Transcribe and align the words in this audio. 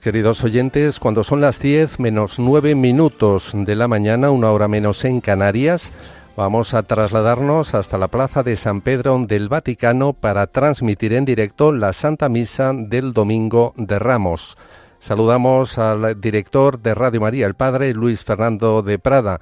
Queridos 0.00 0.44
oyentes, 0.44 1.00
cuando 1.00 1.24
son 1.24 1.40
las 1.40 1.58
10 1.58 1.98
menos 1.98 2.38
9 2.38 2.74
minutos 2.74 3.50
de 3.52 3.74
la 3.74 3.88
mañana, 3.88 4.30
una 4.30 4.52
hora 4.52 4.68
menos 4.68 5.04
en 5.04 5.20
Canarias, 5.20 5.92
vamos 6.36 6.72
a 6.72 6.84
trasladarnos 6.84 7.74
hasta 7.74 7.98
la 7.98 8.08
Plaza 8.08 8.42
de 8.42 8.54
San 8.54 8.80
Pedro 8.80 9.18
del 9.26 9.48
Vaticano 9.48 10.12
para 10.12 10.46
transmitir 10.46 11.12
en 11.14 11.24
directo 11.24 11.72
la 11.72 11.92
Santa 11.92 12.28
Misa 12.28 12.72
del 12.74 13.12
Domingo 13.12 13.74
de 13.76 13.98
Ramos. 13.98 14.56
Saludamos 15.00 15.78
al 15.78 16.20
director 16.20 16.80
de 16.80 16.94
Radio 16.94 17.20
María, 17.20 17.46
el 17.46 17.54
Padre 17.54 17.92
Luis 17.92 18.24
Fernando 18.24 18.82
de 18.82 18.98
Prada. 18.98 19.40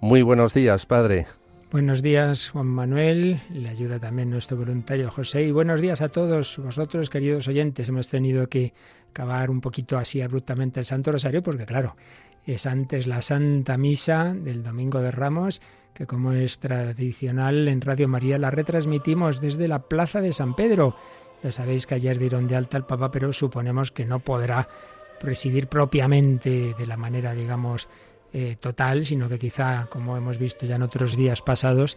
Muy 0.00 0.22
buenos 0.22 0.52
días, 0.52 0.84
Padre. 0.84 1.26
Buenos 1.74 2.02
días, 2.02 2.50
Juan 2.50 2.66
Manuel. 2.66 3.40
Le 3.50 3.68
ayuda 3.68 3.98
también 3.98 4.30
nuestro 4.30 4.56
voluntario 4.56 5.10
José. 5.10 5.42
Y 5.42 5.50
buenos 5.50 5.80
días 5.80 6.02
a 6.02 6.08
todos 6.08 6.58
vosotros, 6.58 7.10
queridos 7.10 7.48
oyentes. 7.48 7.88
Hemos 7.88 8.06
tenido 8.06 8.48
que 8.48 8.72
acabar 9.14 9.48
un 9.48 9.60
poquito 9.60 9.96
así 9.96 10.20
abruptamente 10.20 10.80
el 10.80 10.86
Santo 10.86 11.12
Rosario, 11.12 11.40
porque 11.40 11.64
claro, 11.64 11.94
es 12.44 12.66
antes 12.66 13.06
la 13.06 13.22
Santa 13.22 13.78
Misa 13.78 14.34
del 14.34 14.64
Domingo 14.64 15.00
de 15.00 15.12
Ramos, 15.12 15.62
que 15.94 16.04
como 16.04 16.32
es 16.32 16.58
tradicional 16.58 17.68
en 17.68 17.80
Radio 17.80 18.08
María 18.08 18.38
la 18.38 18.50
retransmitimos 18.50 19.40
desde 19.40 19.68
la 19.68 19.78
Plaza 19.88 20.20
de 20.20 20.32
San 20.32 20.56
Pedro. 20.56 20.96
Ya 21.44 21.52
sabéis 21.52 21.86
que 21.86 21.94
ayer 21.94 22.18
dieron 22.18 22.48
de 22.48 22.56
alta 22.56 22.76
al 22.76 22.86
Papa, 22.86 23.12
pero 23.12 23.32
suponemos 23.32 23.92
que 23.92 24.04
no 24.04 24.18
podrá 24.18 24.68
presidir 25.20 25.68
propiamente 25.68 26.74
de 26.76 26.86
la 26.86 26.96
manera, 26.96 27.34
digamos, 27.34 27.88
eh, 28.32 28.56
total, 28.58 29.04
sino 29.04 29.28
que 29.28 29.38
quizá, 29.38 29.86
como 29.90 30.16
hemos 30.16 30.38
visto 30.38 30.66
ya 30.66 30.74
en 30.74 30.82
otros 30.82 31.16
días 31.16 31.40
pasados, 31.40 31.96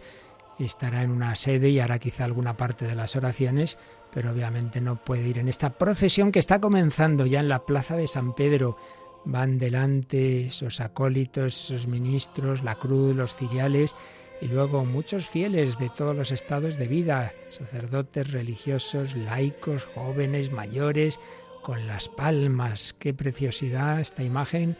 estará 0.60 1.02
en 1.02 1.10
una 1.10 1.34
sede 1.34 1.70
y 1.70 1.80
hará 1.80 1.98
quizá 1.98 2.24
alguna 2.24 2.56
parte 2.56 2.86
de 2.86 2.94
las 2.94 3.16
oraciones, 3.16 3.76
pero 4.12 4.30
obviamente 4.30 4.80
no 4.80 4.96
puede 4.96 5.28
ir 5.28 5.38
en 5.38 5.48
esta 5.48 5.70
procesión 5.70 6.32
que 6.32 6.38
está 6.38 6.60
comenzando 6.60 7.26
ya 7.26 7.40
en 7.40 7.48
la 7.48 7.64
plaza 7.64 7.96
de 7.96 8.06
San 8.06 8.34
Pedro. 8.34 8.76
Van 9.24 9.58
delante 9.58 10.46
esos 10.46 10.80
acólitos, 10.80 11.60
esos 11.60 11.86
ministros, 11.86 12.62
la 12.62 12.76
cruz, 12.76 13.14
los 13.14 13.34
ciriales 13.34 13.94
y 14.40 14.46
luego 14.46 14.84
muchos 14.84 15.28
fieles 15.28 15.78
de 15.78 15.90
todos 15.90 16.16
los 16.16 16.30
estados 16.30 16.78
de 16.78 16.86
vida, 16.86 17.32
sacerdotes, 17.50 18.30
religiosos, 18.30 19.16
laicos, 19.16 19.84
jóvenes, 19.84 20.52
mayores, 20.52 21.18
con 21.62 21.86
las 21.86 22.08
palmas. 22.08 22.94
Qué 22.98 23.12
preciosidad 23.12 24.00
esta 24.00 24.22
imagen 24.22 24.76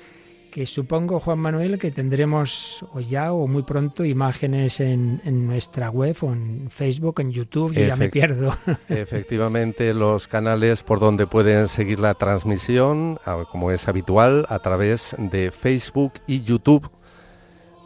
que 0.51 0.67
supongo, 0.67 1.21
Juan 1.21 1.39
Manuel, 1.39 1.79
que 1.79 1.91
tendremos 1.91 2.85
o 2.93 3.01
ya 3.01 3.33
o 3.33 3.47
muy 3.47 3.63
pronto 3.63 4.05
imágenes 4.05 4.81
en, 4.81 5.21
nuestra 5.47 5.91
web 5.91 6.17
o 6.23 6.33
en 6.33 6.71
Facebook, 6.71 7.21
en 7.21 7.33
YouTube, 7.33 7.73
yo 7.75 7.87
ya 7.87 7.97
me 7.97 8.09
pierdo. 8.09 8.55
Efectivamente, 8.89 9.95
los 9.95 10.29
canales 10.29 10.83
por 10.83 11.01
donde 11.01 11.27
pueden 11.27 11.69
seguir 11.69 12.01
la 12.01 12.15
transmisión, 12.15 13.19
como 13.51 13.71
es 13.71 13.89
habitual, 13.89 14.47
a 14.49 14.59
través 14.59 15.15
de 15.19 15.51
Facebook 15.51 16.15
y 16.27 16.43
YouTube. 16.43 16.91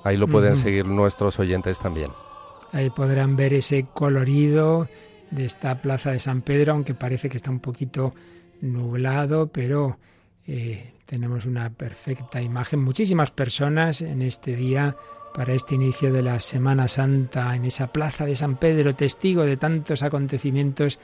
Ahí 0.04 0.16
lo 0.16 0.26
pueden 0.26 0.56
seguir 0.56 0.86
nuestros 0.86 1.38
oyentes 1.38 1.78
también. 1.78 2.10
Ahí 2.72 2.90
podrán 2.90 3.36
ver 3.36 3.54
ese 3.54 3.84
colorido 3.84 4.88
de 5.30 5.44
esta 5.44 5.80
plaza 5.80 6.10
de 6.10 6.20
San 6.20 6.42
Pedro, 6.42 6.72
aunque 6.72 6.94
parece 6.94 7.28
que 7.28 7.36
está 7.36 7.50
un 7.50 7.60
poquito 7.60 8.14
nublado, 8.60 9.48
pero 9.48 9.98
eh, 10.46 10.92
tenemos 11.12 11.44
una 11.44 11.68
perfecta 11.68 12.40
imagen. 12.40 12.80
Muchísimas 12.80 13.30
personas 13.30 14.00
en 14.00 14.22
este 14.22 14.56
día 14.56 14.96
para 15.34 15.52
este 15.52 15.74
inicio 15.74 16.10
de 16.10 16.22
la 16.22 16.40
Semana 16.40 16.88
Santa 16.88 17.54
en 17.54 17.66
esa 17.66 17.88
plaza 17.92 18.24
de 18.24 18.34
San 18.34 18.56
Pedro, 18.56 18.94
testigo 18.94 19.42
de 19.42 19.58
tantos 19.58 20.02
acontecimientos 20.02 20.98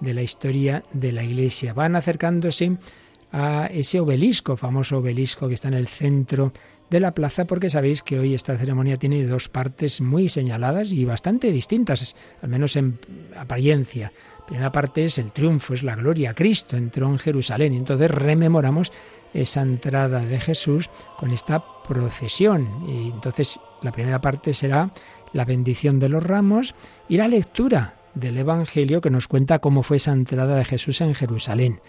de 0.00 0.14
la 0.14 0.22
historia 0.22 0.82
de 0.94 1.12
la 1.12 1.24
Iglesia. 1.24 1.74
Van 1.74 1.94
acercándose 1.94 2.78
a 3.32 3.66
ese 3.66 4.00
obelisco, 4.00 4.56
famoso 4.56 4.96
obelisco 4.96 5.46
que 5.46 5.52
está 5.52 5.68
en 5.68 5.74
el 5.74 5.88
centro 5.88 6.54
de 6.88 7.00
la 7.00 7.14
plaza, 7.14 7.44
porque 7.44 7.68
sabéis 7.68 8.02
que 8.02 8.18
hoy 8.18 8.32
esta 8.32 8.56
ceremonia 8.56 8.96
tiene 8.96 9.22
dos 9.26 9.50
partes 9.50 10.00
muy 10.00 10.30
señaladas 10.30 10.90
y 10.90 11.04
bastante 11.04 11.52
distintas, 11.52 12.16
al 12.40 12.48
menos 12.48 12.76
en 12.76 12.98
apariencia. 13.36 14.10
La 14.38 14.46
primera 14.46 14.72
parte 14.72 15.04
es 15.04 15.18
el 15.18 15.32
triunfo, 15.32 15.74
es 15.74 15.82
la 15.82 15.96
gloria. 15.96 16.32
Cristo 16.32 16.78
entró 16.78 17.08
en 17.08 17.18
Jerusalén 17.18 17.74
y 17.74 17.76
entonces 17.76 18.10
rememoramos 18.10 18.90
esa 19.34 19.62
entrada 19.62 20.20
de 20.20 20.40
Jesús 20.40 20.90
con 21.16 21.30
esta 21.30 21.62
procesión. 21.82 22.68
Y 22.88 23.10
entonces 23.10 23.60
la 23.82 23.92
primera 23.92 24.20
parte 24.20 24.52
será 24.52 24.90
la 25.32 25.44
bendición 25.44 25.98
de 25.98 26.08
los 26.08 26.22
ramos 26.22 26.74
y 27.08 27.16
la 27.16 27.28
lectura 27.28 27.96
del 28.14 28.38
Evangelio 28.38 29.00
que 29.00 29.10
nos 29.10 29.28
cuenta 29.28 29.60
cómo 29.60 29.82
fue 29.82 29.98
esa 29.98 30.12
entrada 30.12 30.56
de 30.56 30.64
Jesús 30.64 31.00
en 31.00 31.14
Jerusalén. 31.14 31.80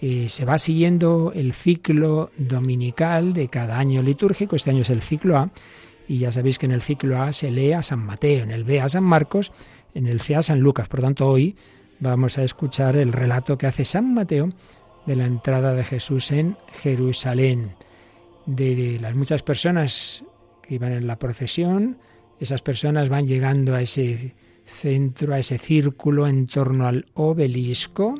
Y 0.00 0.30
se 0.30 0.46
va 0.46 0.58
siguiendo 0.58 1.32
el 1.34 1.52
ciclo 1.52 2.30
dominical 2.38 3.34
de 3.34 3.48
cada 3.48 3.78
año 3.78 4.02
litúrgico, 4.02 4.56
este 4.56 4.70
año 4.70 4.82
es 4.82 4.90
el 4.90 5.02
ciclo 5.02 5.36
A, 5.36 5.50
y 6.08 6.18
ya 6.18 6.32
sabéis 6.32 6.58
que 6.58 6.66
en 6.66 6.72
el 6.72 6.82
ciclo 6.82 7.20
A 7.20 7.32
se 7.32 7.50
lee 7.50 7.72
a 7.72 7.82
San 7.82 8.00
Mateo, 8.00 8.42
en 8.44 8.50
el 8.50 8.64
B 8.64 8.80
a 8.80 8.88
San 8.88 9.04
Marcos, 9.04 9.52
en 9.94 10.06
el 10.06 10.20
C 10.20 10.34
a 10.34 10.42
San 10.42 10.60
Lucas. 10.60 10.88
Por 10.88 11.02
tanto, 11.02 11.28
hoy 11.28 11.54
vamos 11.98 12.38
a 12.38 12.42
escuchar 12.42 12.96
el 12.96 13.12
relato 13.12 13.58
que 13.58 13.66
hace 13.66 13.84
San 13.84 14.14
Mateo 14.14 14.48
de 15.06 15.16
la 15.16 15.26
entrada 15.26 15.74
de 15.74 15.84
Jesús 15.84 16.30
en 16.30 16.56
Jerusalén, 16.72 17.74
de 18.46 18.98
las 19.00 19.14
muchas 19.14 19.42
personas 19.42 20.24
que 20.62 20.74
iban 20.74 20.92
en 20.92 21.06
la 21.06 21.18
procesión, 21.18 21.98
esas 22.38 22.62
personas 22.62 23.08
van 23.08 23.26
llegando 23.26 23.74
a 23.74 23.82
ese 23.82 24.34
centro, 24.64 25.34
a 25.34 25.38
ese 25.38 25.58
círculo 25.58 26.26
en 26.26 26.46
torno 26.46 26.86
al 26.86 27.06
obelisco 27.14 28.14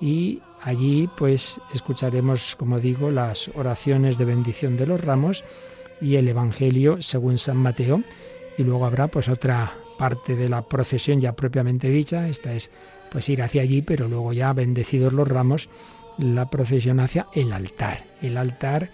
y 0.00 0.42
allí 0.62 1.08
pues 1.16 1.60
escucharemos, 1.72 2.56
como 2.56 2.80
digo, 2.80 3.10
las 3.10 3.50
oraciones 3.54 4.18
de 4.18 4.24
bendición 4.24 4.76
de 4.76 4.86
los 4.86 5.00
ramos 5.00 5.44
y 6.00 6.16
el 6.16 6.28
Evangelio 6.28 7.00
según 7.02 7.38
San 7.38 7.58
Mateo. 7.58 8.02
Y 8.58 8.64
luego 8.64 8.86
habrá 8.86 9.08
pues 9.08 9.28
otra 9.28 9.72
parte 9.98 10.34
de 10.34 10.48
la 10.48 10.62
procesión 10.62 11.20
ya 11.20 11.34
propiamente 11.34 11.88
dicha, 11.88 12.28
esta 12.28 12.52
es 12.52 12.70
pues 13.10 13.28
ir 13.28 13.42
hacia 13.42 13.62
allí, 13.62 13.82
pero 13.82 14.08
luego 14.08 14.32
ya 14.32 14.52
bendecidos 14.52 15.12
los 15.12 15.28
ramos 15.28 15.68
la 16.18 16.48
procesión 16.50 17.00
hacia 17.00 17.26
el 17.34 17.52
altar. 17.52 18.04
El 18.22 18.36
altar 18.36 18.90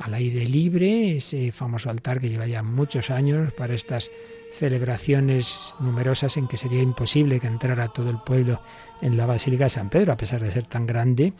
al 0.00 0.14
aire 0.14 0.44
libre, 0.46 1.16
ese 1.16 1.52
famoso 1.52 1.90
altar 1.90 2.20
que 2.20 2.28
lleva 2.28 2.46
ya 2.46 2.62
muchos 2.62 3.10
años 3.10 3.52
para 3.54 3.74
estas 3.74 4.10
celebraciones 4.52 5.74
numerosas 5.80 6.36
en 6.36 6.48
que 6.48 6.56
sería 6.56 6.82
imposible 6.82 7.40
que 7.40 7.46
entrara 7.46 7.88
todo 7.88 8.10
el 8.10 8.18
pueblo 8.18 8.60
en 9.00 9.16
la 9.16 9.26
Basílica 9.26 9.64
de 9.64 9.70
San 9.70 9.90
Pedro, 9.90 10.12
a 10.12 10.16
pesar 10.16 10.42
de 10.42 10.50
ser 10.50 10.66
tan 10.66 10.86
grande, 10.86 11.32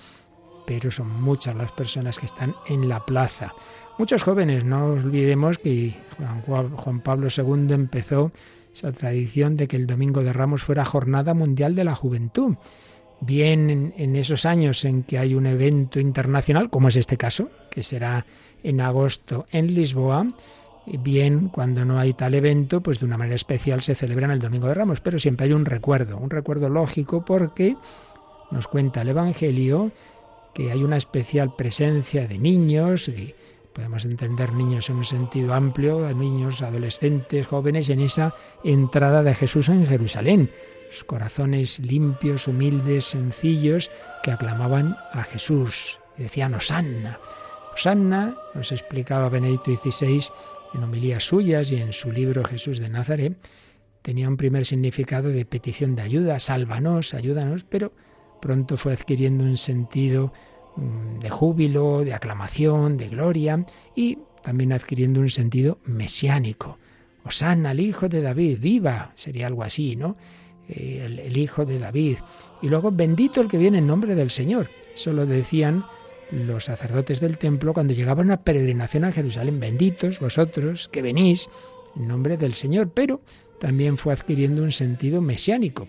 pero 0.66 0.91
son 0.91 1.22
muchas 1.22 1.54
las 1.54 1.72
personas 1.72 2.18
que 2.18 2.26
están 2.26 2.54
en 2.66 2.88
la 2.88 3.04
plaza. 3.04 3.54
Muchos 3.98 4.22
jóvenes, 4.24 4.64
no 4.64 4.86
olvidemos 4.86 5.58
que 5.58 5.94
Juan 6.47 7.00
Pablo 7.00 7.28
II 7.34 7.72
empezó 7.72 8.32
esa 8.74 8.92
tradición 8.92 9.56
de 9.56 9.68
que 9.68 9.76
el 9.76 9.86
Domingo 9.86 10.22
de 10.22 10.34
Ramos 10.34 10.62
fuera 10.62 10.84
Jornada 10.84 11.32
Mundial 11.32 11.74
de 11.74 11.84
la 11.84 11.94
Juventud 11.94 12.56
bien 13.21 13.93
en, 13.97 14.16
esos 14.16 14.44
años 14.44 14.84
en 14.84 15.03
que 15.03 15.19
hay 15.19 15.34
un 15.34 15.47
evento 15.47 16.00
internacional, 16.00 16.71
como 16.71 16.88
es 16.88 16.97
este 16.97 17.16
caso, 17.16 17.50
que 17.71 17.82
será 17.82 18.27
en 18.62 18.81
agosto 18.81 19.47
en 19.53 19.74
Lisboa, 19.74 20.27
bien 20.86 21.48
cuando 21.48 21.84
no 21.84 21.98
hay 21.98 22.13
tal 22.13 22.34
evento, 22.34 22.80
pues 22.80 22.98
de 22.98 23.07
una 23.07 23.18
manera 23.18 23.36
especial 23.36 23.83
se 23.83 23.95
celebra 23.95 24.27
en 24.27 24.33
el 24.33 24.39
Domingo 24.39 24.68
de 24.68 24.74
Ramos, 24.74 25.01
pero 25.01 25.18
siempre 25.18 25.47
hay 25.47 25.53
un 25.53 25.65
recuerdo, 25.65 26.18
un 26.18 26.30
recuerdo 26.30 26.68
lógico 26.68 27.24
porque 27.24 27.77
nos 28.51 28.68
cuenta 28.68 29.03
el 29.03 29.09
Evangelio 29.09 29.91
que 30.54 30.71
hay 30.71 30.83
una 30.83 30.97
especial 30.97 31.54
presencia 31.54 32.27
de 32.27 32.39
niños, 32.39 33.09
y 33.09 33.34
podemos 33.74 34.07
entender 34.07 34.54
niños 34.54 34.89
en 34.89 34.97
un 34.97 35.04
sentido 35.04 35.53
amplio, 35.53 36.09
niños, 36.15 36.62
adolescentes, 36.62 37.47
jóvenes, 37.47 37.91
en 37.91 38.01
esa 38.01 38.34
entrada 38.65 39.22
de 39.22 39.34
Jesús 39.34 39.69
en 39.69 39.86
Jerusalén 39.86 40.48
corazones 41.04 41.78
limpios, 41.78 42.48
humildes, 42.48 43.07
sencillos, 43.07 43.91
que 44.22 44.31
aclamaban 44.31 44.97
a 45.13 45.22
Jesús. 45.22 45.98
Decían, 46.16 46.54
Osanna. 46.54 47.19
Osanna, 47.75 48.37
nos 48.54 48.72
explicaba 48.72 49.28
Benedicto 49.28 49.75
XVI 49.75 50.28
en 50.75 50.84
homilías 50.84 51.25
suyas 51.25 51.71
y 51.72 51.77
en 51.77 51.93
su 51.93 52.13
libro 52.13 52.45
Jesús 52.45 52.78
de 52.78 52.89
Nazaret, 52.89 53.37
tenía 54.03 54.28
un 54.28 54.37
primer 54.37 54.66
significado 54.66 55.28
de 55.31 55.45
petición 55.45 55.97
de 55.97 56.03
ayuda, 56.03 56.39
sálvanos, 56.39 57.15
ayúdanos, 57.15 57.65
pero 57.65 57.93
pronto 58.41 58.77
fue 58.77 58.93
adquiriendo 58.93 59.45
un 59.45 59.57
sentido 59.57 60.33
mm, 60.77 61.19
de 61.19 61.31
júbilo, 61.31 62.04
de 62.04 62.15
aclamación, 62.15 62.97
de 62.97 63.09
gloria 63.09 63.65
y 63.95 64.19
también 64.43 64.72
adquiriendo 64.72 65.21
un 65.21 65.31
sentido 65.31 65.78
mesiánico. 65.84 66.78
Osanna, 67.25 67.72
el 67.72 67.81
hijo 67.81 68.09
de 68.09 68.22
David, 68.22 68.59
viva, 68.60 69.13
sería 69.16 69.48
algo 69.48 69.65
así, 69.65 69.97
¿no? 69.97 70.16
Eh, 70.68 71.03
el, 71.04 71.36
hijo 71.36 71.65
de 71.65 71.78
David. 71.78 72.18
Y 72.60 72.68
luego, 72.68 72.91
bendito 72.91 73.41
el 73.41 73.48
que 73.48 73.59
viene 73.59 73.78
en 73.78 73.86
nombre 73.86 74.15
del 74.15 74.30
Señor. 74.30 74.68
Eso 74.95 75.13
lo 75.13 75.27
decían 75.27 75.84
los 76.30 76.65
sacerdotes 76.65 77.21
del 77.21 77.39
templo 77.39 77.72
cuando 77.72 77.95
llegaban 77.95 78.30
a 78.33 78.42
peregrinación 78.42 79.04
a 79.04 79.13
Jerusalén. 79.13 79.60
Benditos 79.60 80.18
vosotros 80.18 80.89
que 80.89 81.03
venís 81.03 81.48
en 81.95 82.09
nombre 82.09 82.36
del 82.36 82.54
Señor. 82.54 82.91
Pero 82.92 83.21
también 83.60 83.97
fue 83.97 84.13
adquiriendo 84.13 84.63
un 84.63 84.72
sentido 84.72 85.21
mesiánico. 85.21 85.89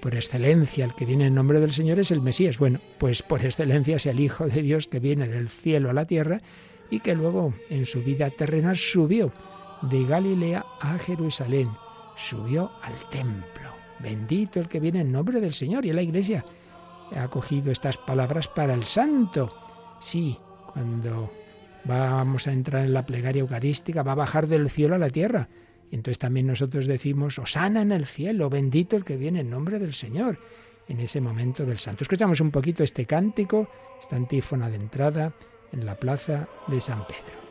por 0.00 0.14
excelencia 0.14 0.84
el 0.84 0.94
que 0.94 1.06
viene 1.06 1.26
en 1.26 1.34
nombre 1.34 1.60
del 1.60 1.72
Señor 1.72 1.98
es 1.98 2.10
el 2.10 2.20
Mesías. 2.20 2.58
Bueno, 2.58 2.78
pues 2.98 3.22
por 3.22 3.42
excelencia 3.42 3.96
es 3.96 4.04
el 4.04 4.20
Hijo 4.20 4.46
de 4.46 4.60
Dios 4.60 4.86
que 4.86 5.00
viene 5.00 5.28
del 5.28 5.48
cielo 5.48 5.88
a 5.88 5.94
la 5.94 6.04
tierra 6.04 6.42
y 6.90 7.00
que 7.00 7.14
luego 7.14 7.54
en 7.70 7.86
su 7.86 8.02
vida 8.02 8.28
terrenal 8.28 8.76
subió 8.76 9.32
de 9.80 10.04
Galilea 10.04 10.64
a 10.80 10.98
Jerusalén, 10.98 11.70
subió 12.16 12.70
al 12.82 12.94
templo. 13.08 13.73
Bendito 14.04 14.60
el 14.60 14.68
que 14.68 14.80
viene 14.80 15.00
en 15.00 15.10
nombre 15.10 15.40
del 15.40 15.54
Señor. 15.54 15.86
Y 15.86 15.92
la 15.94 16.02
iglesia 16.02 16.44
ha 17.16 17.26
cogido 17.28 17.72
estas 17.72 17.96
palabras 17.96 18.48
para 18.48 18.74
el 18.74 18.84
santo. 18.84 19.54
Sí, 19.98 20.38
cuando 20.72 21.32
vamos 21.84 22.46
a 22.46 22.52
entrar 22.52 22.84
en 22.84 22.92
la 22.92 23.06
plegaria 23.06 23.40
eucarística, 23.40 24.02
va 24.02 24.12
a 24.12 24.16
bajar 24.16 24.46
del 24.46 24.68
cielo 24.68 24.94
a 24.94 24.98
la 24.98 25.08
tierra. 25.08 25.48
Entonces 25.90 26.18
también 26.18 26.46
nosotros 26.46 26.86
decimos, 26.86 27.38
Osana 27.38 27.80
en 27.80 27.92
el 27.92 28.04
cielo, 28.04 28.50
bendito 28.50 28.96
el 28.96 29.04
que 29.04 29.16
viene 29.16 29.40
en 29.40 29.48
nombre 29.48 29.78
del 29.78 29.94
Señor, 29.94 30.38
en 30.86 31.00
ese 31.00 31.22
momento 31.22 31.64
del 31.64 31.78
santo. 31.78 32.02
Escuchamos 32.02 32.40
un 32.42 32.50
poquito 32.50 32.82
este 32.82 33.06
cántico, 33.06 33.68
esta 33.98 34.16
antífona 34.16 34.68
de 34.68 34.76
entrada 34.76 35.32
en 35.72 35.86
la 35.86 35.94
plaza 35.94 36.46
de 36.66 36.78
San 36.80 37.06
Pedro. 37.06 37.43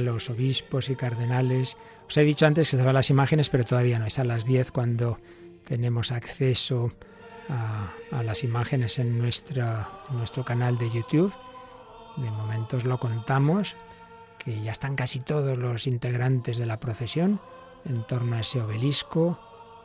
Los 0.00 0.30
obispos 0.30 0.88
y 0.88 0.96
cardenales. 0.96 1.76
Os 2.06 2.16
he 2.16 2.22
dicho 2.22 2.46
antes 2.46 2.70
que 2.70 2.76
estaban 2.76 2.94
las 2.94 3.10
imágenes, 3.10 3.50
pero 3.50 3.64
todavía 3.64 3.98
no. 3.98 4.06
Es 4.06 4.18
a 4.18 4.24
las 4.24 4.44
10 4.44 4.72
cuando 4.72 5.18
tenemos 5.64 6.12
acceso 6.12 6.92
a, 7.48 8.22
las 8.22 8.44
imágenes 8.44 8.98
en, 8.98 9.18
nuestra, 9.18 9.88
nuestro 10.10 10.44
canal 10.44 10.78
de 10.78 10.90
YouTube. 10.90 11.32
De 12.16 12.30
momento 12.30 12.76
os 12.76 12.84
lo 12.84 12.98
contamos, 12.98 13.76
que 14.38 14.60
ya 14.62 14.72
están 14.72 14.96
casi 14.96 15.20
todos 15.20 15.56
los 15.58 15.86
integrantes 15.86 16.58
de 16.58 16.66
la 16.66 16.80
procesión 16.80 17.40
en 17.84 18.06
torno 18.06 18.36
a 18.36 18.40
ese 18.40 18.60
obelisco, 18.60 19.38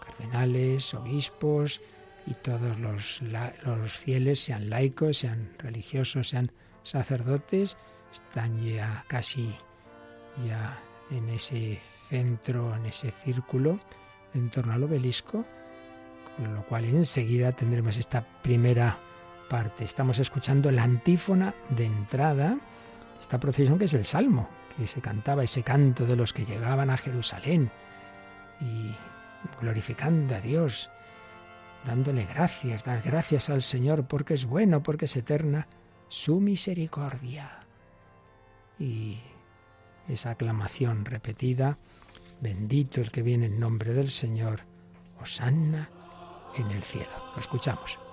cardenales, 0.05 0.93
obispos 0.93 1.81
y 2.25 2.33
todos 2.33 2.79
los, 2.79 3.21
los 3.21 3.93
fieles, 3.93 4.39
sean 4.39 4.69
laicos, 4.69 5.19
sean 5.19 5.53
religiosos, 5.59 6.29
sean 6.29 6.51
sacerdotes, 6.83 7.77
están 8.11 8.59
ya 8.59 9.05
casi 9.07 9.55
ya 10.45 10.79
en 11.11 11.29
ese 11.29 11.79
centro, 12.09 12.75
en 12.75 12.85
ese 12.85 13.11
círculo 13.11 13.79
en 14.33 14.49
torno 14.49 14.73
al 14.73 14.83
obelisco, 14.83 15.45
con 16.37 16.53
lo 16.53 16.63
cual 16.65 16.85
enseguida 16.85 17.53
tendremos 17.53 17.97
esta 17.97 18.21
primera 18.41 18.99
parte. 19.49 19.85
Estamos 19.85 20.19
escuchando 20.19 20.71
la 20.71 20.83
antífona 20.83 21.53
de 21.69 21.85
entrada, 21.85 22.57
esta 23.19 23.39
procesión 23.39 23.79
que 23.79 23.85
es 23.85 23.93
el 23.93 24.05
Salmo, 24.05 24.49
que 24.77 24.87
se 24.87 25.01
cantaba 25.01 25.43
ese 25.43 25.63
canto 25.63 26.05
de 26.05 26.15
los 26.15 26.33
que 26.33 26.45
llegaban 26.45 26.89
a 26.89 26.97
Jerusalén 26.97 27.71
y 28.59 28.93
glorificando 29.61 30.35
a 30.35 30.41
Dios, 30.41 30.89
dándole 31.85 32.25
gracias, 32.25 32.83
dar 32.83 33.01
gracias 33.01 33.49
al 33.49 33.61
Señor 33.61 34.05
porque 34.05 34.33
es 34.33 34.45
bueno, 34.45 34.83
porque 34.83 35.05
es 35.05 35.15
eterna 35.15 35.67
su 36.09 36.39
misericordia 36.41 37.59
y 38.77 39.19
esa 40.07 40.31
aclamación 40.31 41.05
repetida, 41.05 41.77
bendito 42.41 43.01
el 43.01 43.11
que 43.11 43.21
viene 43.21 43.47
en 43.47 43.59
nombre 43.59 43.93
del 43.93 44.09
Señor, 44.09 44.61
Osanna 45.21 45.89
en 46.55 46.71
el 46.71 46.83
cielo. 46.83 47.11
Lo 47.33 47.39
escuchamos. 47.39 48.04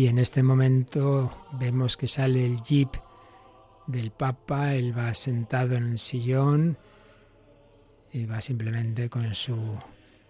Y 0.00 0.06
en 0.06 0.18
este 0.18 0.42
momento 0.42 1.30
vemos 1.52 1.98
que 1.98 2.06
sale 2.06 2.46
el 2.46 2.62
jeep 2.62 2.88
del 3.86 4.12
Papa, 4.12 4.72
él 4.72 4.96
va 4.96 5.12
sentado 5.12 5.74
en 5.74 5.88
el 5.88 5.98
sillón 5.98 6.78
y 8.10 8.24
va 8.24 8.40
simplemente 8.40 9.10
con 9.10 9.34
su 9.34 9.58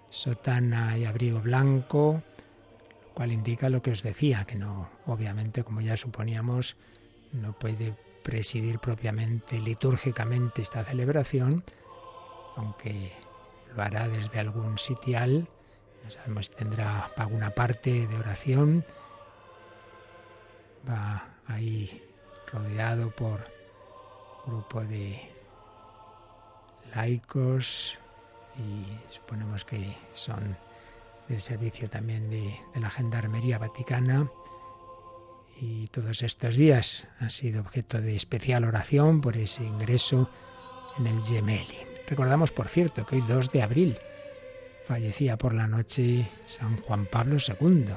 sotana 0.09 0.99
y 0.99 1.05
abrigo 1.05 1.41
blanco, 1.41 2.21
lo 3.07 3.15
cual 3.15 3.31
indica 3.31 3.69
lo 3.69 3.81
que 3.81 3.93
os 3.93 4.03
decía, 4.03 4.45
que 4.45 4.57
no, 4.57 4.91
obviamente, 5.07 5.63
como 5.63 5.81
ya 5.81 5.97
suponíamos, 5.97 6.77
no 7.31 7.53
puede 7.53 7.95
presidir 8.25 8.81
propiamente 8.81 9.61
litúrgicamente 9.61 10.63
esta 10.63 10.83
celebración, 10.83 11.63
aunque 12.57 13.13
lo 13.77 13.81
hará 13.85 14.09
desde 14.09 14.41
algún 14.41 14.79
sitial, 14.79 15.49
no 16.03 16.11
sabemos 16.11 16.47
si 16.47 16.55
tendrá 16.55 17.05
alguna 17.17 17.51
parte 17.51 18.09
de 18.09 18.17
oración, 18.17 18.85
va 20.89 21.29
ahí 21.47 22.03
rodeado 22.53 23.11
por 23.11 23.41
un 24.47 24.53
grupo 24.53 24.83
de 24.83 25.31
laicos 26.95 27.99
y 28.59 29.13
suponemos 29.13 29.65
que 29.65 29.97
son 30.13 30.57
del 31.29 31.41
servicio 31.41 31.89
también 31.89 32.29
de, 32.29 32.59
la 32.75 32.91
Gendarmería 32.91 33.59
Vaticana 33.59 34.29
y 35.61 35.87
todos 35.89 36.23
estos 36.23 36.57
días 36.57 37.07
han 37.21 37.31
sido 37.31 37.61
objeto 37.61 38.01
de 38.01 38.17
especial 38.17 38.65
oración 38.65 39.21
por 39.21 39.37
ese 39.37 39.63
ingreso 39.65 40.31
en 40.99 41.07
el 41.07 41.23
Gemelli. 41.23 41.79
Recordamos, 42.09 42.51
por 42.51 42.69
cierto, 42.69 43.07
que 43.07 43.17
hoy 43.17 43.25
2 43.29 43.53
de 43.53 43.63
abril 43.63 43.99
fallecía 44.87 45.37
por 45.37 45.55
la 45.55 45.69
noche 45.69 46.29
San 46.47 46.79
Juan 46.79 47.07
Pablo 47.07 47.37
II 47.37 47.95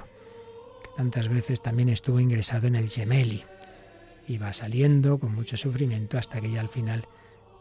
tantas 0.96 1.28
veces 1.28 1.62
también 1.62 1.90
estuvo 1.90 2.20
ingresado 2.20 2.68
en 2.68 2.76
el 2.76 2.90
Gemelli. 2.90 3.44
Iba 4.28 4.54
saliendo 4.54 5.20
con 5.20 5.34
mucho 5.34 5.58
sufrimiento 5.58 6.18
hasta 6.18 6.40
que 6.40 6.52
ya 6.52 6.62
al 6.62 6.70
final 6.70 7.08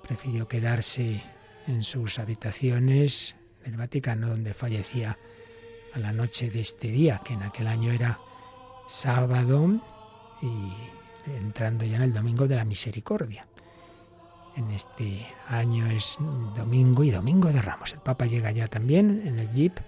prefirió 0.02 0.46
quedarse 0.46 1.22
en 1.66 1.82
sus 1.82 2.18
habitaciones 2.18 3.36
del 3.64 3.76
Vaticano, 3.76 4.28
donde 4.28 4.54
fallecía 4.54 5.18
a 5.94 5.98
la 5.98 6.12
noche 6.12 6.50
de 6.50 6.60
este 6.60 6.88
día, 6.88 7.20
que 7.24 7.34
en 7.34 7.42
aquel 7.42 7.66
año 7.66 7.92
era 7.92 8.20
sábado 8.86 9.80
y 10.40 10.72
entrando 11.26 11.84
ya 11.84 11.96
en 11.96 12.02
el 12.02 12.12
domingo 12.12 12.48
de 12.48 12.56
la 12.56 12.64
misericordia. 12.64 13.46
En 14.56 14.70
este 14.70 15.26
año 15.48 15.86
es 15.90 16.18
domingo 16.54 17.04
y 17.04 17.10
domingo 17.10 17.50
de 17.52 17.62
Ramos. 17.62 17.92
El 17.94 18.00
Papa 18.00 18.26
llega 18.26 18.50
ya 18.50 18.66
también 18.66 19.26
en 19.26 19.38
el 19.38 19.50
jeep 19.50 19.78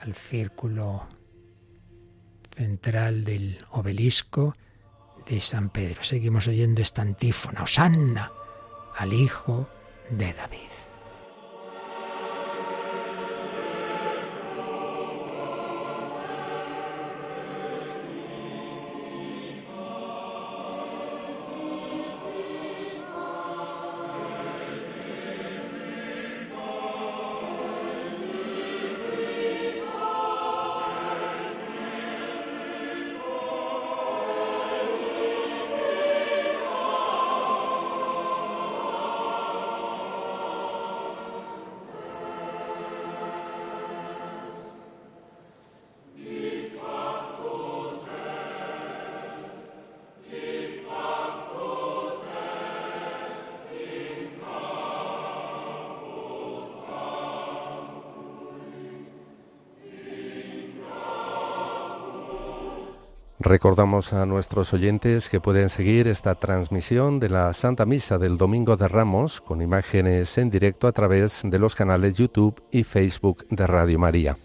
al 0.00 0.14
círculo 0.14 1.06
central 2.54 3.24
del 3.24 3.58
obelisco 3.70 4.56
de 5.28 5.40
San 5.40 5.70
Pedro. 5.70 6.02
Seguimos 6.02 6.46
oyendo 6.48 6.82
esta 6.82 7.02
antífona, 7.02 7.62
Osanna 7.62 8.30
al 8.96 9.12
Hijo 9.12 9.68
de 10.10 10.32
David. 10.34 10.91
Recordamos 63.52 64.14
a 64.14 64.24
nuestros 64.24 64.72
oyentes 64.72 65.28
que 65.28 65.38
pueden 65.38 65.68
seguir 65.68 66.08
esta 66.08 66.34
transmisión 66.36 67.20
de 67.20 67.28
la 67.28 67.52
Santa 67.52 67.84
Misa 67.84 68.16
del 68.16 68.38
Domingo 68.38 68.78
de 68.78 68.88
Ramos 68.88 69.42
con 69.42 69.60
imágenes 69.60 70.38
en 70.38 70.48
directo 70.48 70.86
a 70.86 70.92
través 70.92 71.42
de 71.44 71.58
los 71.58 71.74
canales 71.74 72.16
YouTube 72.16 72.62
y 72.70 72.82
Facebook 72.82 73.46
de 73.50 73.66
Radio 73.66 73.98
María. 73.98 74.38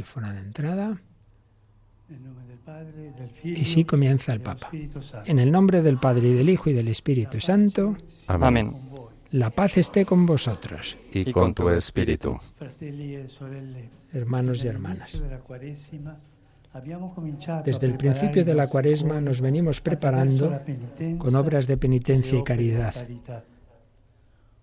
Antífona 0.00 0.32
de 0.32 0.40
entrada. 0.40 1.00
Y 3.44 3.64
sí 3.64 3.84
comienza 3.84 4.32
el 4.32 4.40
Papa. 4.40 4.70
En 5.24 5.38
el 5.38 5.50
nombre 5.50 5.82
del 5.82 5.98
Padre 5.98 6.28
y 6.28 6.32
del 6.34 6.48
Hijo 6.48 6.70
y 6.70 6.72
del 6.72 6.88
Espíritu 6.88 7.40
Santo. 7.40 7.96
Amén. 8.26 8.74
La 9.32 9.50
paz 9.50 9.76
esté 9.78 10.04
con 10.04 10.26
vosotros. 10.26 10.96
Y 11.12 11.30
con 11.32 11.54
tu 11.54 11.68
espíritu. 11.68 12.36
Hermanos 14.12 14.64
y 14.64 14.68
hermanas. 14.68 15.22
Desde 17.64 17.86
el 17.86 17.96
principio 17.96 18.44
de 18.44 18.54
la 18.54 18.66
cuaresma 18.66 19.20
nos 19.20 19.40
venimos 19.40 19.80
preparando 19.80 20.60
con 21.18 21.34
obras 21.34 21.66
de 21.66 21.76
penitencia 21.76 22.38
y 22.38 22.42
caridad 22.42 22.94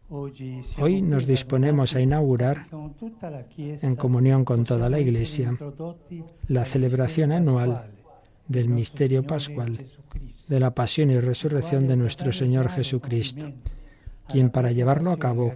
Hoy 0.10 1.02
nos 1.02 1.28
disponemos 1.28 1.96
a 1.96 2.02
inaugurar, 2.02 2.68
en 3.58 3.96
comunión 3.96 4.46
con 4.46 4.64
toda 4.64 4.90
la 4.90 5.00
Iglesia, 5.00 5.54
la 6.48 6.66
celebración 6.66 7.32
anual 7.32 7.92
del 8.48 8.70
misterio 8.70 9.24
pascual 9.24 9.78
de 10.48 10.60
la 10.60 10.74
pasión 10.74 11.12
y 11.12 11.20
resurrección 11.20 11.88
de 11.88 11.98
nuestro 11.98 12.32
Señor 12.32 12.70
Jesucristo, 12.70 13.52
quien 14.30 14.50
para 14.50 14.72
llevarlo 14.72 15.12
a 15.12 15.20
cabo 15.20 15.54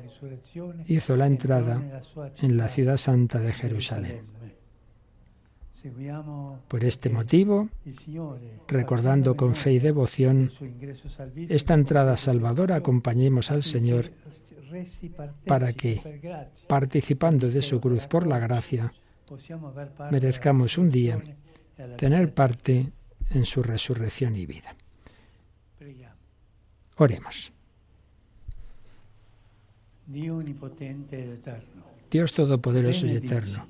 hizo 0.86 1.16
la 1.16 1.28
entrada 1.28 2.02
en 2.42 2.58
la 2.58 2.68
ciudad 2.68 2.98
santa 2.98 3.40
de 3.40 3.54
Jerusalén. 3.54 4.41
Por 6.68 6.84
este 6.84 7.10
motivo, 7.10 7.70
recordando 8.68 9.36
con 9.36 9.56
fe 9.56 9.74
y 9.74 9.80
devoción 9.80 10.50
esta 11.50 11.74
entrada 11.74 12.18
salvadora, 12.18 12.76
acompañemos 12.76 13.52
al 13.52 13.64
Señor 13.64 14.12
para 15.46 15.74
que, 15.74 16.02
participando 16.68 17.50
de 17.50 17.62
su 17.62 17.80
cruz 17.82 18.08
por 18.08 18.28
la 18.28 18.40
gracia, 18.40 18.94
merezcamos 20.12 20.78
un 20.78 20.90
día 20.90 21.22
tener 21.98 22.34
parte 22.34 22.92
en 23.30 23.46
su 23.46 23.64
resurrección 23.64 24.36
y 24.36 24.46
vida. 24.46 24.76
Oremos. 26.98 27.52
Dios 32.12 32.34
Todopoderoso 32.34 33.08
y 33.08 33.16
Eterno, 33.16 33.66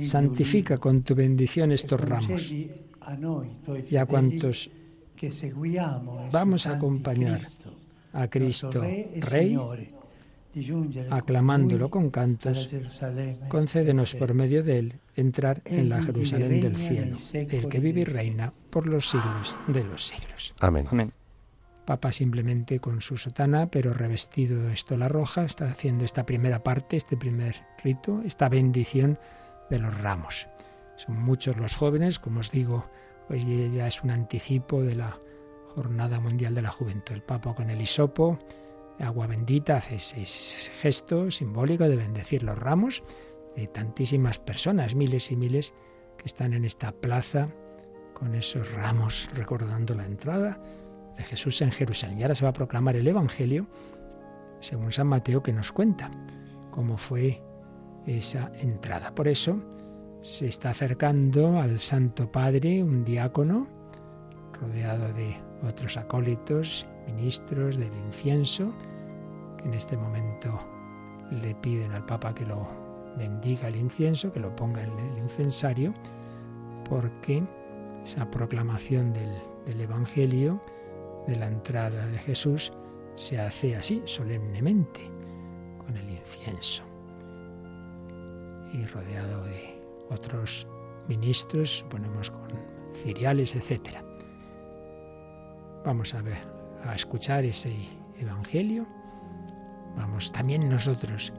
Santifica 0.00 0.78
con 0.78 1.02
tu 1.02 1.14
bendición 1.14 1.72
estos 1.72 2.00
ramos 2.00 2.52
y 2.52 3.96
a 3.96 4.06
cuantos 4.06 4.70
vamos 6.30 6.66
a 6.66 6.76
acompañar 6.76 7.40
a 8.12 8.28
Cristo 8.28 8.82
Rey, 9.20 9.58
aclamándolo 11.10 11.90
con 11.90 12.10
cantos, 12.10 12.70
concédenos 13.48 14.14
por 14.14 14.32
medio 14.32 14.62
de 14.62 14.78
él 14.78 14.94
entrar 15.14 15.62
en 15.64 15.88
la 15.88 16.02
Jerusalén 16.02 16.60
del 16.60 16.76
cielo, 16.76 17.16
el 17.32 17.68
que 17.68 17.80
vive 17.80 18.02
y 18.02 18.04
reina 18.04 18.52
por 18.70 18.86
los 18.86 19.10
siglos 19.10 19.56
de 19.66 19.84
los 19.84 20.06
siglos. 20.06 20.54
Amén. 20.60 20.86
Amén. 20.90 21.12
Papa 21.86 22.12
simplemente 22.12 22.80
con 22.80 23.00
su 23.00 23.16
sotana, 23.16 23.70
pero 23.70 23.94
revestido 23.94 24.62
de 24.64 24.74
estola 24.74 25.08
roja, 25.08 25.44
está 25.44 25.70
haciendo 25.70 26.04
esta 26.04 26.26
primera 26.26 26.62
parte, 26.62 26.96
este 26.96 27.16
primer 27.16 27.64
rito, 27.82 28.20
esta 28.24 28.48
bendición 28.48 29.18
de 29.70 29.78
los 29.78 29.98
ramos. 30.00 30.48
Son 30.96 31.16
muchos 31.16 31.56
los 31.56 31.76
jóvenes, 31.76 32.18
como 32.18 32.40
os 32.40 32.50
digo, 32.50 32.90
hoy 33.30 33.70
ya 33.72 33.86
es 33.86 34.02
un 34.02 34.10
anticipo 34.10 34.82
de 34.82 34.96
la 34.96 35.18
Jornada 35.74 36.20
Mundial 36.20 36.54
de 36.54 36.62
la 36.62 36.70
Juventud. 36.70 37.14
El 37.14 37.22
Papa 37.22 37.54
con 37.54 37.70
el 37.70 37.80
hisopo, 37.80 38.38
agua 38.98 39.26
bendita, 39.26 39.76
hace 39.76 39.94
ese 39.94 40.70
gesto 40.72 41.30
simbólico 41.30 41.88
de 41.88 41.96
bendecir 41.96 42.42
los 42.42 42.58
ramos 42.58 43.02
de 43.54 43.68
tantísimas 43.68 44.38
personas, 44.38 44.94
miles 44.94 45.30
y 45.30 45.36
miles 45.36 45.72
que 46.18 46.26
están 46.26 46.52
en 46.52 46.64
esta 46.64 46.92
plaza 46.92 47.48
con 48.12 48.34
esos 48.34 48.72
ramos 48.72 49.30
recordando 49.34 49.94
la 49.94 50.06
entrada 50.06 50.58
de 51.16 51.24
Jesús 51.24 51.60
en 51.62 51.70
Jerusalén. 51.70 52.18
Y 52.18 52.22
ahora 52.22 52.34
se 52.34 52.44
va 52.44 52.50
a 52.50 52.54
proclamar 52.54 52.96
el 52.96 53.06
Evangelio 53.06 53.66
según 54.60 54.92
San 54.92 55.06
Mateo 55.06 55.42
que 55.42 55.52
nos 55.52 55.72
cuenta 55.72 56.10
cómo 56.70 56.96
fue 56.96 57.42
esa 58.06 58.50
entrada. 58.60 59.14
Por 59.14 59.28
eso 59.28 59.60
se 60.20 60.46
está 60.46 60.70
acercando 60.70 61.60
al 61.60 61.80
Santo 61.80 62.30
Padre 62.30 62.82
un 62.82 63.04
diácono 63.04 63.68
rodeado 64.60 65.12
de 65.12 65.36
otros 65.66 65.96
acólitos, 65.96 66.86
ministros 67.06 67.76
del 67.76 67.94
incienso, 67.96 68.72
que 69.58 69.64
en 69.64 69.74
este 69.74 69.96
momento 69.96 70.58
le 71.30 71.54
piden 71.56 71.92
al 71.92 72.06
Papa 72.06 72.34
que 72.34 72.44
lo 72.44 72.66
bendiga 73.16 73.68
el 73.68 73.76
incienso, 73.76 74.32
que 74.32 74.40
lo 74.40 74.54
ponga 74.54 74.82
en 74.82 74.98
el 74.98 75.18
incensario, 75.18 75.94
porque 76.88 77.42
esa 78.04 78.30
proclamación 78.30 79.12
del, 79.12 79.32
del 79.64 79.80
Evangelio, 79.80 80.60
de 81.26 81.36
la 81.36 81.46
entrada 81.46 82.06
de 82.06 82.18
Jesús, 82.18 82.72
se 83.16 83.40
hace 83.40 83.76
así, 83.76 84.02
solemnemente, 84.04 85.10
con 85.78 85.96
el 85.96 86.10
incienso. 86.10 86.84
Y 88.72 88.84
rodeado 88.86 89.44
de 89.44 89.80
otros 90.10 90.66
ministros, 91.08 91.84
ponemos 91.90 92.30
con 92.30 92.48
ciriales, 92.94 93.56
etc. 93.56 93.98
Vamos 95.84 96.14
a 96.14 96.22
ver, 96.22 96.38
a 96.84 96.94
escuchar 96.94 97.44
ese 97.44 97.74
Evangelio. 98.18 98.86
Vamos 99.96 100.32
también 100.32 100.68
nosotros 100.68 101.32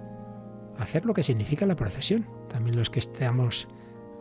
a 0.77 0.83
hacer 0.83 1.05
lo 1.05 1.13
que 1.13 1.23
significa 1.23 1.65
la 1.65 1.75
procesión. 1.75 2.27
También 2.49 2.77
los 2.77 2.89
que 2.89 2.99
estamos 2.99 3.67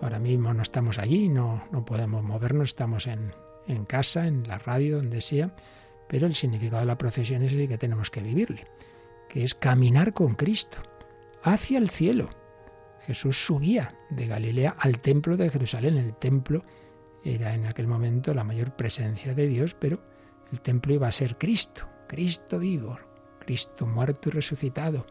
ahora 0.03 0.19
mismo 0.19 0.53
no 0.53 0.63
estamos 0.63 0.99
allí, 0.99 1.29
no, 1.29 1.65
no 1.71 1.85
podemos 1.85 2.23
movernos, 2.23 2.71
estamos 2.71 3.07
en, 3.07 3.33
en 3.69 3.85
casa, 3.85 4.27
en 4.27 4.47
la 4.47 4.59
radio, 4.59 4.97
donde 4.97 5.21
sea, 5.21 5.55
pero 6.09 6.27
el 6.27 6.35
significado 6.35 6.81
de 6.81 6.87
la 6.87 6.99
procesión 6.99 7.43
es 7.43 7.53
el 7.53 7.69
que 7.69 7.79
tenemos 7.79 8.11
que 8.11 8.21
vivirle, 8.21 8.67
que 9.29 9.45
es 9.45 9.55
caminar 9.55 10.13
con 10.13 10.35
Cristo 10.35 10.79
hacia 11.43 11.79
el 11.79 11.91
cielo. 11.91 12.29
Jesús 13.01 13.45
subía 13.45 13.95
de 14.11 14.27
Galilea 14.27 14.77
al 14.79 15.01
templo 15.01 15.37
de 15.37 15.51
Jerusalén. 15.51 15.97
El 15.97 16.15
templo 16.15 16.65
era 17.25 17.55
en 17.55 17.67
aquel 17.67 17.87
momento 17.87 18.35
la 18.35 18.45
mayor 18.45 18.75
presencia 18.75 19.35
de 19.35 19.47
Dios, 19.47 19.75
pero 19.75 20.01
el 20.53 20.61
templo 20.61 20.95
iba 20.95 21.09
a 21.09 21.13
ser 21.13 21.39
Cristo, 21.39 21.89
Cristo 22.09 22.59
vivo, 22.59 22.99
Cristo 23.41 23.87
muerto 23.87 24.29
y 24.29 24.33
resucitado, 24.33 25.07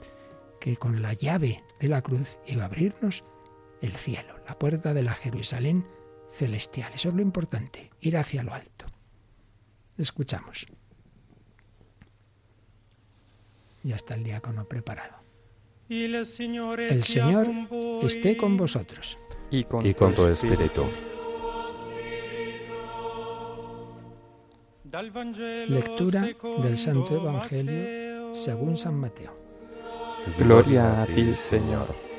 que 0.59 0.77
con 0.77 1.01
la 1.01 1.13
llave 1.13 1.63
de 1.79 1.87
la 1.87 2.01
cruz 2.01 2.37
iba 2.45 2.63
a 2.63 2.65
abrirnos 2.67 3.23
el 3.81 3.95
cielo, 3.95 4.35
la 4.47 4.57
puerta 4.57 4.93
de 4.93 5.03
la 5.03 5.13
Jerusalén 5.13 5.85
celestial. 6.31 6.91
Eso 6.93 7.09
es 7.09 7.15
lo 7.15 7.21
importante, 7.21 7.91
ir 8.01 8.17
hacia 8.17 8.43
lo 8.43 8.53
alto. 8.53 8.85
Escuchamos. 9.97 10.65
Y 13.83 13.91
hasta 13.91 14.15
el 14.15 14.23
diácono 14.23 14.65
preparado. 14.65 15.25
El 15.87 16.25
Señor 16.25 16.81
esté 18.01 18.35
con 18.35 18.57
vosotros. 18.57 19.17
Y 19.51 19.63
con, 19.63 20.15
tu 20.15 20.25
espíritu. 20.27 20.85
Lectura 25.67 26.21
del 26.63 26.77
Santo 26.77 27.15
Evangelio 27.15 28.33
según 28.33 28.77
San 28.77 28.95
Mateo. 28.95 29.37
Gloria 30.39 31.03
a 31.03 31.05
ti, 31.05 31.33
Señor. 31.33 32.14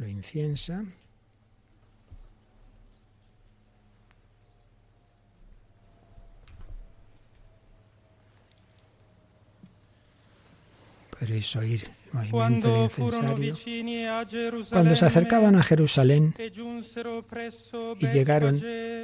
Lo 0.00 0.08
inciensa. 0.08 0.82
Podréis 11.10 11.54
oír 11.54 11.90
el 12.14 12.32
movimiento 12.32 12.72
del 12.72 12.82
incensario. 12.84 13.54
Cuando 14.70 14.96
se 14.96 15.04
acercaban 15.04 15.56
a 15.56 15.62
Jerusalén 15.62 16.34
y 17.98 18.06
llegaron 18.06 18.58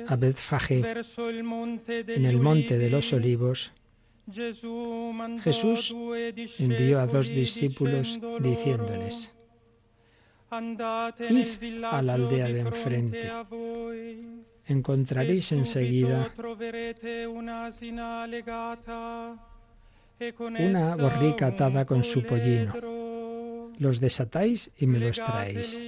a 0.08 0.16
Betfagé 0.16 0.80
en 0.80 2.24
el 2.24 2.38
monte 2.40 2.78
de 2.78 2.88
los 2.88 3.12
olivos, 3.12 3.70
Jesús 5.42 5.94
envió 6.58 7.00
a 7.00 7.06
dos 7.06 7.28
discípulos 7.28 8.18
diciéndoles, 8.40 9.35
Id 10.60 11.84
a 11.84 12.02
la 12.02 12.14
aldea 12.14 12.46
de 12.46 12.60
enfrente. 12.60 13.30
Encontraréis 14.66 15.52
enseguida 15.52 16.32
una 20.58 20.96
borrica 20.96 21.46
atada 21.48 21.84
con 21.84 22.02
su 22.02 22.22
pollino. 22.22 22.72
Los 23.78 24.00
desatáis 24.00 24.70
y 24.78 24.86
me 24.86 24.98
los 24.98 25.16
traéis. 25.16 25.78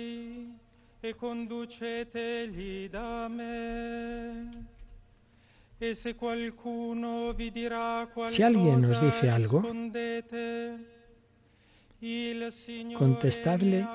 Si 8.27 8.43
alguien 8.43 8.85
os 8.85 9.01
dice 9.01 9.31
algo, 9.31 9.63
contestadle 12.97 13.87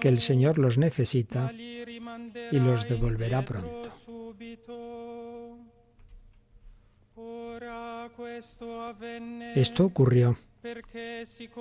que 0.00 0.08
el 0.08 0.20
Señor 0.20 0.58
los 0.58 0.78
necesita 0.78 1.52
y 1.52 2.58
los 2.58 2.88
devolverá 2.88 3.44
pronto. 3.44 3.90
Esto 9.54 9.84
ocurrió 9.84 10.36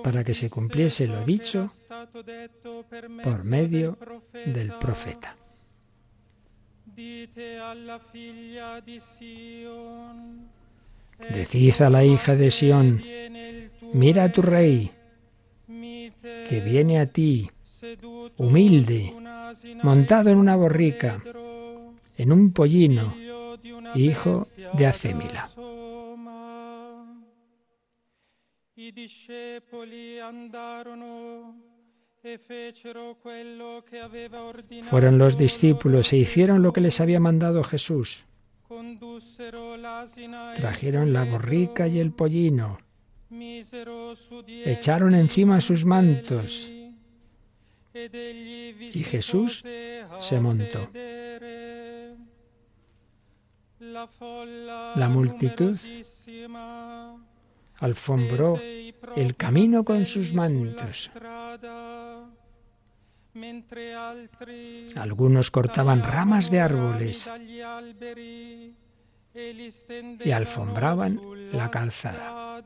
para 0.04 0.24
que 0.24 0.34
se 0.34 0.50
cumpliese 0.50 1.08
lo 1.08 1.24
dicho 1.24 1.70
por 3.24 3.44
medio 3.44 3.98
del 4.46 4.78
profeta. 4.78 5.36
Decid 11.32 11.82
a 11.82 11.90
la 11.90 12.04
hija 12.04 12.36
de 12.36 12.52
Sión, 12.52 13.02
mira 13.94 14.24
a 14.26 14.32
tu 14.32 14.42
rey, 14.42 14.92
que 16.48 16.62
viene 16.64 17.00
a 17.00 17.08
ti, 17.08 17.50
humilde, 18.38 19.14
montado 19.84 20.30
en 20.30 20.38
una 20.38 20.56
borrica, 20.56 21.22
en 22.18 22.32
un 22.32 22.54
pollino, 22.54 23.16
hijo 23.96 24.48
de 24.74 24.88
Acémila. 24.88 25.50
Fueron 34.84 35.18
los 35.18 35.38
discípulos 35.38 36.14
e 36.14 36.18
hicieron 36.18 36.62
lo 36.62 36.72
que 36.72 36.82
les 36.82 37.02
había 37.02 37.20
mandado 37.20 37.64
Jesús. 37.64 38.24
Trajeron 40.56 41.14
la 41.14 41.26
borrica 41.26 41.88
y 41.88 42.00
el 42.00 42.12
pollino, 42.12 42.80
echaron 44.66 45.16
encima 45.16 45.62
sus 45.62 45.86
mantos 45.86 46.70
y 47.94 49.04
Jesús 49.04 49.64
se 50.20 50.40
montó. 50.40 50.90
La 54.96 55.10
multitud 55.10 55.78
alfombró 57.76 58.60
el 59.16 59.36
camino 59.36 59.84
con 59.84 60.06
sus 60.06 60.34
mantos. 60.34 61.12
Algunos 64.96 65.52
cortaban 65.52 66.04
ramas 66.04 66.50
de 66.50 66.60
árboles 66.62 67.32
y 69.36 70.32
alfombraban 70.32 71.20
la 71.52 71.72
calzada. 71.72 72.62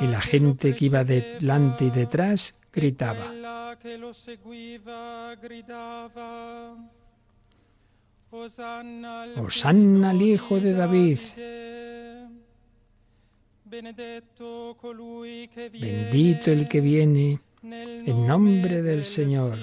Y 0.00 0.06
la 0.06 0.20
gente 0.20 0.74
que 0.74 0.84
iba 0.84 1.04
delante 1.04 1.86
y 1.86 1.90
detrás 1.90 2.54
gritaba. 2.72 3.32
Hosanna 9.36 10.10
al 10.10 10.22
Hijo 10.22 10.60
de 10.60 10.72
David. 10.72 11.18
Bendito 15.72 16.50
el 16.52 16.68
que 16.68 16.80
viene 16.80 17.40
en 17.62 18.26
nombre 18.26 18.82
del 18.82 19.04
Señor. 19.04 19.58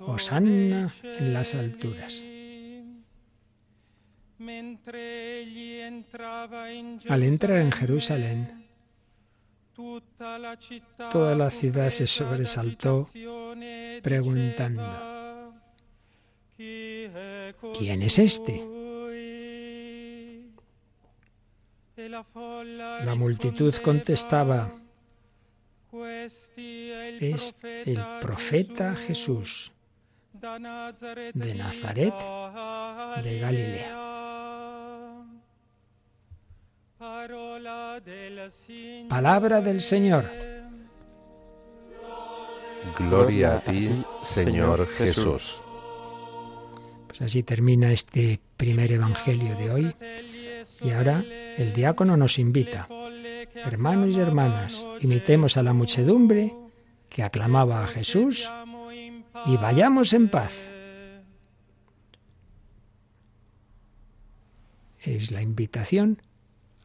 Hosanna 0.00 0.88
en 1.02 1.32
las 1.32 1.54
alturas. 1.54 2.24
Al 7.08 7.22
entrar 7.22 7.58
en 7.58 7.72
Jerusalén, 7.72 8.66
toda 9.74 11.34
la 11.34 11.50
ciudad 11.50 11.90
se 11.90 12.06
sobresaltó 12.06 13.08
preguntando, 14.02 15.54
¿quién 16.56 18.02
es 18.02 18.18
este? 18.18 18.64
La 21.96 23.14
multitud 23.16 23.74
contestaba, 23.76 24.72
es 27.20 27.54
el 27.62 28.02
profeta 28.20 28.94
Jesús 28.94 29.72
de 30.32 31.54
Nazaret 31.54 32.14
de 33.22 33.38
Galilea. 33.38 34.04
Palabra 39.08 39.60
del 39.60 39.80
Señor. 39.80 40.30
Gloria 42.98 43.54
a 43.54 43.60
ti, 43.64 44.04
Señor 44.22 44.86
Jesús. 44.88 45.62
Pues 47.06 47.22
así 47.22 47.42
termina 47.42 47.92
este 47.92 48.40
primer 48.56 48.92
Evangelio 48.92 49.56
de 49.56 49.70
hoy. 49.70 49.94
Y 50.82 50.90
ahora 50.90 51.24
el 51.56 51.72
diácono 51.72 52.16
nos 52.16 52.38
invita, 52.38 52.88
hermanos 53.54 54.16
y 54.16 54.20
hermanas, 54.20 54.86
imitemos 55.00 55.56
a 55.56 55.62
la 55.62 55.72
muchedumbre 55.72 56.54
que 57.08 57.22
aclamaba 57.22 57.84
a 57.84 57.86
Jesús 57.86 58.50
y 59.46 59.56
vayamos 59.56 60.12
en 60.12 60.28
paz. 60.28 60.70
Es 65.00 65.30
la 65.30 65.42
invitación 65.42 66.22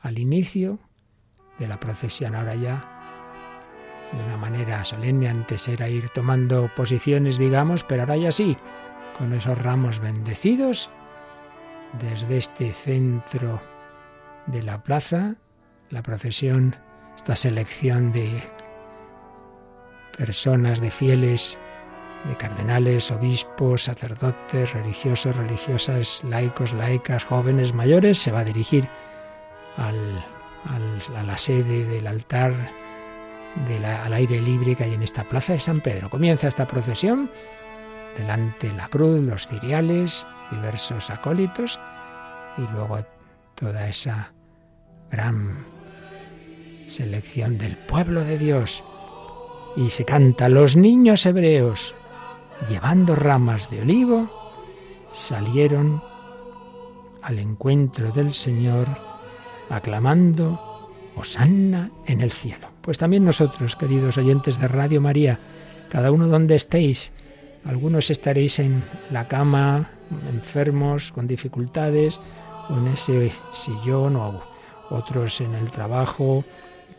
al 0.01 0.19
inicio 0.19 0.79
de 1.57 1.67
la 1.67 1.79
procesión. 1.79 2.35
Ahora 2.35 2.55
ya, 2.55 2.85
de 4.11 4.23
una 4.23 4.37
manera 4.37 4.83
solemne, 4.83 5.29
antes 5.29 5.67
era 5.67 5.89
ir 5.89 6.09
tomando 6.09 6.69
posiciones, 6.75 7.37
digamos, 7.37 7.83
pero 7.83 8.01
ahora 8.01 8.17
ya 8.17 8.31
sí, 8.31 8.57
con 9.17 9.33
esos 9.33 9.57
ramos 9.57 9.99
bendecidos, 9.99 10.89
desde 11.99 12.37
este 12.37 12.71
centro 12.71 13.61
de 14.45 14.63
la 14.63 14.83
plaza, 14.83 15.35
la 15.89 16.01
procesión, 16.01 16.75
esta 17.15 17.35
selección 17.35 18.11
de 18.11 18.41
personas, 20.17 20.81
de 20.81 20.91
fieles, 20.91 21.57
de 22.27 22.35
cardenales, 22.35 23.11
obispos, 23.11 23.83
sacerdotes, 23.83 24.73
religiosos, 24.73 25.37
religiosas, 25.37 26.23
laicos, 26.23 26.73
laicas, 26.73 27.23
jóvenes, 27.23 27.73
mayores, 27.73 28.19
se 28.19 28.31
va 28.31 28.39
a 28.39 28.45
dirigir 28.45 28.87
al, 29.77 30.25
a 31.15 31.23
la 31.23 31.37
sede 31.37 31.85
del 31.85 32.07
altar 32.07 32.53
al 33.83 34.13
aire 34.13 34.41
libre 34.41 34.75
que 34.75 34.83
hay 34.83 34.93
en 34.93 35.03
esta 35.03 35.23
plaza 35.23 35.53
de 35.53 35.59
San 35.59 35.81
Pedro. 35.81 36.09
Comienza 36.09 36.47
esta 36.47 36.67
procesión, 36.67 37.29
delante 38.17 38.71
la 38.73 38.87
cruz, 38.87 39.21
los 39.21 39.47
ciriales, 39.47 40.25
diversos 40.51 41.09
acólitos, 41.09 41.79
y 42.57 42.61
luego 42.73 42.99
toda 43.55 43.87
esa 43.87 44.31
gran 45.11 45.65
selección 46.89 47.57
del 47.57 47.77
pueblo 47.77 48.23
de 48.23 48.37
Dios. 48.37 48.83
Y 49.75 49.89
se 49.91 50.05
canta 50.05 50.49
los 50.49 50.75
niños 50.75 51.25
hebreos, 51.25 51.95
llevando 52.67 53.15
ramas 53.15 53.69
de 53.69 53.81
olivo, 53.81 54.29
salieron 55.13 56.01
al 57.21 57.39
encuentro 57.39 58.11
del 58.11 58.33
Señor, 58.33 58.87
aclamando, 59.69 60.65
Hosanna 61.15 61.91
en 62.05 62.21
el 62.21 62.31
cielo. 62.31 62.69
Pues 62.81 62.97
también 62.97 63.25
nosotros, 63.25 63.75
queridos 63.75 64.17
oyentes 64.17 64.59
de 64.59 64.67
Radio 64.67 65.01
María, 65.01 65.39
cada 65.89 66.11
uno 66.11 66.27
donde 66.27 66.55
estéis, 66.55 67.11
algunos 67.65 68.09
estaréis 68.09 68.59
en 68.59 68.83
la 69.11 69.27
cama, 69.27 69.91
enfermos, 70.29 71.11
con 71.11 71.27
dificultades, 71.27 72.21
o 72.69 72.77
en 72.77 72.87
ese 72.87 73.31
sillón, 73.51 74.15
o 74.15 74.41
otros 74.89 75.41
en 75.41 75.55
el 75.55 75.69
trabajo, 75.71 76.45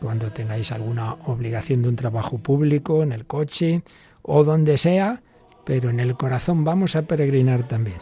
cuando 0.01 0.31
tengáis 0.31 0.71
alguna 0.71 1.13
obligación 1.25 1.83
de 1.83 1.89
un 1.89 1.95
trabajo 1.95 2.39
público, 2.39 3.03
en 3.03 3.11
el 3.11 3.25
coche, 3.25 3.83
o 4.23 4.43
donde 4.43 4.77
sea, 4.77 5.21
pero 5.63 5.89
en 5.89 5.99
el 5.99 6.15
corazón 6.17 6.63
vamos 6.63 6.95
a 6.95 7.03
peregrinar 7.03 7.67
también. 7.67 7.99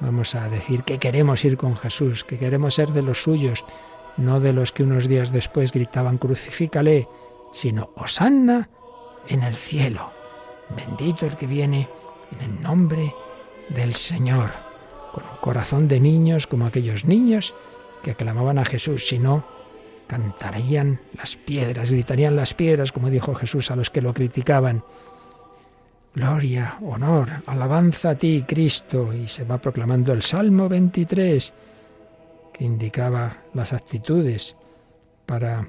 Vamos 0.00 0.34
a 0.34 0.48
decir 0.48 0.82
que 0.82 0.98
queremos 0.98 1.44
ir 1.44 1.56
con 1.56 1.76
Jesús, 1.76 2.24
que 2.24 2.36
queremos 2.36 2.74
ser 2.74 2.88
de 2.90 3.02
los 3.02 3.22
suyos, 3.22 3.64
no 4.16 4.40
de 4.40 4.52
los 4.52 4.72
que 4.72 4.82
unos 4.82 5.08
días 5.08 5.32
después 5.32 5.72
gritaban 5.72 6.18
crucifícale, 6.18 7.08
sino 7.52 7.90
Hosanna 7.96 8.68
en 9.28 9.42
el 9.42 9.54
cielo. 9.54 10.10
Bendito 10.76 11.26
el 11.26 11.36
que 11.36 11.46
viene 11.46 11.88
en 12.32 12.50
el 12.50 12.62
nombre 12.62 13.14
del 13.68 13.94
Señor, 13.94 14.50
con 15.12 15.24
un 15.24 15.36
corazón 15.40 15.88
de 15.88 16.00
niños 16.00 16.46
como 16.46 16.66
aquellos 16.66 17.04
niños 17.04 17.54
que 18.02 18.10
aclamaban 18.10 18.58
a 18.58 18.64
Jesús, 18.64 19.06
si 19.06 19.18
no, 19.18 19.44
cantarían 20.12 21.00
las 21.16 21.36
piedras, 21.36 21.90
gritarían 21.90 22.36
las 22.36 22.52
piedras, 22.52 22.92
como 22.92 23.08
dijo 23.08 23.34
Jesús 23.34 23.70
a 23.70 23.76
los 23.76 23.88
que 23.88 24.02
lo 24.02 24.12
criticaban. 24.12 24.84
Gloria, 26.14 26.76
honor, 26.82 27.42
alabanza 27.46 28.10
a 28.10 28.14
ti, 28.14 28.44
Cristo. 28.46 29.14
Y 29.14 29.26
se 29.28 29.44
va 29.44 29.56
proclamando 29.56 30.12
el 30.12 30.22
Salmo 30.22 30.68
23, 30.68 31.54
que 32.52 32.62
indicaba 32.62 33.38
las 33.54 33.72
actitudes 33.72 34.54
para 35.24 35.66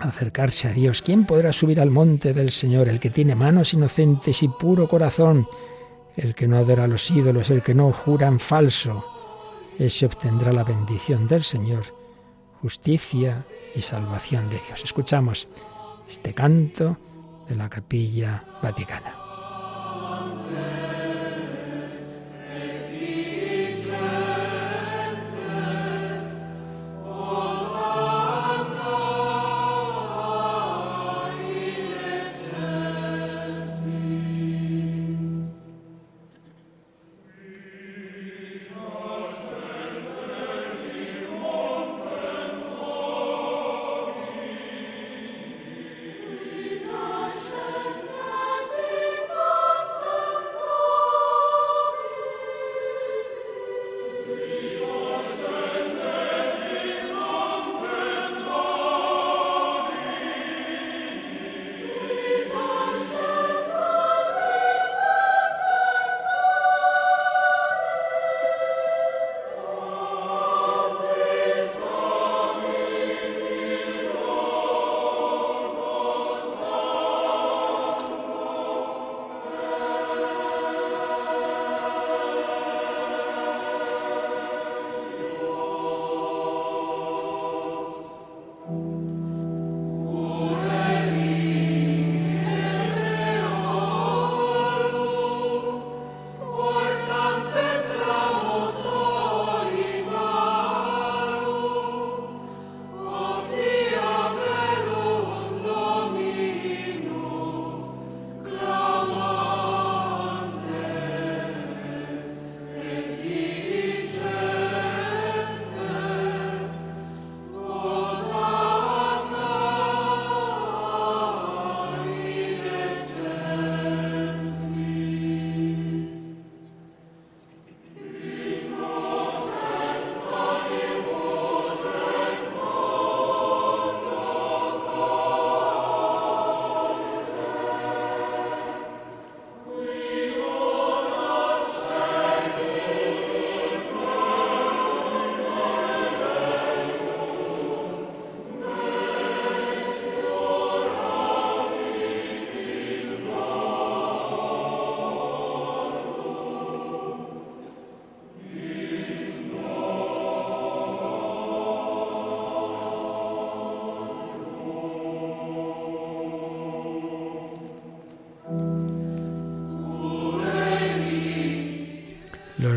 acercarse 0.00 0.68
a 0.68 0.72
Dios. 0.72 1.00
¿Quién 1.00 1.24
podrá 1.24 1.50
subir 1.50 1.80
al 1.80 1.90
monte 1.90 2.34
del 2.34 2.50
Señor? 2.50 2.88
El 2.88 3.00
que 3.00 3.08
tiene 3.08 3.34
manos 3.34 3.72
inocentes 3.72 4.42
y 4.42 4.48
puro 4.48 4.86
corazón, 4.86 5.48
el 6.18 6.34
que 6.34 6.46
no 6.46 6.58
adora 6.58 6.84
a 6.84 6.88
los 6.88 7.10
ídolos, 7.10 7.48
el 7.48 7.62
que 7.62 7.74
no 7.74 7.90
jura 7.90 8.26
en 8.26 8.38
falso. 8.38 9.02
Ese 9.78 10.04
obtendrá 10.04 10.52
la 10.52 10.62
bendición 10.62 11.26
del 11.26 11.42
Señor, 11.42 11.84
justicia 12.60 13.46
y 13.74 13.82
salvación 13.82 14.48
de 14.50 14.58
Dios. 14.66 14.82
Escuchamos 14.84 15.48
este 16.08 16.34
canto 16.34 16.96
de 17.48 17.56
la 17.56 17.68
capilla 17.68 18.44
vaticana. 18.62 19.21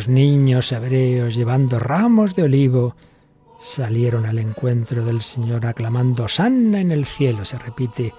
Niños 0.08 0.72
hebreos 0.72 1.36
llevando 1.36 1.80
ramos 1.80 2.36
de 2.36 2.44
olivo 2.44 2.96
salieron 3.58 4.26
al 4.26 4.40
encuentro 4.40 5.04
del 5.04 5.22
Señor 5.22 5.66
aclamando 5.66 6.28
Sanna 6.28 6.80
en 6.80 6.92
el 6.92 7.06
cielo. 7.06 7.46
Se 7.46 7.58
repite 7.58 8.14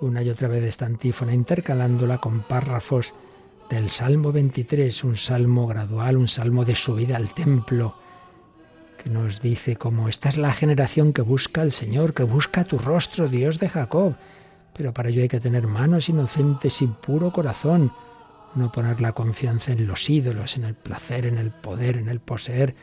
una 0.00 0.22
y 0.22 0.28
otra 0.28 0.48
vez 0.48 0.64
esta 0.64 0.86
antífona, 0.86 1.32
intercalándola 1.32 2.18
con 2.18 2.42
párrafos 2.42 3.14
del 3.70 3.88
Salmo 3.88 4.32
23, 4.32 5.04
un 5.04 5.16
salmo 5.16 5.66
gradual, 5.66 6.16
un 6.18 6.28
salmo 6.28 6.64
de 6.64 6.76
subida 6.76 7.16
al 7.16 7.32
templo, 7.32 7.96
que 9.02 9.08
nos 9.08 9.40
dice 9.40 9.76
como 9.76 10.08
esta 10.08 10.28
es 10.28 10.36
la 10.36 10.52
generación 10.52 11.12
que 11.12 11.22
busca 11.22 11.62
al 11.62 11.72
Señor, 11.72 12.14
que 12.14 12.24
busca 12.24 12.64
tu 12.64 12.78
rostro, 12.78 13.28
Dios 13.28 13.58
de 13.58 13.68
Jacob. 13.68 14.14
Pero 14.74 14.92
para 14.92 15.08
ello 15.08 15.22
hay 15.22 15.28
que 15.28 15.40
tener 15.40 15.66
manos 15.66 16.08
inocentes 16.08 16.82
y 16.82 16.86
puro 16.86 17.32
corazón, 17.32 17.92
no 18.56 18.72
poner 18.72 19.00
la 19.00 19.12
confianza 19.12 19.72
en 19.72 19.86
los 19.86 20.08
ídolos, 20.08 20.56
en 20.56 20.64
el 20.64 20.74
placer, 20.74 21.26
en 21.26 21.38
el 21.38 21.50
poder, 21.50 21.96
en 21.96 22.08
el 22.08 22.20
poseer, 22.20 22.74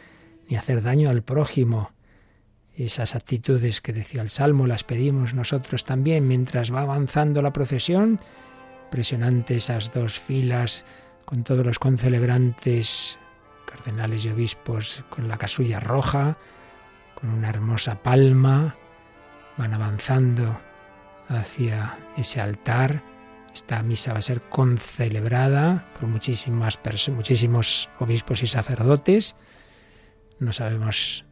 ni 0.47 0.55
hacer 0.55 0.81
daño 0.81 1.09
al 1.09 1.23
prójimo. 1.23 1.91
Esas 2.75 3.15
actitudes 3.15 3.81
que 3.81 3.93
decía 3.93 4.21
el 4.21 4.29
Salmo 4.29 4.65
las 4.65 4.83
pedimos 4.83 5.33
nosotros 5.33 5.85
también 5.85 6.27
mientras 6.27 6.73
va 6.73 6.81
avanzando 6.81 7.41
la 7.41 7.53
procesión. 7.53 8.19
Impresionante 8.85 9.55
esas 9.55 9.93
dos 9.93 10.19
filas 10.19 10.85
con 11.25 11.43
todos 11.43 11.65
los 11.65 11.79
concelebrantes, 11.79 13.19
cardenales 13.65 14.25
y 14.25 14.29
obispos 14.29 15.03
con 15.09 15.27
la 15.27 15.37
casulla 15.37 15.79
roja, 15.79 16.37
con 17.19 17.29
una 17.29 17.49
hermosa 17.49 18.01
palma. 18.01 18.75
Van 19.57 19.73
avanzando 19.73 20.59
hacia 21.29 21.97
ese 22.17 22.41
altar. 22.41 23.12
Esta 23.53 23.83
misa 23.83 24.13
va 24.13 24.19
a 24.19 24.21
ser 24.21 24.41
concelebrada 24.41 25.87
por 25.99 26.09
muchísimas 26.09 26.79
muchísimos 27.09 27.89
obispos 27.99 28.41
y 28.41 28.47
sacerdotes. 28.47 29.35
No 30.39 30.53
sabemos 30.53 31.25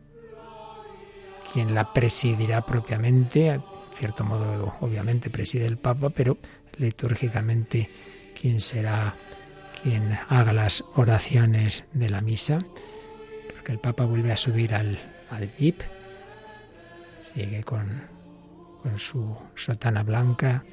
quien 1.52 1.74
la 1.74 1.94
presidirá 1.94 2.66
propiamente, 2.66 3.50
en 3.50 3.64
cierto 3.96 4.24
modo 4.24 4.76
obviamente 4.82 5.30
preside 5.30 5.66
el 5.66 5.78
Papa, 5.78 6.12
pero 6.12 6.38
litúrgicamente 6.78 7.90
quien 8.40 8.60
será 8.60 9.16
quien 9.82 10.18
haga 10.30 10.54
las 10.54 10.84
oraciones 10.96 11.88
de 11.94 12.10
la 12.10 12.22
misa, 12.22 12.60
porque 13.50 13.72
el 13.72 13.80
Papa 13.80 14.06
vuelve 14.06 14.32
a 14.32 14.38
subir 14.38 14.76
al, 14.76 15.00
al 15.32 15.52
jeep, 15.54 15.82
sigue 17.18 17.64
con, 17.64 18.04
con 18.84 19.00
su 19.00 19.36
sotana 19.56 20.04
blanca, 20.04 20.64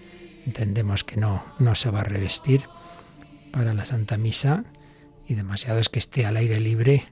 entendemos 0.46 1.05
que 1.05 1.16
no, 1.16 1.44
no 1.59 1.74
se 1.74 1.90
va 1.90 2.01
a 2.01 2.05
revestir 2.05 2.68
para 3.53 3.74
la 3.74 3.85
Santa 3.85 4.16
Misa 4.16 4.64
y 5.27 5.35
demasiado 5.35 5.79
es 5.79 5.88
que 5.88 5.98
esté 5.98 6.27
al 6.27 6.37
aire 6.37 6.61
libre 6.61 7.05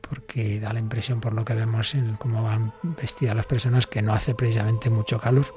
porque 0.00 0.60
da 0.60 0.72
la 0.72 0.78
impresión 0.78 1.20
por 1.20 1.32
lo 1.32 1.44
que 1.44 1.54
vemos 1.54 1.94
en 1.94 2.16
cómo 2.16 2.42
van 2.42 2.74
vestidas 2.82 3.36
las 3.36 3.46
personas 3.46 3.86
que 3.86 4.02
no 4.02 4.12
hace 4.12 4.34
precisamente 4.34 4.90
mucho 4.90 5.18
calor 5.18 5.54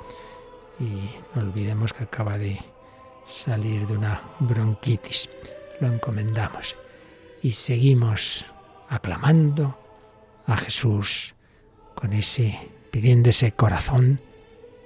y 0.79 1.09
no 1.33 1.41
olvidemos 1.41 1.93
que 1.93 2.03
acaba 2.03 2.37
de 2.37 2.59
salir 3.25 3.87
de 3.87 3.97
una 3.97 4.21
bronquitis. 4.39 5.29
Lo 5.81 5.87
encomendamos 5.87 6.75
y 7.41 7.51
seguimos 7.51 8.45
aclamando 8.87 9.77
a 10.47 10.57
Jesús 10.57 11.33
con 11.95 12.13
ese 12.13 12.57
pidiendo 12.91 13.29
ese 13.29 13.51
corazón 13.51 14.21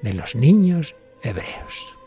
de 0.01 0.13
los 0.15 0.33
niños 0.33 0.95
hebreos. 1.21 1.98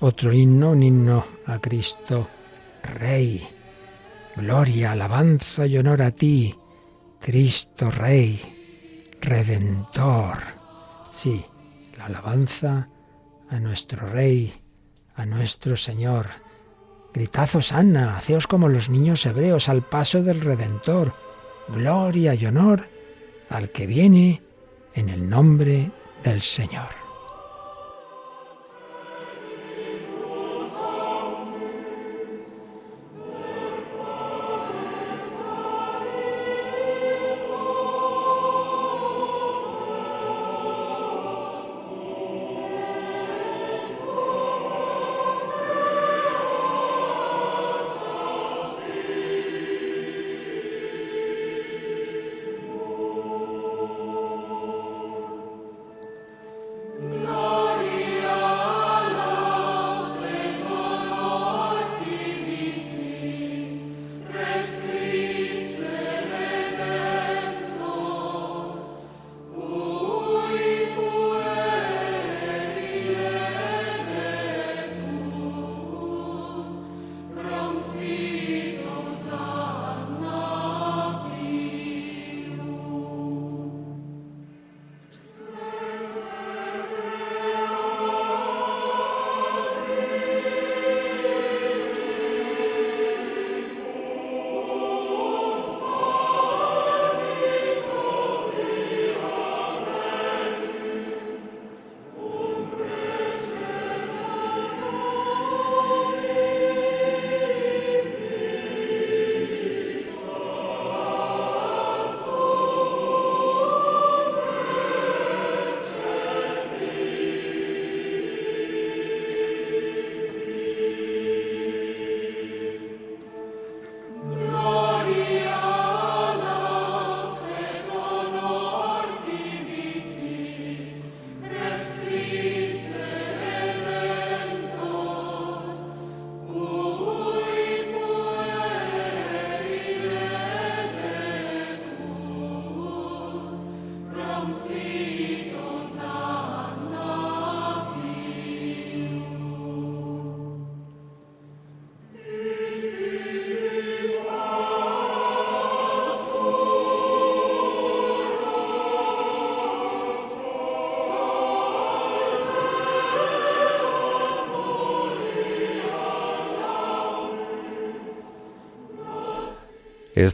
Otro 0.00 0.32
himno, 0.32 0.70
un 0.70 0.82
himno 0.82 1.24
a 1.46 1.60
Cristo 1.60 2.28
Rey. 2.82 3.46
Gloria, 4.34 4.92
alabanza 4.92 5.66
y 5.66 5.78
honor 5.78 6.02
a 6.02 6.10
ti, 6.10 6.54
Cristo 7.20 7.90
Rey, 7.90 9.14
Redentor. 9.20 10.38
Sí, 11.10 11.44
la 11.96 12.06
alabanza 12.06 12.88
a 13.48 13.60
nuestro 13.60 14.08
Rey, 14.08 14.52
a 15.14 15.24
nuestro 15.24 15.76
Señor. 15.76 16.26
Gritad 17.14 17.48
sana, 17.60 18.16
haceos 18.16 18.46
como 18.46 18.68
los 18.68 18.90
niños 18.90 19.24
hebreos 19.24 19.68
al 19.68 19.82
paso 19.82 20.22
del 20.22 20.40
Redentor. 20.40 21.14
Gloria 21.68 22.34
y 22.34 22.44
honor 22.44 22.88
al 23.50 23.70
que 23.70 23.86
viene 23.86 24.42
en 24.94 25.08
el 25.08 25.28
nombre 25.28 25.92
del 26.24 26.42
Señor. 26.42 27.05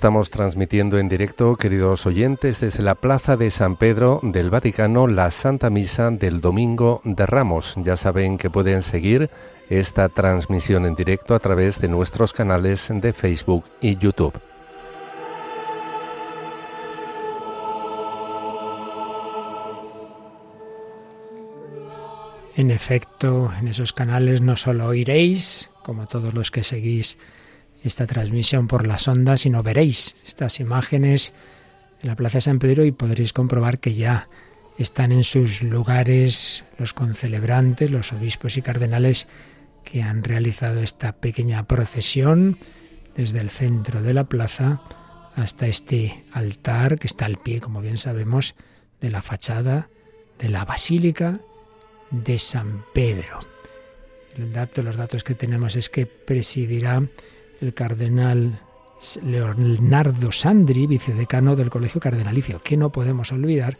Estamos 0.02 0.30
transmitiendo 0.30 0.98
en 0.98 1.08
directo, 1.08 1.54
queridos 1.54 2.06
oyentes, 2.06 2.58
desde 2.58 2.82
la 2.82 2.96
Plaza 2.96 3.36
de 3.36 3.52
San 3.52 3.76
Pedro 3.76 4.18
del 4.24 4.50
Vaticano, 4.50 5.06
la 5.06 5.30
Santa 5.30 5.70
Misa 5.70 6.10
del 6.10 6.40
Domingo 6.40 7.00
de 7.04 7.24
Ramos. 7.24 7.76
Ya 7.76 7.96
saben 7.96 8.36
que 8.36 8.50
pueden 8.50 8.82
seguir 8.82 9.30
esta 9.70 10.08
transmisión 10.08 10.86
en 10.86 10.96
directo 10.96 11.36
a 11.36 11.38
través 11.38 11.80
de 11.80 11.86
nuestros 11.86 12.32
canales 12.32 12.90
de 12.92 13.12
Facebook 13.12 13.66
y 13.80 13.96
YouTube. 13.96 14.40
En 22.56 22.72
efecto, 22.72 23.52
en 23.56 23.68
esos 23.68 23.92
canales 23.92 24.40
no 24.40 24.56
solo 24.56 24.88
oiréis, 24.88 25.70
como 25.84 26.08
todos 26.08 26.34
los 26.34 26.50
que 26.50 26.64
seguís 26.64 27.18
esta 27.82 28.06
transmisión 28.06 28.68
por 28.68 28.86
las 28.86 29.08
ondas, 29.08 29.40
sino 29.40 29.62
veréis 29.62 30.16
estas 30.26 30.60
imágenes 30.60 31.32
de 32.02 32.08
la 32.08 32.16
Plaza 32.16 32.38
de 32.38 32.42
San 32.42 32.58
Pedro 32.58 32.84
y 32.84 32.92
podréis 32.92 33.32
comprobar 33.32 33.78
que 33.78 33.94
ya 33.94 34.28
están 34.78 35.12
en 35.12 35.24
sus 35.24 35.62
lugares 35.62 36.64
los 36.78 36.94
concelebrantes, 36.94 37.90
los 37.90 38.12
obispos 38.12 38.56
y 38.56 38.62
cardenales 38.62 39.28
que 39.84 40.02
han 40.02 40.22
realizado 40.24 40.80
esta 40.80 41.12
pequeña 41.12 41.66
procesión 41.66 42.58
desde 43.16 43.40
el 43.40 43.50
centro 43.50 44.02
de 44.02 44.14
la 44.14 44.24
plaza 44.24 44.80
hasta 45.36 45.66
este 45.66 46.24
altar 46.32 46.98
que 46.98 47.06
está 47.06 47.26
al 47.26 47.38
pie, 47.38 47.60
como 47.60 47.80
bien 47.80 47.98
sabemos, 47.98 48.54
de 49.00 49.10
la 49.10 49.22
fachada 49.22 49.88
de 50.38 50.48
la 50.48 50.64
Basílica 50.64 51.40
de 52.10 52.38
San 52.38 52.84
Pedro. 52.94 53.40
El 54.36 54.52
dato, 54.52 54.82
los 54.82 54.96
datos 54.96 55.24
que 55.24 55.34
tenemos 55.34 55.76
es 55.76 55.90
que 55.90 56.06
presidirá 56.06 57.02
el 57.62 57.74
cardenal 57.74 58.60
Leonardo 59.22 60.32
Sandri, 60.32 60.86
vicedecano 60.86 61.56
del 61.56 61.70
Colegio 61.70 62.00
Cardenalicio, 62.00 62.58
que 62.58 62.76
no 62.76 62.90
podemos 62.90 63.32
olvidar 63.32 63.78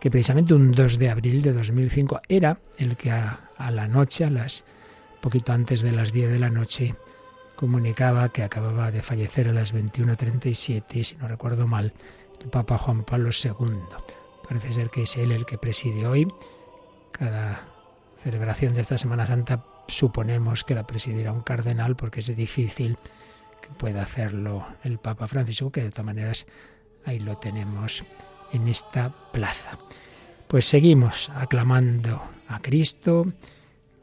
que 0.00 0.10
precisamente 0.10 0.54
un 0.54 0.72
2 0.72 0.98
de 0.98 1.10
abril 1.10 1.42
de 1.42 1.52
2005 1.52 2.20
era 2.28 2.60
el 2.76 2.96
que 2.96 3.10
a, 3.10 3.50
la 3.70 3.88
noche, 3.88 4.24
a 4.24 4.30
las 4.30 4.64
poquito 5.20 5.52
antes 5.52 5.82
de 5.82 5.92
las 5.92 6.12
10 6.12 6.30
de 6.30 6.38
la 6.38 6.50
noche, 6.50 6.94
comunicaba 7.56 8.28
que 8.28 8.42
acababa 8.42 8.90
de 8.90 9.02
fallecer 9.02 9.48
a 9.48 9.52
las 9.52 9.74
21.37, 9.74 11.02
si 11.02 11.16
no 11.16 11.26
recuerdo 11.26 11.66
mal, 11.66 11.92
el 12.40 12.48
Papa 12.50 12.78
Juan 12.78 13.04
Pablo 13.04 13.30
II. 13.32 13.78
Parece 14.48 14.72
ser 14.72 14.90
que 14.90 15.02
es 15.02 15.16
él 15.16 15.32
el 15.32 15.44
que 15.44 15.58
preside 15.58 16.06
hoy. 16.06 16.28
Cada 17.10 17.66
celebración 18.16 18.74
de 18.74 18.82
esta 18.82 18.98
Semana 18.98 19.26
Santa 19.26 19.64
suponemos 19.88 20.62
que 20.62 20.74
la 20.74 20.86
presidirá 20.86 21.32
un 21.32 21.40
cardenal 21.40 21.96
porque 21.96 22.20
es 22.20 22.36
difícil 22.36 22.96
que 23.60 23.68
pueda 23.70 24.02
hacerlo 24.02 24.66
el 24.84 24.98
Papa 24.98 25.26
Francisco, 25.26 25.72
que 25.72 25.82
de 25.82 25.90
todas 25.90 26.06
maneras 26.06 26.46
ahí 27.04 27.18
lo 27.18 27.38
tenemos 27.38 28.04
en 28.52 28.68
esta 28.68 29.12
plaza. 29.32 29.78
Pues 30.46 30.66
seguimos 30.66 31.30
aclamando 31.34 32.22
a 32.46 32.60
Cristo, 32.60 33.32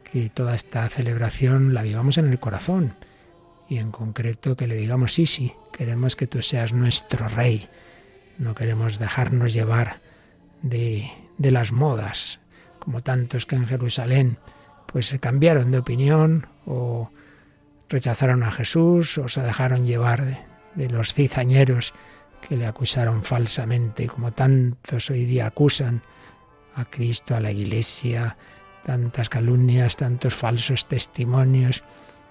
que 0.03 0.29
toda 0.29 0.55
esta 0.55 0.87
celebración 0.89 1.73
la 1.73 1.81
vivamos 1.81 2.17
en 2.17 2.29
el 2.29 2.39
corazón 2.39 2.95
y 3.67 3.77
en 3.77 3.91
concreto 3.91 4.55
que 4.55 4.67
le 4.67 4.75
digamos 4.75 5.13
sí, 5.13 5.25
sí, 5.25 5.53
queremos 5.71 6.15
que 6.15 6.27
tú 6.27 6.41
seas 6.41 6.73
nuestro 6.73 7.27
rey, 7.27 7.67
no 8.37 8.53
queremos 8.53 8.99
dejarnos 8.99 9.53
llevar 9.53 10.01
de, 10.61 11.09
de 11.37 11.51
las 11.51 11.71
modas, 11.71 12.39
como 12.79 13.01
tantos 13.01 13.45
que 13.45 13.55
en 13.55 13.65
Jerusalén 13.65 14.37
pues 14.95 15.07
se 15.07 15.19
cambiaron 15.19 15.71
de 15.71 15.79
opinión 15.79 16.47
o 16.65 17.11
rechazaron 17.89 18.43
a 18.43 18.51
Jesús 18.51 19.17
o 19.17 19.27
se 19.27 19.41
dejaron 19.41 19.85
llevar 19.85 20.23
de, 20.73 20.89
los 20.89 21.13
cizañeros 21.13 21.93
que 22.39 22.55
le 22.55 22.65
acusaron 22.65 23.21
falsamente, 23.21 24.07
como 24.07 24.31
tantos 24.31 25.09
hoy 25.09 25.25
día 25.25 25.47
acusan 25.47 26.01
a 26.75 26.85
Cristo, 26.85 27.35
a 27.35 27.41
la 27.41 27.51
Iglesia, 27.51 28.37
tantas 28.85 29.27
calumnias, 29.27 29.97
tantos 29.97 30.33
falsos 30.33 30.87
testimonios. 30.87 31.83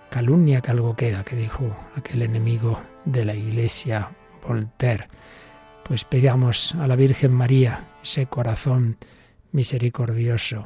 Calumnia 0.09 0.63
que 0.63 0.71
algo 0.71 0.97
queda, 0.97 1.23
que 1.23 1.37
dijo 1.37 1.77
aquel 1.97 2.23
enemigo 2.23 2.83
de 3.05 3.27
la 3.27 3.35
Iglesia, 3.35 4.11
Voltaire. 4.43 5.09
Pues 5.83 6.07
pedamos 6.07 6.75
a 6.77 6.87
la 6.87 6.97
Virgen 6.97 7.35
María 7.35 7.89
ese 8.03 8.25
corazón 8.25 8.97
misericordioso, 9.53 10.65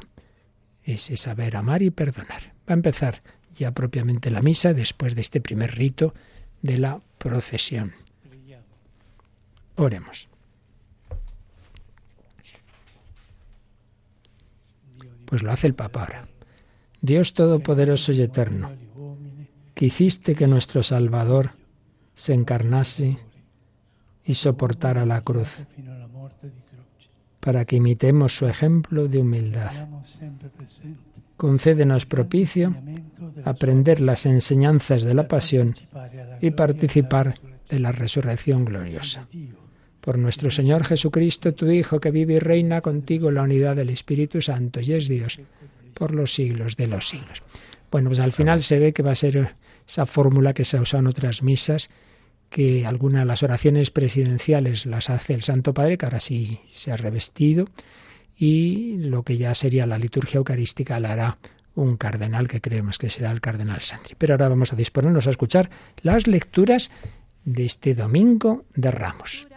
ese 0.93 1.17
saber 1.17 1.55
amar 1.55 1.81
y 1.81 1.89
perdonar. 1.89 2.53
Va 2.69 2.73
a 2.73 2.73
empezar 2.73 3.21
ya 3.55 3.71
propiamente 3.71 4.29
la 4.29 4.41
misa 4.41 4.73
después 4.73 5.15
de 5.15 5.21
este 5.21 5.41
primer 5.41 5.75
rito 5.75 6.13
de 6.61 6.77
la 6.77 7.01
procesión. 7.17 7.93
Oremos. 9.75 10.27
Pues 15.25 15.43
lo 15.43 15.51
hace 15.51 15.67
el 15.67 15.75
Papa 15.75 16.01
ahora. 16.01 16.27
Dios 17.01 17.33
Todopoderoso 17.33 18.11
y 18.11 18.21
Eterno, 18.21 18.71
que 19.73 19.85
hiciste 19.85 20.35
que 20.35 20.47
nuestro 20.47 20.83
Salvador 20.83 21.51
se 22.15 22.33
encarnase 22.33 23.17
y 24.25 24.33
soportara 24.33 25.05
la 25.05 25.21
cruz 25.21 25.61
para 27.39 27.65
que 27.65 27.77
imitemos 27.77 28.35
su 28.35 28.47
ejemplo 28.47 29.07
de 29.07 29.19
humildad. 29.19 29.71
Concédenos 31.37 32.05
propicio 32.05 32.75
aprender 33.45 34.01
las 34.01 34.25
enseñanzas 34.25 35.03
de 35.03 35.13
la 35.13 35.27
pasión 35.27 35.73
y 36.41 36.51
participar 36.51 37.35
de 37.69 37.79
la 37.79 37.91
resurrección 37.91 38.65
gloriosa. 38.65 39.27
Por 40.01 40.17
nuestro 40.17 40.51
Señor 40.51 40.83
Jesucristo, 40.83 41.53
tu 41.53 41.69
Hijo, 41.69 41.99
que 41.99 42.11
vive 42.11 42.35
y 42.35 42.39
reina 42.39 42.81
contigo 42.81 43.29
en 43.29 43.35
la 43.35 43.43
unidad 43.43 43.75
del 43.75 43.89
Espíritu 43.89 44.41
Santo 44.41 44.81
y 44.81 44.93
es 44.93 45.07
Dios 45.07 45.39
por 45.93 46.13
los 46.13 46.33
siglos 46.33 46.75
de 46.75 46.87
los 46.87 47.07
siglos. 47.07 47.43
Bueno, 47.91 48.09
pues 48.09 48.19
al 48.19 48.31
final 48.31 48.61
se 48.61 48.79
ve 48.79 48.93
que 48.93 49.03
va 49.03 49.11
a 49.11 49.15
ser 49.15 49.55
esa 49.87 50.05
fórmula 50.05 50.53
que 50.53 50.65
se 50.65 50.77
ha 50.77 50.81
usado 50.81 51.01
en 51.01 51.07
otras 51.07 51.41
misas, 51.41 51.89
que 52.49 52.85
algunas 52.85 53.21
de 53.21 53.25
las 53.25 53.43
oraciones 53.43 53.91
presidenciales 53.91 54.85
las 54.85 55.09
hace 55.09 55.33
el 55.33 55.43
Santo 55.43 55.73
Padre, 55.73 55.97
que 55.97 56.05
ahora 56.05 56.19
sí 56.19 56.59
se 56.67 56.91
ha 56.91 56.97
revestido, 56.97 57.67
y 58.35 58.97
lo 58.97 59.23
que 59.23 59.37
ya 59.37 59.53
sería 59.53 59.85
la 59.85 59.97
liturgia 59.97 60.37
eucarística 60.37 60.99
la 60.99 61.11
hará 61.11 61.37
un 61.75 61.97
cardenal 61.97 62.47
que 62.47 62.61
creemos 62.61 62.97
que 62.97 63.09
será 63.09 63.31
el 63.31 63.41
cardenal 63.41 63.81
Sandri. 63.81 64.15
Pero 64.17 64.33
ahora 64.33 64.49
vamos 64.49 64.73
a 64.73 64.75
disponernos 64.75 65.27
a 65.27 65.29
escuchar 65.29 65.69
las 66.01 66.27
lecturas 66.27 66.91
de 67.45 67.65
este 67.65 67.93
domingo 67.93 68.65
de 68.75 68.91
Ramos. 68.91 69.47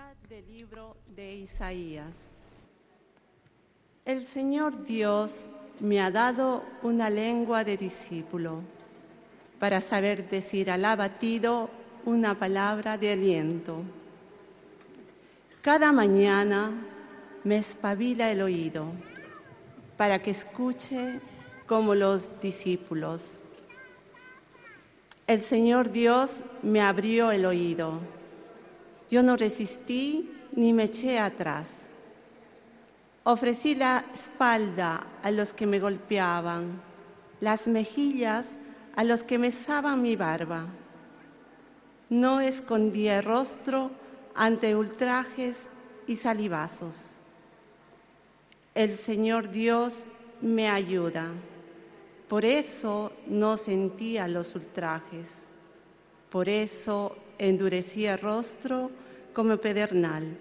El 4.05 4.27
Señor 4.27 4.85
Dios 4.85 5.49
me 5.81 6.01
ha 6.01 6.11
dado 6.11 6.65
una 6.83 7.09
lengua 7.09 7.65
de 7.65 7.77
discípulo 7.77 8.63
para 9.59 9.81
saber 9.81 10.29
decir 10.29 10.71
al 10.71 10.85
abatido 10.85 11.71
una 12.05 12.39
palabra 12.39 12.99
de 12.99 13.13
aliento. 13.13 13.83
Cada 15.61 15.93
mañana 15.93 16.73
me 17.45 17.59
espabila 17.59 18.31
el 18.31 18.43
oído 18.43 18.87
para 19.97 20.21
que 20.21 20.33
escuche 20.33 21.21
como 21.67 21.95
los 21.95 22.41
discípulos. 22.41 23.39
El 25.29 25.43
Señor 25.43 25.91
Dios 25.93 26.41
me 26.63 26.81
abrió 26.81 27.31
el 27.31 27.47
oído. 27.47 28.01
Yo 29.09 29.23
no 29.23 29.37
resistí 29.37 30.29
ni 30.57 30.73
me 30.73 30.85
eché 30.85 31.21
atrás. 31.21 31.87
Ofrecí 33.23 33.77
la 33.77 34.05
espalda 34.13 35.07
a 35.23 35.31
los 35.31 35.53
que 35.53 35.69
me 35.69 35.79
golpeaban, 35.79 36.83
las 37.41 37.69
mejillas 37.69 38.57
a 38.97 39.05
los 39.05 39.23
que 39.23 39.39
mesaban 39.39 40.03
mi 40.03 40.17
barba 40.17 40.67
no 42.13 42.43
escondía 42.43 43.21
el 43.21 43.25
rostro 43.25 43.91
ante 44.35 44.77
ultrajes 44.77 45.71
y 46.07 46.17
salivazos. 46.17 47.13
El 48.75 48.97
Señor 48.97 49.51
Dios 49.51 50.05
me 50.43 50.69
ayuda. 50.69 51.29
Por 52.29 52.45
eso 52.45 53.13
no 53.27 53.57
sentía 53.57 54.29
los 54.29 54.55
ultrajes. 54.55 55.47
Por 56.29 56.51
eso 56.51 57.17
endurecía 57.39 58.13
el 58.15 58.21
rostro 58.21 58.91
como 59.33 59.57
pedernal, 59.57 60.37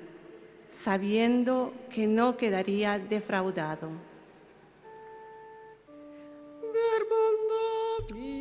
sabiendo 0.68 1.74
que 1.90 2.06
no 2.06 2.36
quedaría 2.36 3.00
defraudado. 3.00 3.92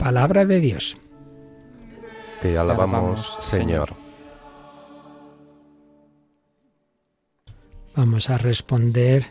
Palabra 0.01 0.45
de 0.45 0.59
Dios. 0.59 0.99
Te 2.41 2.57
alabamos, 2.57 3.37
Señor. 3.41 3.95
Vamos 7.95 8.31
a 8.31 8.39
responder 8.39 9.27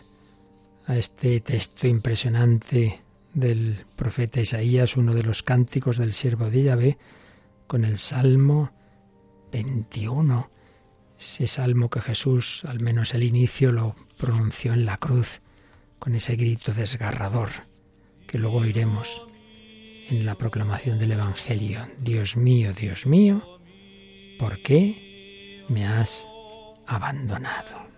a 0.86 0.96
este 0.96 1.40
texto 1.40 1.88
impresionante 1.88 3.00
del 3.34 3.84
profeta 3.96 4.40
Isaías, 4.40 4.96
uno 4.96 5.12
de 5.12 5.24
los 5.24 5.42
cánticos 5.42 5.96
del 5.96 6.12
siervo 6.12 6.50
de 6.50 6.62
Yahvé, 6.62 6.98
con 7.66 7.84
el 7.84 7.98
Salmo 7.98 8.70
21, 9.50 10.48
ese 11.18 11.48
salmo 11.48 11.90
que 11.90 12.00
Jesús, 12.00 12.64
al 12.64 12.78
menos 12.78 13.12
el 13.14 13.24
inicio, 13.24 13.72
lo 13.72 13.96
pronunció 14.18 14.72
en 14.72 14.84
la 14.84 14.98
cruz, 14.98 15.40
con 15.98 16.14
ese 16.14 16.36
grito 16.36 16.72
desgarrador, 16.72 17.50
que 18.28 18.38
luego 18.38 18.58
oiremos 18.58 19.22
en 20.10 20.26
la 20.26 20.34
proclamación 20.34 20.98
del 20.98 21.12
Evangelio. 21.12 21.86
Dios 21.98 22.36
mío, 22.36 22.72
Dios 22.74 23.06
mío, 23.06 23.42
¿por 24.38 24.60
qué 24.62 25.64
me 25.68 25.86
has 25.86 26.26
abandonado? 26.86 27.90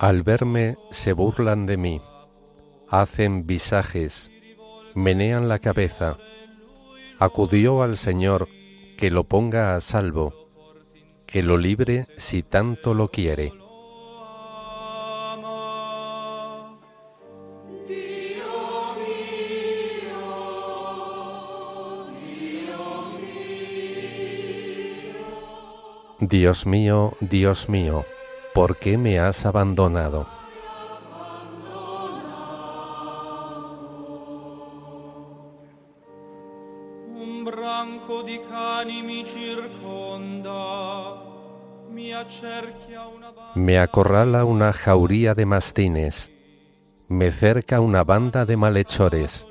Al 0.00 0.22
verme 0.22 0.78
se 0.90 1.12
burlan 1.12 1.66
de 1.66 1.76
mí, 1.76 2.00
hacen 2.88 3.46
visajes, 3.46 4.30
menean 4.94 5.46
la 5.46 5.58
cabeza. 5.58 6.16
Acudió 7.18 7.82
al 7.82 7.98
Señor 7.98 8.48
que 8.96 9.10
lo 9.10 9.24
ponga 9.24 9.76
a 9.76 9.80
salvo, 9.82 10.48
que 11.26 11.42
lo 11.42 11.58
libre 11.58 12.06
si 12.16 12.42
tanto 12.42 12.94
lo 12.94 13.08
quiere. 13.08 13.52
Dios 26.20 26.64
mío, 26.64 27.18
Dios 27.20 27.68
mío, 27.68 28.06
¿por 28.60 28.76
qué 28.76 28.98
me 28.98 29.18
has 29.18 29.46
abandonado? 29.46 30.26
Me 43.54 43.78
acorrala 43.78 44.44
una 44.44 44.74
jauría 44.74 45.34
de 45.34 45.46
mastines, 45.46 46.30
me 47.08 47.30
cerca 47.30 47.80
una 47.80 48.04
banda 48.04 48.44
de 48.44 48.58
malhechores, 48.58 49.46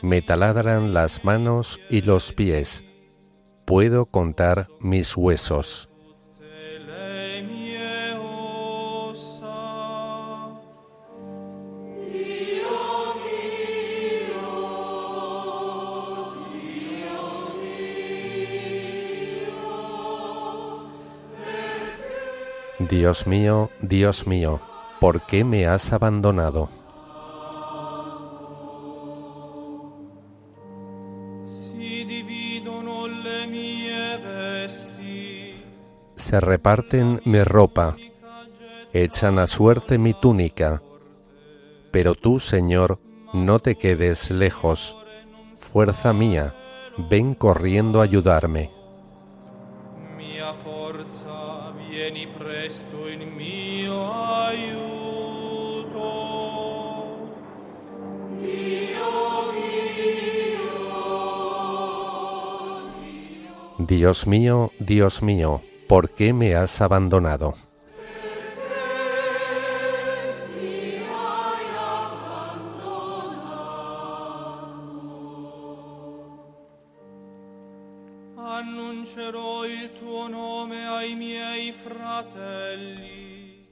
me 0.00 0.22
taladran 0.22 0.94
las 0.94 1.26
manos 1.26 1.78
y 1.90 2.00
los 2.00 2.32
pies 2.32 2.84
puedo 3.66 4.06
contar 4.06 4.68
mis 4.80 5.14
huesos. 5.14 5.90
Dios 22.88 23.26
mío, 23.26 23.70
Dios 23.80 24.26
mío, 24.26 24.60
¿por 25.00 25.26
qué 25.26 25.44
me 25.44 25.66
has 25.66 25.92
abandonado? 25.92 26.68
se 36.24 36.40
reparten 36.40 37.20
mi 37.26 37.44
ropa, 37.44 37.96
echan 38.92 39.38
a 39.38 39.46
suerte 39.46 39.98
mi 39.98 40.14
túnica. 40.14 40.82
Pero 41.92 42.14
tú, 42.14 42.40
Señor, 42.40 42.98
no 43.32 43.58
te 43.58 43.76
quedes 43.76 44.30
lejos. 44.30 44.96
Fuerza 45.54 46.12
mía, 46.12 46.54
ven 47.10 47.34
corriendo 47.34 48.00
a 48.00 48.04
ayudarme. 48.04 48.73
Dios 63.86 64.26
mío, 64.26 64.72
Dios 64.78 65.22
mío, 65.22 65.60
¿por 65.88 66.08
qué 66.10 66.32
me 66.32 66.54
has 66.54 66.80
abandonado? 66.80 67.54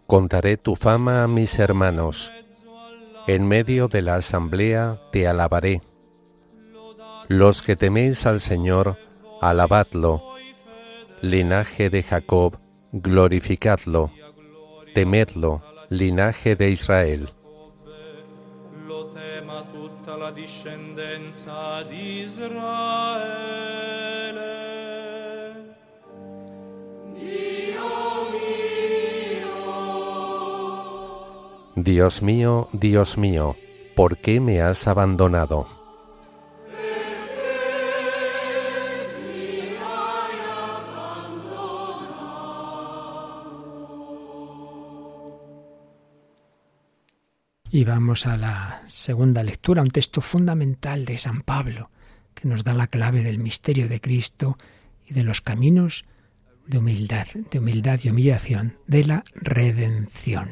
Contaré 0.06 0.56
tu 0.58 0.76
fama 0.76 1.22
a 1.24 1.28
mis 1.28 1.58
hermanos. 1.58 2.32
En 3.26 3.48
medio 3.48 3.88
de 3.88 4.02
la 4.02 4.16
asamblea 4.16 5.00
te 5.10 5.26
alabaré. 5.26 5.80
Los 7.28 7.62
que 7.62 7.76
teméis 7.76 8.26
al 8.26 8.40
Señor, 8.40 8.98
alabadlo 9.43 10.22
linaje 11.20 11.90
de 11.90 12.03
Jacob, 12.03 12.59
glorificadlo, 12.93 14.11
temedlo, 14.95 15.62
linaje 15.88 16.57
de 16.57 16.70
Israel. 16.70 17.28
Dios 31.74 32.22
mío, 32.22 32.68
Dios 32.72 33.18
mío, 33.18 33.57
¿por 33.97 34.18
qué 34.18 34.40
me 34.40 34.61
has 34.61 34.86
abandonado? 34.86 35.82
Y 47.75 47.85
vamos 47.85 48.27
a 48.27 48.37
la 48.37 48.83
segunda 48.87 49.43
lectura, 49.43 49.81
un 49.81 49.91
texto 49.91 50.20
fundamental 50.20 51.07
de 51.07 51.16
San 51.16 51.41
Pablo, 51.41 51.91
que 52.35 52.47
nos 52.47 52.64
da 52.64 52.75
la 52.75 52.87
clave 52.87 53.23
del 53.23 53.39
misterio 53.39 53.89
de 53.89 53.99
Cristo 53.99 54.59
y 55.09 55.14
de 55.14 55.25
los 55.25 55.41
caminos 55.41 56.05
de 56.66 56.77
humildad, 56.77 57.27
de 57.51 57.59
humildad 57.59 57.99
y 58.03 58.11
humillación, 58.11 58.77
de 58.87 59.05
la 59.05 59.25
redención. 59.35 60.51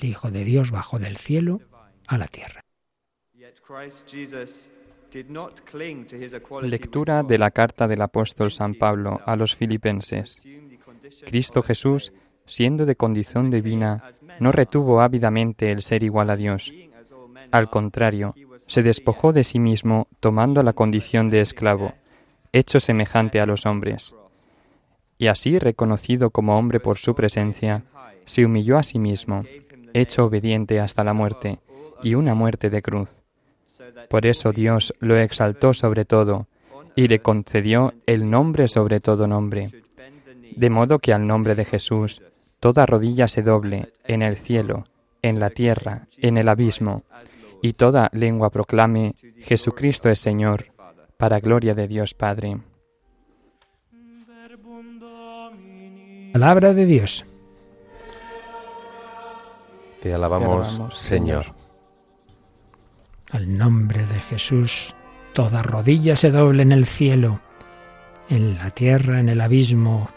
El 0.00 0.08
Hijo 0.08 0.30
de 0.30 0.44
Dios 0.44 0.70
bajó 0.70 1.00
del 1.00 1.16
cielo 1.16 1.62
a 2.06 2.16
la 2.16 2.28
tierra. 2.28 2.60
Lectura 6.62 7.22
de 7.24 7.38
la 7.38 7.50
carta 7.50 7.88
del 7.88 8.02
apóstol 8.02 8.52
San 8.52 8.74
Pablo 8.76 9.20
a 9.26 9.34
los 9.34 9.56
filipenses. 9.56 10.40
Cristo 11.26 11.60
Jesús 11.60 12.12
siendo 12.50 12.84
de 12.84 12.96
condición 12.96 13.48
divina, 13.48 14.02
no 14.40 14.50
retuvo 14.50 15.00
ávidamente 15.00 15.70
el 15.70 15.82
ser 15.82 16.02
igual 16.02 16.30
a 16.30 16.36
Dios. 16.36 16.72
Al 17.52 17.70
contrario, 17.70 18.34
se 18.66 18.82
despojó 18.82 19.32
de 19.32 19.44
sí 19.44 19.60
mismo 19.60 20.08
tomando 20.18 20.62
la 20.64 20.72
condición 20.72 21.30
de 21.30 21.42
esclavo, 21.42 21.94
hecho 22.52 22.80
semejante 22.80 23.40
a 23.40 23.46
los 23.46 23.66
hombres. 23.66 24.14
Y 25.16 25.28
así, 25.28 25.60
reconocido 25.60 26.30
como 26.30 26.58
hombre 26.58 26.80
por 26.80 26.98
su 26.98 27.14
presencia, 27.14 27.84
se 28.24 28.44
humilló 28.44 28.78
a 28.78 28.82
sí 28.82 28.98
mismo, 28.98 29.44
hecho 29.94 30.24
obediente 30.24 30.80
hasta 30.80 31.04
la 31.04 31.12
muerte, 31.12 31.60
y 32.02 32.14
una 32.14 32.34
muerte 32.34 32.68
de 32.68 32.82
cruz. 32.82 33.22
Por 34.08 34.26
eso 34.26 34.50
Dios 34.50 34.92
lo 34.98 35.16
exaltó 35.16 35.72
sobre 35.72 36.04
todo, 36.04 36.48
y 36.96 37.06
le 37.06 37.20
concedió 37.20 37.94
el 38.06 38.28
nombre 38.28 38.66
sobre 38.66 38.98
todo 38.98 39.28
nombre, 39.28 39.70
de 40.56 40.70
modo 40.70 40.98
que 40.98 41.12
al 41.12 41.28
nombre 41.28 41.54
de 41.54 41.64
Jesús 41.64 42.20
toda 42.60 42.86
rodilla 42.86 43.26
se 43.26 43.42
doble 43.42 43.92
en 44.04 44.22
el 44.22 44.36
cielo, 44.36 44.84
en 45.22 45.40
la 45.40 45.50
tierra, 45.50 46.06
en 46.18 46.36
el 46.36 46.48
abismo, 46.48 47.02
y 47.62 47.72
toda 47.72 48.10
lengua 48.12 48.50
proclame, 48.50 49.16
Jesucristo 49.38 50.08
es 50.10 50.20
Señor, 50.20 50.66
para 51.16 51.40
gloria 51.40 51.74
de 51.74 51.88
Dios 51.88 52.14
Padre. 52.14 52.58
Palabra 56.32 56.74
de 56.74 56.86
Dios. 56.86 57.24
Te 60.00 60.14
alabamos, 60.14 60.80
Señor. 60.92 61.54
Al 63.30 63.58
nombre 63.58 64.06
de 64.06 64.18
Jesús, 64.18 64.94
toda 65.34 65.62
rodilla 65.62 66.16
se 66.16 66.30
doble 66.30 66.62
en 66.62 66.72
el 66.72 66.86
cielo, 66.86 67.40
en 68.28 68.56
la 68.56 68.70
tierra, 68.70 69.20
en 69.20 69.28
el 69.28 69.40
abismo, 69.40 70.08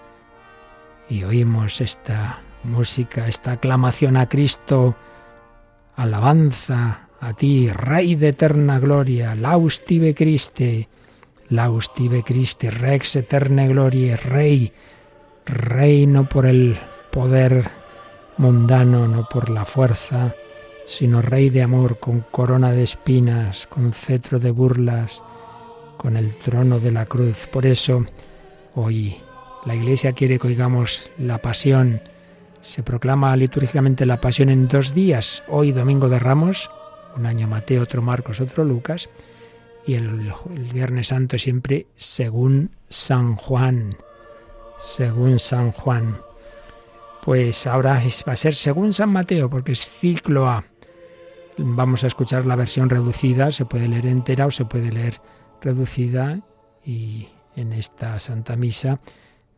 y 1.10 1.24
oímos 1.24 1.82
esta 1.82 2.42
música, 2.64 3.28
esta 3.28 3.54
aclamación 3.54 4.18
a 4.18 4.28
Cristo, 4.28 4.96
alabanza 5.96 7.10
a 7.20 7.34
ti, 7.34 7.70
Rey 7.70 8.16
de 8.16 8.30
eterna 8.30 8.80
gloria, 8.80 9.36
laus 9.36 9.84
tibe 9.86 10.14
Christe, 10.14 10.90
laus 11.50 11.94
tibe 11.94 12.24
Christe, 12.24 12.72
rex 12.72 13.16
eterna 13.16 13.66
gloria, 13.68 14.18
Rey, 14.18 14.74
Rey 15.46 16.08
no 16.08 16.28
por 16.28 16.46
el 16.46 16.78
poder 17.12 17.70
mundano, 18.38 19.08
no 19.08 19.28
por 19.30 19.50
la 19.50 19.66
fuerza, 19.66 20.36
sino 20.86 21.22
Rey 21.22 21.50
de 21.50 21.64
amor, 21.64 22.00
con 22.00 22.22
corona 22.22 22.72
de 22.72 22.84
espinas, 22.84 23.68
con 23.68 23.94
cetro 23.94 24.40
de 24.40 24.52
burlas, 24.52 25.22
con 25.98 26.18
el 26.18 26.36
trono 26.36 26.80
de 26.80 26.92
la 26.92 27.06
cruz. 27.06 27.48
Por 27.48 27.66
eso, 27.66 28.06
hoy 28.76 29.18
la 29.66 29.76
Iglesia 29.76 30.12
quiere 30.12 30.40
que 30.40 30.48
oigamos 30.48 31.10
la 31.18 31.38
pasión. 31.38 32.02
Se 32.62 32.84
proclama 32.84 33.36
litúrgicamente 33.36 34.06
la 34.06 34.20
pasión 34.20 34.50
en 34.50 34.68
dos 34.68 34.94
días. 34.94 35.44
Hoy, 35.48 35.72
Domingo 35.72 36.10
de 36.10 36.20
Ramos, 36.20 36.70
un 37.16 37.26
año 37.26 37.48
Mateo, 37.48 37.84
otro 37.84 38.02
Marcos, 38.02 38.42
otro 38.42 38.66
Lucas. 38.66 39.10
Y 39.86 39.96
el, 39.96 40.32
el 40.54 40.74
Viernes 40.74 41.08
Santo 41.08 41.38
siempre 41.38 41.88
según 41.96 42.72
San 42.90 43.36
Juan. 43.36 43.96
Según 44.78 45.40
San 45.40 45.72
Juan. 45.72 46.18
Pues 47.24 47.68
ahora 47.68 48.02
va 48.28 48.34
a 48.34 48.36
ser 48.36 48.56
según 48.56 48.92
San 48.92 49.10
Mateo, 49.10 49.50
porque 49.50 49.72
es 49.72 49.88
ciclo 49.88 50.50
A. 50.50 50.66
Vamos 51.58 52.04
a 52.04 52.08
escuchar 52.08 52.46
la 52.46 52.56
versión 52.56 52.90
reducida, 52.90 53.52
se 53.52 53.66
puede 53.66 53.88
leer 53.88 54.08
entera 54.08 54.46
o 54.46 54.52
se 54.52 54.66
puede 54.66 54.92
leer 54.92 55.22
reducida 55.62 56.42
y 56.84 57.30
en 57.56 57.72
esta 57.74 58.20
Santa 58.20 58.56
Misa 58.56 59.00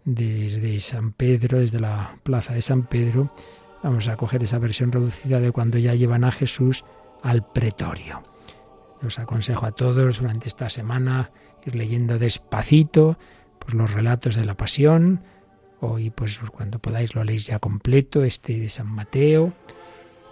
desde 0.06 0.80
San 0.80 1.12
Pedro, 1.12 1.60
desde 1.60 1.80
la 1.80 2.18
plaza 2.24 2.54
de 2.54 2.62
San 2.62 2.84
Pedro, 2.84 3.34
vamos 3.84 4.08
a 4.08 4.16
coger 4.16 4.44
esa 4.44 4.60
versión 4.60 4.92
reducida 4.92 5.40
de 5.40 5.52
cuando 5.52 5.80
ya 5.80 5.96
llevan 5.96 6.24
a 6.24 6.32
Jesús 6.32 6.86
al 7.24 7.46
pretorio. 7.46 8.24
Os 9.04 9.20
aconsejo 9.20 9.66
a 9.66 9.72
todos 9.72 10.20
durante 10.20 10.48
esta 10.48 10.70
semana 10.70 11.32
ir 11.66 11.76
leyendo 11.76 12.20
despacito 12.20 13.18
pues, 13.60 13.74
los 13.74 13.92
relatos 13.92 14.36
de 14.36 14.46
la 14.46 14.56
pasión. 14.56 15.24
Hoy, 15.82 16.12
pues 16.12 16.40
cuando 16.40 16.80
podáis 16.80 17.16
lo 17.16 17.24
leéis 17.24 17.48
ya 17.48 17.60
completo, 17.60 18.24
este 18.24 18.60
de 18.60 18.70
San 18.70 18.88
Mateo. 18.88 19.54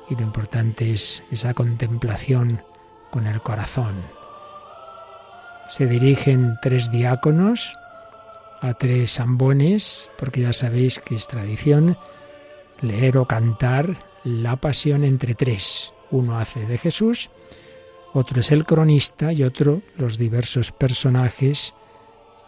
Y 0.10 0.16
lo 0.16 0.22
importante 0.22 0.92
es 0.92 1.24
esa 1.32 1.54
contemplación 1.54 2.62
con 3.12 3.28
el 3.28 3.42
corazón. 3.42 3.96
Se 5.68 5.88
dirigen 5.88 6.58
tres 6.62 6.92
diáconos 6.92 7.74
a 8.64 8.74
tres 8.76 9.20
ambones, 9.20 10.10
porque 10.18 10.42
ya 10.42 10.54
sabéis 10.54 11.00
que 11.00 11.16
es 11.16 11.28
tradición 11.28 11.98
leer 12.80 13.18
o 13.18 13.28
cantar 13.28 14.00
la 14.24 14.56
pasión 14.56 15.04
entre 15.04 15.36
tres. 15.36 15.94
Uno 16.12 16.40
hace 16.40 16.66
de 16.66 16.78
Jesús, 16.78 17.30
otro 18.14 18.40
es 18.40 18.52
el 18.54 18.66
cronista 18.66 19.34
y 19.34 19.44
otro 19.44 19.82
los 19.98 20.18
diversos 20.18 20.72
personajes, 20.72 21.74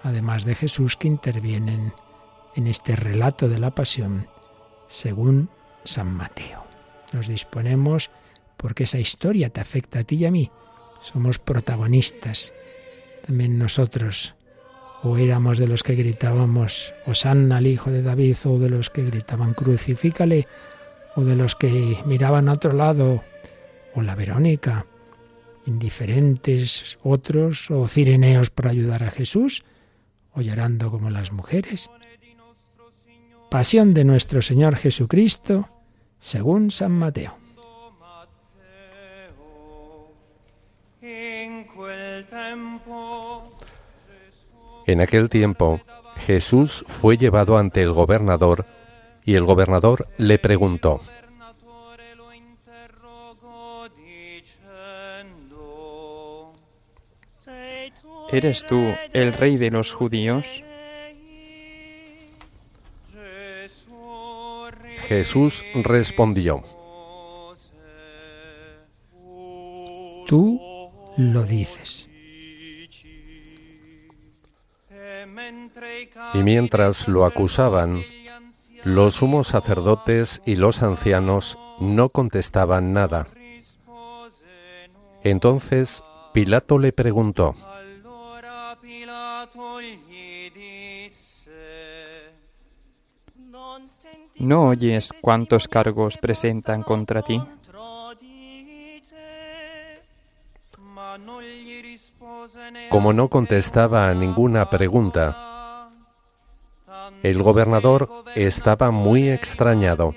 además 0.04 0.46
de 0.46 0.56
Jesús, 0.56 0.96
que 0.96 1.10
intervienen 1.10 1.94
en 2.56 2.68
este 2.68 2.96
relato 2.96 3.50
de 3.50 3.60
la 3.60 3.76
pasión 3.76 4.30
según 4.88 5.50
San 5.84 6.14
Mateo. 6.14 6.64
Nos 7.12 7.28
disponemos 7.28 8.10
porque 8.56 8.86
esa 8.86 9.00
historia 9.00 9.50
te 9.50 9.60
afecta 9.60 10.00
a 10.00 10.04
ti 10.06 10.16
y 10.16 10.26
a 10.26 10.32
mí. 10.32 10.50
Somos 11.02 11.40
protagonistas. 11.40 12.54
También 13.26 13.60
nosotros 13.60 14.34
o 15.06 15.18
éramos 15.18 15.60
de 15.60 15.68
los 15.68 15.84
que 15.84 15.94
gritábamos 15.94 16.96
Osanna 17.06 17.58
al 17.58 17.68
hijo 17.68 17.92
de 17.92 18.02
David, 18.02 18.38
o 18.46 18.58
de 18.58 18.72
los 18.72 18.90
que 18.90 19.04
gritaban 19.04 19.54
crucifícale, 19.54 20.48
o 21.16 21.22
de 21.22 21.36
los 21.36 21.56
que 21.56 22.00
miraban 22.06 22.50
a 22.50 22.54
otro 22.54 22.74
lado, 22.74 23.24
o 23.94 24.02
la 24.02 24.16
Verónica, 24.16 24.88
indiferentes 25.68 26.98
otros, 27.04 27.70
o 27.70 27.88
cireneos 27.88 28.50
para 28.50 28.72
ayudar 28.72 29.04
a 29.04 29.12
Jesús, 29.12 29.64
o 30.34 30.42
llorando 30.42 30.90
como 30.90 31.12
las 31.12 31.32
mujeres. 31.32 31.88
Pasión 33.52 33.94
de 33.94 34.06
nuestro 34.06 34.42
Señor 34.42 34.76
Jesucristo, 34.76 35.70
según 36.18 36.72
San 36.72 36.94
Mateo. 36.94 37.38
En 41.00 41.68
aquel 45.02 45.30
tiempo 45.30 45.82
Jesús 46.18 46.84
fue 46.88 47.18
llevado 47.18 47.58
ante 47.58 47.82
el 47.82 47.92
gobernador 47.92 48.66
y 49.24 49.36
el 49.36 49.44
gobernador 49.44 50.08
le 50.18 50.38
preguntó, 50.40 51.02
¿Eres 58.32 58.66
tú 58.66 58.94
el 59.14 59.34
rey 59.34 59.58
de 59.58 59.72
los 59.72 59.94
judíos? 59.94 60.64
Jesús 65.08 65.64
respondió, 65.76 66.64
Tú 70.28 70.60
lo 71.18 71.44
dices. 71.44 72.08
Y 76.36 76.44
mientras 76.44 77.08
lo 77.08 77.24
acusaban, 77.24 78.04
los 78.84 79.16
sumos 79.16 79.48
sacerdotes 79.48 80.42
y 80.46 80.58
los 80.58 80.84
ancianos 80.84 81.58
no 81.80 82.10
contestaban 82.10 82.92
nada. 82.92 83.28
Entonces 85.24 86.04
Pilato 86.34 86.78
le 86.78 86.92
preguntó, 86.92 87.56
¿No 94.38 94.68
oyes 94.68 95.14
cuántos 95.22 95.70
cargos 95.70 96.18
presentan 96.18 96.84
contra 96.84 97.22
ti? 97.22 97.42
Como 102.90 103.14
no 103.14 103.30
contestaba 103.30 104.10
a 104.10 104.14
ninguna 104.14 104.70
pregunta, 104.70 105.45
el 107.30 107.42
gobernador 107.42 108.24
estaba 108.36 108.92
muy 108.92 109.30
extrañado. 109.30 110.14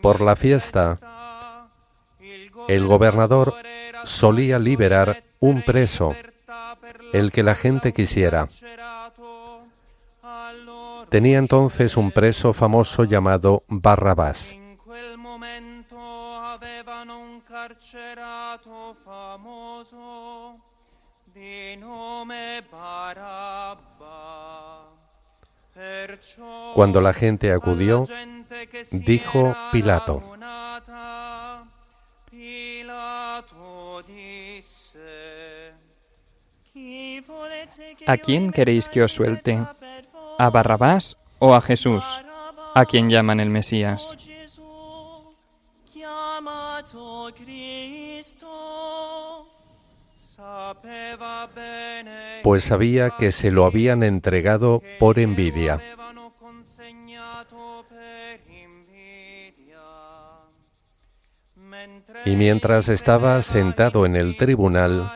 Por 0.00 0.20
la 0.20 0.34
fiesta, 0.34 1.68
el 2.66 2.86
gobernador 2.86 3.54
solía 4.02 4.58
liberar 4.58 5.22
un 5.38 5.62
preso, 5.62 6.16
el 7.12 7.30
que 7.30 7.44
la 7.44 7.54
gente 7.54 7.92
quisiera. 7.92 8.48
Tenía 11.08 11.38
entonces 11.38 11.96
un 11.96 12.10
preso 12.10 12.52
famoso 12.52 13.04
llamado 13.04 13.62
Barrabás. 13.68 14.56
Cuando 26.74 27.00
la 27.00 27.12
gente 27.14 27.52
acudió, 27.52 28.04
dijo 28.90 29.54
Pilato, 29.72 30.22
¿A 38.06 38.16
quién 38.16 38.52
queréis 38.52 38.88
que 38.88 39.02
os 39.02 39.12
suelte? 39.12 39.58
¿A 40.38 40.50
Barrabás 40.50 41.16
o 41.38 41.54
a 41.54 41.60
Jesús, 41.60 42.04
a 42.74 42.84
quien 42.86 43.10
llaman 43.10 43.40
el 43.40 43.50
Mesías? 43.50 44.16
Pues 52.42 52.64
sabía 52.64 53.10
que 53.18 53.32
se 53.32 53.50
lo 53.50 53.64
habían 53.64 54.02
entregado 54.02 54.82
por 54.98 55.18
envidia. 55.18 55.80
Y 62.24 62.36
mientras 62.36 62.88
estaba 62.88 63.40
sentado 63.42 64.06
en 64.06 64.16
el 64.16 64.36
tribunal, 64.36 65.10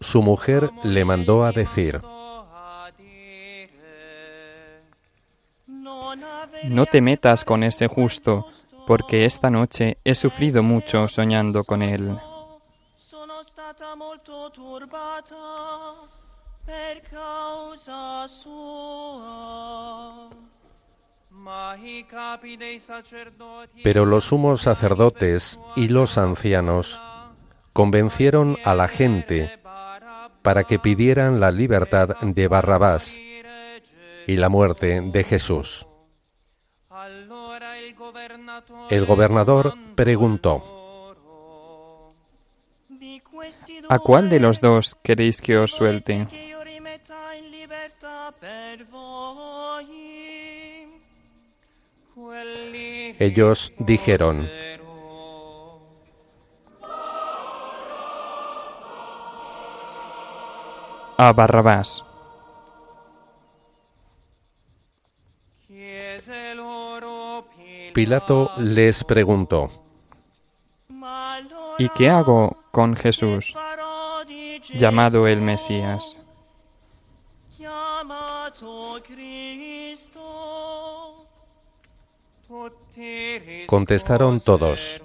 su 0.00 0.22
mujer 0.22 0.70
le 0.82 1.04
mandó 1.04 1.44
a 1.44 1.52
decir, 1.52 2.00
No 6.64 6.86
te 6.86 7.00
metas 7.00 7.44
con 7.44 7.62
ese 7.62 7.88
justo, 7.88 8.46
porque 8.86 9.24
esta 9.24 9.50
noche 9.50 9.98
he 10.04 10.14
sufrido 10.14 10.62
mucho 10.62 11.08
soñando 11.08 11.64
con 11.64 11.82
él. 11.82 12.16
Pero 23.82 24.06
los 24.06 24.24
sumos 24.24 24.62
sacerdotes 24.62 25.60
y 25.76 25.88
los 25.88 26.18
ancianos 26.18 27.00
convencieron 27.72 28.56
a 28.64 28.74
la 28.74 28.88
gente 28.88 29.60
para 30.42 30.64
que 30.64 30.78
pidieran 30.78 31.40
la 31.40 31.50
libertad 31.50 32.16
de 32.20 32.48
Barrabás 32.48 33.18
y 34.26 34.36
la 34.36 34.48
muerte 34.48 35.00
de 35.00 35.24
Jesús. 35.24 35.86
El 38.90 39.06
gobernador 39.06 39.74
preguntó, 39.96 40.83
¿A 43.88 43.98
cuál 43.98 44.30
de 44.30 44.40
los 44.40 44.60
dos 44.60 44.96
queréis 45.02 45.40
que 45.40 45.58
os 45.58 45.72
suelte? 45.72 46.26
Ellos 53.18 53.72
dijeron, 53.78 54.48
a 61.16 61.32
Barrabás. 61.32 62.04
Pilato 67.94 68.50
les 68.58 69.04
preguntó, 69.04 69.70
¿Y 71.78 71.88
qué 71.90 72.10
hago 72.10 72.64
con 72.72 72.96
Jesús, 72.96 73.54
llamado 74.78 75.26
el 75.26 75.40
Mesías? 75.40 76.20
Contestaron 83.66 84.40
todos, 84.40 85.02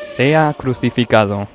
sea 0.00 0.54
crucificado. 0.56 1.46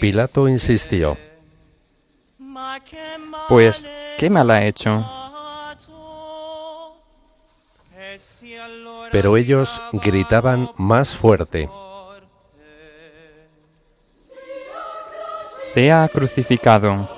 Pilato 0.00 0.48
insistió. 0.48 1.16
Pues, 3.48 3.88
¿qué 4.18 4.30
mal 4.30 4.50
ha 4.50 4.64
hecho? 4.64 5.04
Pero 9.12 9.36
ellos 9.36 9.80
gritaban 9.92 10.70
más 10.76 11.14
fuerte. 11.14 11.68
Sea 15.60 16.08
crucificado. 16.12 17.08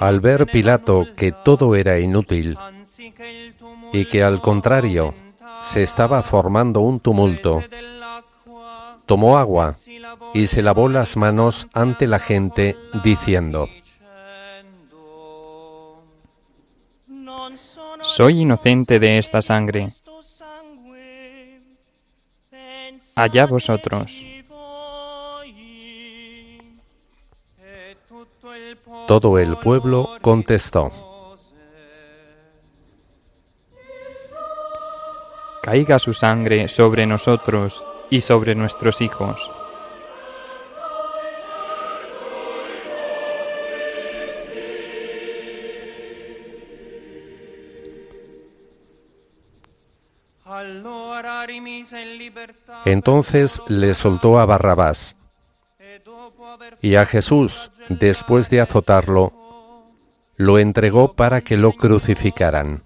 Al 0.00 0.20
ver 0.20 0.46
Pilato 0.46 1.06
que 1.16 1.32
todo 1.32 1.74
era 1.74 1.98
inútil 1.98 2.56
y 3.92 4.04
que 4.06 4.22
al 4.22 4.40
contrario 4.40 5.14
se 5.62 5.82
estaba 5.82 6.22
formando 6.22 6.80
un 6.80 7.00
tumulto, 7.00 7.62
tomó 9.06 9.38
agua 9.38 9.76
y 10.34 10.46
se 10.46 10.62
lavó 10.62 10.88
las 10.88 11.16
manos 11.16 11.68
ante 11.72 12.06
la 12.06 12.18
gente 12.18 12.76
diciendo, 13.02 13.68
Soy 18.02 18.42
inocente 18.42 19.00
de 19.00 19.18
esta 19.18 19.42
sangre. 19.42 19.88
Allá 23.16 23.46
vosotros. 23.46 24.22
Todo 29.06 29.38
el 29.38 29.56
pueblo 29.58 30.16
contestó, 30.20 30.90
Caiga 35.66 35.98
su 35.98 36.14
sangre 36.14 36.68
sobre 36.68 37.06
nosotros 37.06 37.84
y 38.08 38.20
sobre 38.20 38.54
nuestros 38.54 39.00
hijos. 39.00 39.50
Entonces 52.84 53.60
le 53.66 53.94
soltó 53.94 54.38
a 54.38 54.46
Barrabás 54.46 55.16
y 56.80 56.94
a 56.94 57.06
Jesús, 57.06 57.72
después 57.88 58.50
de 58.50 58.60
azotarlo, 58.60 59.32
lo 60.36 60.60
entregó 60.60 61.14
para 61.14 61.40
que 61.40 61.56
lo 61.56 61.72
crucificaran. 61.72 62.84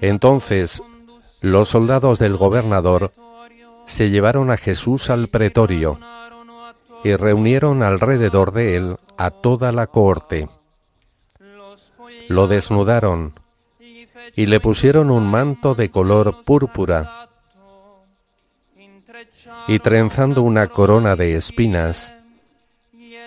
Entonces 0.00 0.82
los 1.40 1.68
soldados 1.68 2.18
del 2.18 2.36
gobernador 2.36 3.12
se 3.86 4.10
llevaron 4.10 4.50
a 4.50 4.56
Jesús 4.56 5.08
al 5.08 5.28
pretorio 5.28 5.98
y 7.02 7.14
reunieron 7.14 7.82
alrededor 7.82 8.52
de 8.52 8.76
él 8.76 8.96
a 9.16 9.30
toda 9.30 9.72
la 9.72 9.86
cohorte. 9.86 10.48
Lo 12.28 12.46
desnudaron 12.46 13.38
y 14.34 14.46
le 14.46 14.60
pusieron 14.60 15.10
un 15.10 15.26
manto 15.30 15.74
de 15.74 15.90
color 15.90 16.42
púrpura 16.44 17.28
y 19.68 19.78
trenzando 19.78 20.42
una 20.42 20.66
corona 20.66 21.16
de 21.16 21.36
espinas, 21.36 22.12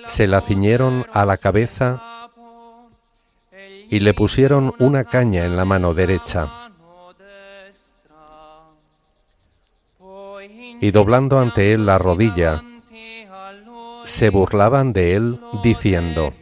se 0.06 0.28
la 0.28 0.42
ciñeron 0.42 1.06
a 1.12 1.26
la 1.26 1.38
cabeza 1.38 2.09
y 3.90 4.00
le 4.00 4.14
pusieron 4.14 4.74
una 4.80 5.04
caña 5.04 5.46
en 5.46 5.56
la 5.56 5.66
mano 5.66 5.94
derecha. 5.94 6.48
Y 10.82 10.92
doblando 10.92 11.40
ante 11.40 11.74
él 11.74 11.86
la 11.86 11.98
rodilla, 11.98 12.64
se 14.04 14.30
burlaban 14.30 14.94
de 14.94 15.16
él 15.16 15.40
diciendo, 15.64 16.34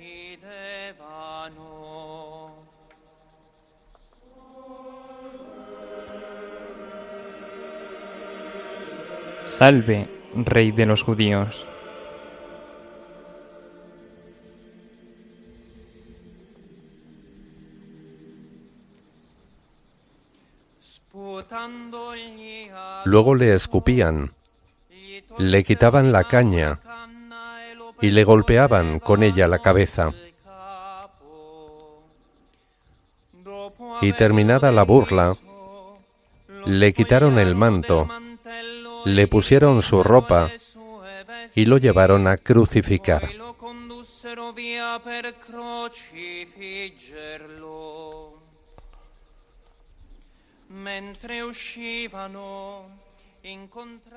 Salve, 9.45 10.07
Rey 10.35 10.71
de 10.71 10.85
los 10.85 11.03
judíos. 11.03 11.65
Luego 23.05 23.35
le 23.35 23.53
escupían, 23.53 24.33
le 25.37 25.63
quitaban 25.63 26.11
la 26.11 26.23
caña 26.23 26.79
y 28.01 28.11
le 28.11 28.23
golpeaban 28.23 28.99
con 28.99 29.23
ella 29.23 29.47
la 29.47 29.59
cabeza. 29.59 30.11
Y 34.01 34.13
terminada 34.13 34.71
la 34.71 34.83
burla, 34.83 35.35
le 36.65 36.93
quitaron 36.93 37.39
el 37.39 37.55
manto, 37.55 38.07
le 39.05 39.27
pusieron 39.27 39.81
su 39.81 40.03
ropa 40.03 40.49
y 41.55 41.65
lo 41.65 41.77
llevaron 41.77 42.27
a 42.27 42.37
crucificar. 42.37 43.31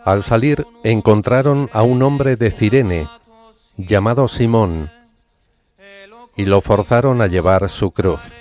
Al 0.04 0.22
salir 0.22 0.66
encontraron 0.82 1.70
a 1.72 1.82
un 1.82 2.02
hombre 2.02 2.36
de 2.36 2.50
Cirene, 2.50 3.08
llamado 3.76 4.28
Simón, 4.28 4.90
y 6.36 6.46
lo 6.46 6.60
forzaron 6.60 7.20
a 7.20 7.26
llevar 7.26 7.68
su 7.68 7.90
cruz. 7.92 8.36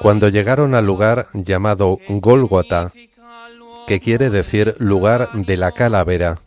Cuando 0.00 0.28
llegaron 0.28 0.74
al 0.74 0.86
lugar 0.86 1.28
llamado 1.32 1.98
Gólgota, 2.08 2.92
que 3.86 4.00
quiere 4.00 4.30
decir 4.30 4.76
lugar 4.78 5.30
de 5.32 5.56
la 5.56 5.72
calavera, 5.72 6.40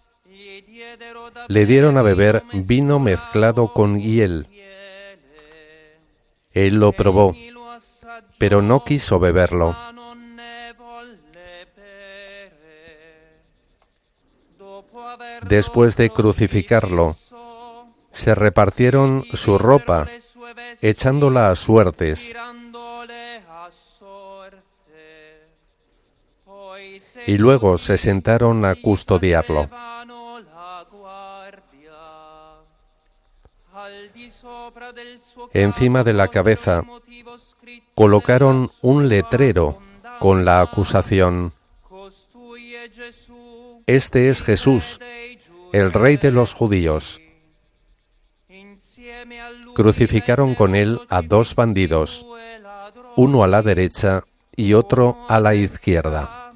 le 1.47 1.65
dieron 1.65 1.97
a 1.97 2.01
beber 2.01 2.43
vino 2.53 2.99
mezclado 2.99 3.73
con 3.73 3.99
hiel. 3.99 4.47
Él 6.65 6.79
lo 6.79 6.91
probó, 6.91 7.35
pero 8.39 8.63
no 8.63 8.83
quiso 8.83 9.19
beberlo. 9.19 9.75
Después 15.47 15.95
de 15.97 16.09
crucificarlo, 16.09 17.15
se 18.11 18.33
repartieron 18.33 19.23
su 19.33 19.59
ropa, 19.59 20.07
echándola 20.81 21.51
a 21.51 21.55
suertes. 21.55 22.33
Y 27.27 27.37
luego 27.37 27.77
se 27.77 27.99
sentaron 27.99 28.65
a 28.65 28.73
custodiarlo. 28.73 29.69
Encima 35.53 36.03
de 36.03 36.13
la 36.13 36.27
cabeza 36.27 36.83
colocaron 37.95 38.69
un 38.81 39.09
letrero 39.09 39.77
con 40.19 40.45
la 40.45 40.61
acusación, 40.61 41.53
Este 43.85 44.29
es 44.29 44.41
Jesús, 44.43 44.99
el 45.71 45.93
rey 45.93 46.17
de 46.17 46.31
los 46.31 46.53
judíos. 46.53 47.21
Crucificaron 49.75 50.55
con 50.55 50.75
él 50.75 50.99
a 51.09 51.21
dos 51.21 51.55
bandidos, 51.55 52.25
uno 53.15 53.43
a 53.43 53.47
la 53.47 53.61
derecha 53.61 54.23
y 54.55 54.73
otro 54.73 55.25
a 55.29 55.39
la 55.39 55.55
izquierda. 55.55 56.46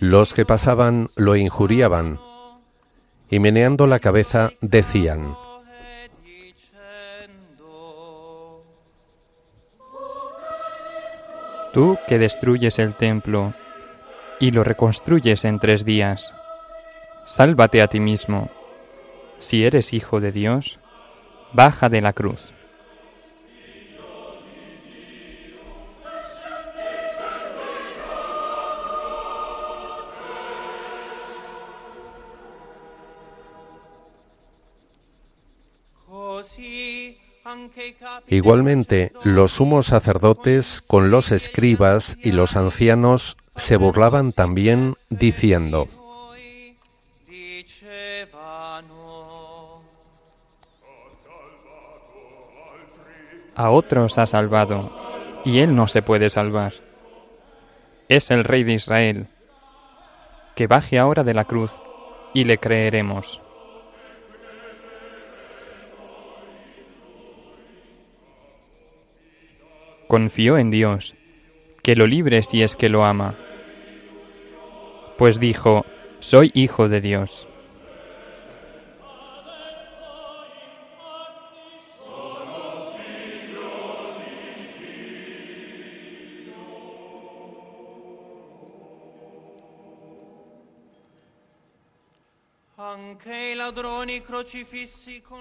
Los 0.00 0.34
que 0.34 0.44
pasaban 0.44 1.08
lo 1.16 1.36
injuriaban 1.36 2.18
y 3.30 3.38
meneando 3.38 3.86
la 3.86 4.00
cabeza 4.00 4.50
decían, 4.60 5.36
Tú 11.72 11.98
que 12.08 12.18
destruyes 12.18 12.80
el 12.80 12.96
templo 12.96 13.54
y 14.40 14.50
lo 14.50 14.64
reconstruyes 14.64 15.44
en 15.44 15.60
tres 15.60 15.84
días, 15.84 16.34
sálvate 17.24 17.80
a 17.80 17.86
ti 17.86 18.00
mismo. 18.00 18.50
Si 19.38 19.64
eres 19.64 19.92
hijo 19.92 20.20
de 20.20 20.32
Dios, 20.32 20.80
baja 21.52 21.88
de 21.88 22.00
la 22.00 22.12
cruz. 22.12 22.40
Igualmente, 38.30 39.10
los 39.24 39.50
sumos 39.50 39.88
sacerdotes 39.88 40.80
con 40.80 41.10
los 41.10 41.32
escribas 41.32 42.16
y 42.22 42.30
los 42.30 42.54
ancianos 42.54 43.36
se 43.56 43.76
burlaban 43.76 44.32
también 44.32 44.94
diciendo, 45.08 45.88
A 53.56 53.70
otros 53.70 54.16
ha 54.16 54.26
salvado, 54.26 54.90
y 55.44 55.58
él 55.58 55.74
no 55.74 55.88
se 55.88 56.00
puede 56.00 56.30
salvar. 56.30 56.72
Es 58.08 58.30
el 58.30 58.44
Rey 58.44 58.62
de 58.62 58.74
Israel. 58.74 59.26
Que 60.54 60.68
baje 60.68 61.00
ahora 61.00 61.24
de 61.24 61.34
la 61.34 61.44
cruz, 61.46 61.82
y 62.32 62.44
le 62.44 62.58
creeremos. 62.58 63.42
Confió 70.10 70.58
en 70.58 70.70
Dios, 70.70 71.14
que 71.84 71.94
lo 71.94 72.08
libre 72.08 72.42
si 72.42 72.62
es 72.64 72.74
que 72.74 72.88
lo 72.88 73.04
ama. 73.04 73.38
Pues 75.16 75.38
dijo, 75.38 75.86
soy 76.18 76.50
hijo 76.52 76.88
de 76.88 77.00
Dios. 77.00 77.46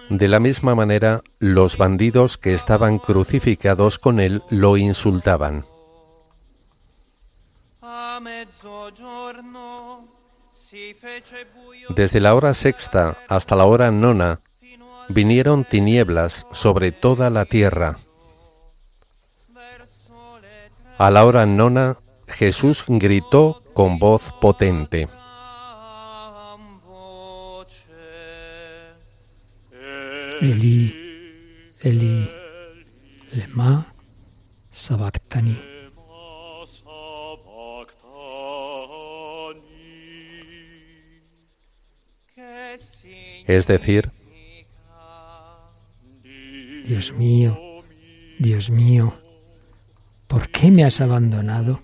De 0.09 0.27
la 0.27 0.39
misma 0.39 0.75
manera, 0.75 1.21
los 1.39 1.77
bandidos 1.77 2.37
que 2.37 2.53
estaban 2.53 2.99
crucificados 2.99 3.99
con 3.99 4.19
él 4.19 4.43
lo 4.49 4.77
insultaban. 4.77 5.65
Desde 11.95 12.19
la 12.19 12.35
hora 12.35 12.53
sexta 12.53 13.17
hasta 13.27 13.55
la 13.55 13.65
hora 13.65 13.91
nona 13.91 14.41
vinieron 15.07 15.63
tinieblas 15.63 16.47
sobre 16.51 16.91
toda 16.91 17.29
la 17.29 17.45
tierra. 17.45 17.97
A 20.97 21.11
la 21.11 21.25
hora 21.25 21.45
nona 21.45 21.97
Jesús 22.27 22.83
gritó 22.87 23.63
con 23.73 23.99
voz 23.99 24.33
potente. 24.41 25.07
Eli, 30.41 30.95
Eli, 31.81 32.31
lema 33.33 33.93
sabactani. 34.71 35.57
Es 43.47 43.67
decir, 43.67 44.11
Dios 46.85 47.11
mío, 47.13 47.83
Dios 48.39 48.69
mío, 48.69 49.13
¿por 50.27 50.49
qué 50.49 50.71
me 50.71 50.85
has 50.85 51.01
abandonado? 51.01 51.81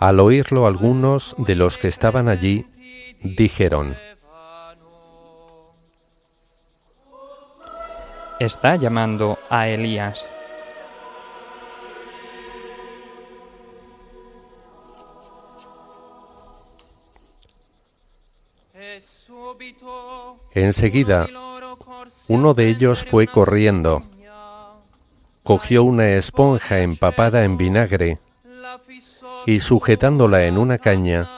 Al 0.00 0.20
oírlo 0.20 0.66
algunos 0.66 1.34
de 1.38 1.54
los 1.54 1.78
que 1.78 1.88
estaban 1.88 2.28
allí 2.28 2.66
dijeron, 3.22 3.96
Está 8.40 8.76
llamando 8.76 9.38
a 9.50 9.68
Elías. 9.68 10.32
Enseguida, 20.54 21.28
uno 22.28 22.54
de 22.54 22.68
ellos 22.68 23.04
fue 23.04 23.26
corriendo, 23.26 24.02
cogió 25.42 25.82
una 25.82 26.08
esponja 26.10 26.80
empapada 26.80 27.44
en 27.44 27.56
vinagre 27.56 28.18
y 29.46 29.60
sujetándola 29.60 30.44
en 30.44 30.58
una 30.58 30.78
caña, 30.78 31.28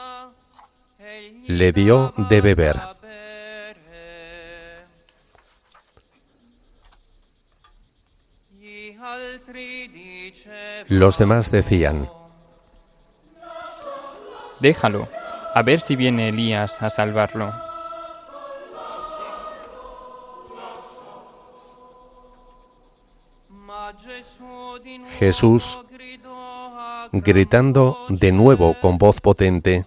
le 1.47 1.73
dio 1.73 2.13
de 2.17 2.41
beber. 2.41 2.81
Los 10.89 11.19
demás 11.19 11.51
decían, 11.51 12.09
Déjalo, 14.61 15.09
a 15.55 15.63
ver 15.63 15.81
si 15.81 15.97
viene 15.97 16.29
Elías 16.29 16.83
a 16.83 16.91
salvarlo. 16.91 17.72
Jesús, 25.19 25.81
gritando 27.13 27.99
de 28.09 28.33
nuevo 28.33 28.79
con 28.81 28.99
voz 28.99 29.21
potente, 29.21 29.85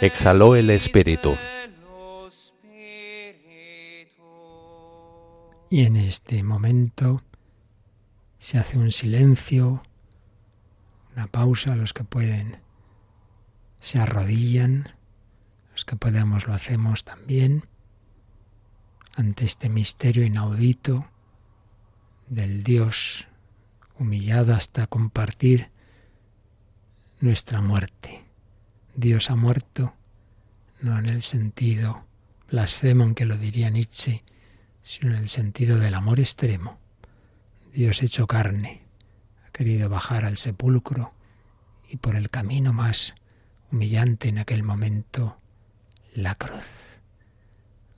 exhaló 0.00 0.56
el 0.56 0.70
espíritu. 0.70 1.36
Y 5.70 5.84
en 5.84 5.96
este 5.96 6.42
momento 6.42 7.22
se 8.38 8.58
hace 8.58 8.76
un 8.78 8.90
silencio, 8.90 9.82
una 11.14 11.26
pausa, 11.28 11.76
los 11.76 11.92
que 11.92 12.04
pueden 12.04 12.58
se 13.80 13.98
arrodillan, 13.98 14.94
los 15.72 15.84
que 15.84 15.96
podemos 15.96 16.46
lo 16.46 16.54
hacemos 16.54 17.04
también, 17.04 17.64
ante 19.16 19.44
este 19.44 19.68
misterio 19.68 20.24
inaudito 20.24 21.06
del 22.28 22.62
Dios 22.62 23.26
humillado 24.00 24.54
hasta 24.54 24.86
compartir 24.86 25.70
nuestra 27.20 27.60
muerte. 27.60 28.24
Dios 28.96 29.30
ha 29.30 29.36
muerto, 29.36 29.94
no 30.80 30.98
en 30.98 31.06
el 31.06 31.20
sentido 31.20 32.06
blasfemo 32.50 33.04
en 33.04 33.14
que 33.14 33.26
lo 33.26 33.36
diría 33.36 33.68
Nietzsche, 33.68 34.24
sino 34.82 35.12
en 35.12 35.18
el 35.18 35.28
sentido 35.28 35.78
del 35.78 35.94
amor 35.94 36.18
extremo. 36.18 36.78
Dios 37.72 38.02
hecho 38.02 38.26
carne, 38.26 38.82
ha 39.46 39.50
querido 39.50 39.88
bajar 39.90 40.24
al 40.24 40.38
sepulcro 40.38 41.12
y 41.88 41.98
por 41.98 42.16
el 42.16 42.30
camino 42.30 42.72
más 42.72 43.14
humillante 43.70 44.28
en 44.28 44.38
aquel 44.38 44.62
momento, 44.62 45.38
la 46.14 46.34
cruz. 46.34 46.98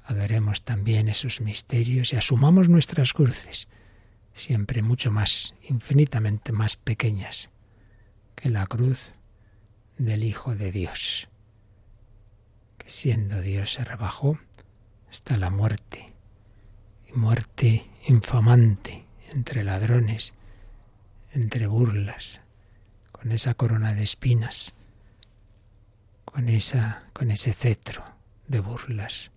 Adoremos 0.05 0.65
también 0.65 1.09
esos 1.09 1.41
misterios 1.41 2.13
y 2.13 2.17
asumamos 2.17 2.69
nuestras 2.69 3.13
cruces 3.13 3.69
siempre 4.35 4.83
mucho 4.83 5.11
más, 5.11 5.55
infinitamente 5.63 6.53
más 6.53 6.77
pequeñas 6.77 7.51
que 8.35 8.49
la 8.49 8.67
cruz 8.67 9.15
del 9.99 10.25
Hijo 10.25 10.55
de 10.57 10.73
Dios, 10.73 11.29
que 12.79 12.91
siendo 12.91 13.41
Dios 13.41 13.75
se 13.75 13.85
rebajó 13.85 14.39
hasta 15.11 15.37
la 15.37 15.51
muerte, 15.51 16.13
y 17.09 17.13
muerte 17.13 17.87
infamante 18.07 19.05
entre 19.33 19.65
ladrones, 19.65 20.35
entre 21.33 21.67
burlas, 21.67 22.41
con 23.11 23.33
esa 23.33 23.55
corona 23.55 23.95
de 23.95 24.03
espinas, 24.03 24.75
con 26.25 26.49
esa 26.49 27.05
con 27.13 27.31
ese 27.31 27.53
cetro 27.53 28.05
de 28.49 28.61
burlas. 28.61 29.31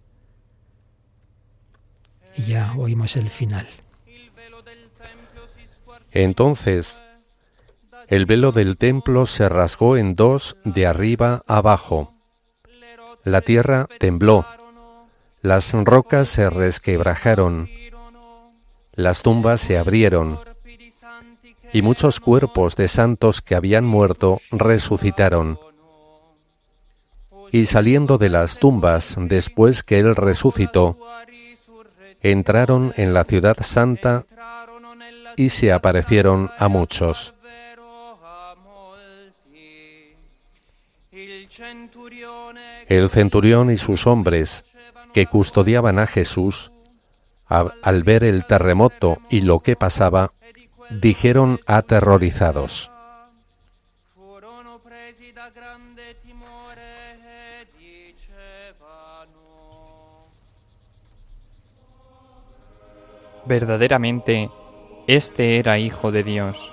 Y 2.35 2.43
ya 2.43 2.73
oímos 2.73 3.15
el 3.15 3.29
final. 3.29 3.67
Entonces 6.15 7.03
el 8.07 8.25
velo 8.25 8.53
del 8.53 8.77
templo 8.77 9.25
se 9.25 9.49
rasgó 9.49 9.97
en 9.97 10.15
dos 10.15 10.55
de 10.63 10.87
arriba 10.87 11.43
abajo. 11.45 12.13
La 13.23 13.41
tierra 13.41 13.87
tembló, 13.99 14.45
las 15.41 15.73
rocas 15.73 16.29
se 16.29 16.49
resquebrajaron, 16.49 17.69
las 18.93 19.23
tumbas 19.23 19.59
se 19.59 19.77
abrieron, 19.77 20.39
y 21.73 21.81
muchos 21.81 22.21
cuerpos 22.21 22.77
de 22.77 22.87
santos 22.87 23.41
que 23.41 23.55
habían 23.55 23.83
muerto 23.83 24.39
resucitaron. 24.51 25.59
Y 27.51 27.65
saliendo 27.65 28.17
de 28.17 28.29
las 28.29 28.57
tumbas 28.57 29.15
después 29.19 29.83
que 29.83 29.99
él 29.99 30.15
resucitó, 30.15 30.97
entraron 32.21 32.93
en 32.95 33.13
la 33.13 33.25
ciudad 33.25 33.57
santa 33.61 34.25
y 35.35 35.49
se 35.49 35.71
aparecieron 35.71 36.51
a 36.57 36.67
muchos. 36.67 37.33
El 42.87 43.09
centurión 43.09 43.71
y 43.71 43.77
sus 43.77 44.05
hombres 44.07 44.65
que 45.13 45.25
custodiaban 45.27 45.99
a 45.99 46.07
Jesús, 46.07 46.71
al 47.47 48.03
ver 48.03 48.23
el 48.23 48.45
terremoto 48.45 49.19
y 49.29 49.41
lo 49.41 49.59
que 49.59 49.75
pasaba, 49.75 50.33
dijeron 50.89 51.59
aterrorizados, 51.65 52.91
Verdaderamente, 63.47 64.49
este 65.07 65.57
era 65.57 65.77
Hijo 65.77 66.11
de 66.11 66.23
Dios. 66.23 66.71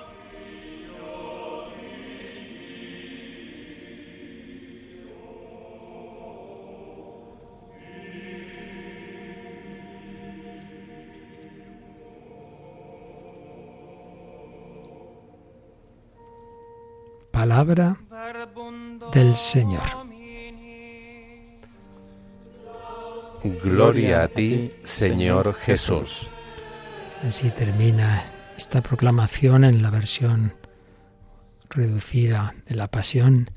Palabra 17.31 17.97
del 19.11 19.35
Señor. 19.35 19.83
Gloria 23.43 24.23
a 24.23 24.27
ti, 24.29 24.71
Señor 24.83 25.53
Jesús. 25.53 26.32
Así 27.25 27.51
termina 27.51 28.21
esta 28.57 28.81
proclamación 28.81 29.63
en 29.63 29.81
la 29.81 29.89
versión 29.89 30.53
reducida 31.69 32.53
de 32.67 32.75
la 32.75 32.91
Pasión, 32.91 33.49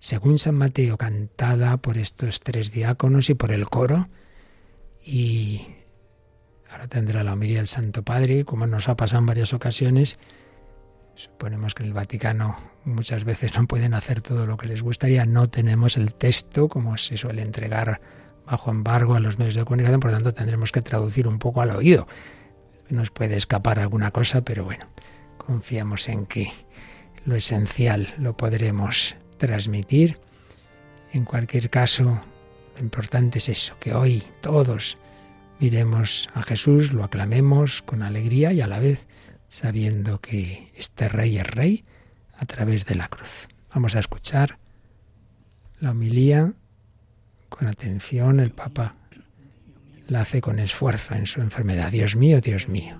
según 0.00 0.36
San 0.36 0.56
Mateo, 0.56 0.96
cantada 0.96 1.76
por 1.76 1.96
estos 1.96 2.40
tres 2.40 2.72
diáconos 2.72 3.30
y 3.30 3.34
por 3.34 3.52
el 3.52 3.66
coro. 3.66 4.08
Y 5.00 5.64
ahora 6.72 6.88
tendrá 6.88 7.22
la 7.22 7.34
homilía 7.34 7.60
el 7.60 7.68
Santo 7.68 8.02
Padre, 8.02 8.44
como 8.44 8.66
nos 8.66 8.88
ha 8.88 8.96
pasado 8.96 9.20
en 9.20 9.26
varias 9.26 9.54
ocasiones. 9.54 10.18
Suponemos 11.14 11.72
que 11.74 11.84
en 11.84 11.90
el 11.90 11.94
Vaticano 11.94 12.58
muchas 12.84 13.22
veces 13.22 13.56
no 13.56 13.68
pueden 13.68 13.94
hacer 13.94 14.22
todo 14.22 14.44
lo 14.44 14.56
que 14.56 14.66
les 14.66 14.82
gustaría. 14.82 15.24
No 15.24 15.48
tenemos 15.48 15.96
el 15.96 16.14
texto, 16.14 16.68
como 16.68 16.96
se 16.96 17.16
suele 17.16 17.42
entregar 17.42 18.00
bajo 18.44 18.72
embargo 18.72 19.14
a 19.14 19.20
los 19.20 19.38
medios 19.38 19.54
de 19.54 19.64
comunicación, 19.64 20.00
por 20.00 20.10
lo 20.10 20.16
tanto 20.16 20.34
tendremos 20.34 20.72
que 20.72 20.82
traducir 20.82 21.28
un 21.28 21.38
poco 21.38 21.62
al 21.62 21.70
oído 21.70 22.08
nos 22.88 23.10
puede 23.10 23.36
escapar 23.36 23.78
alguna 23.78 24.10
cosa, 24.10 24.42
pero 24.42 24.64
bueno, 24.64 24.86
confiamos 25.38 26.08
en 26.08 26.26
que 26.26 26.52
lo 27.24 27.36
esencial 27.36 28.14
lo 28.18 28.36
podremos 28.36 29.16
transmitir. 29.38 30.18
En 31.12 31.24
cualquier 31.24 31.70
caso, 31.70 32.20
lo 32.74 32.80
importante 32.80 33.38
es 33.38 33.48
eso, 33.48 33.76
que 33.78 33.94
hoy 33.94 34.22
todos 34.40 34.98
miremos 35.60 36.28
a 36.34 36.42
Jesús, 36.42 36.92
lo 36.92 37.04
aclamemos 37.04 37.82
con 37.82 38.02
alegría 38.02 38.52
y 38.52 38.60
a 38.60 38.66
la 38.66 38.78
vez 38.78 39.06
sabiendo 39.48 40.20
que 40.20 40.70
este 40.76 41.08
rey 41.08 41.38
es 41.38 41.46
rey 41.46 41.84
a 42.36 42.44
través 42.44 42.86
de 42.86 42.96
la 42.96 43.08
cruz. 43.08 43.48
Vamos 43.72 43.94
a 43.94 44.00
escuchar 44.00 44.58
la 45.78 45.92
homilía 45.92 46.52
con 47.48 47.68
atención. 47.68 48.40
El 48.40 48.50
Papa 48.50 48.94
la 50.08 50.22
hace 50.22 50.40
con 50.40 50.58
esfuerzo 50.58 51.14
en 51.14 51.26
su 51.26 51.40
enfermedad. 51.40 51.90
Dios 51.90 52.16
mío, 52.16 52.40
Dios 52.40 52.68
mío, 52.68 52.96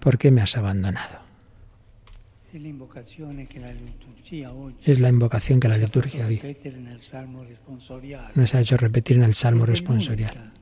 ¿por 0.00 0.18
qué 0.18 0.30
me 0.30 0.42
has 0.42 0.56
abandonado? 0.56 1.20
Es 2.52 2.62
la 2.62 2.68
invocación 5.08 5.60
que 5.60 5.68
la 5.68 5.76
liturgia 5.76 6.26
hoy 6.26 6.40
nos 8.34 8.54
ha 8.54 8.60
hecho 8.60 8.76
repetir 8.76 9.16
en 9.18 9.22
el 9.22 9.34
Salmo 9.34 9.66
responsorial 9.66 10.52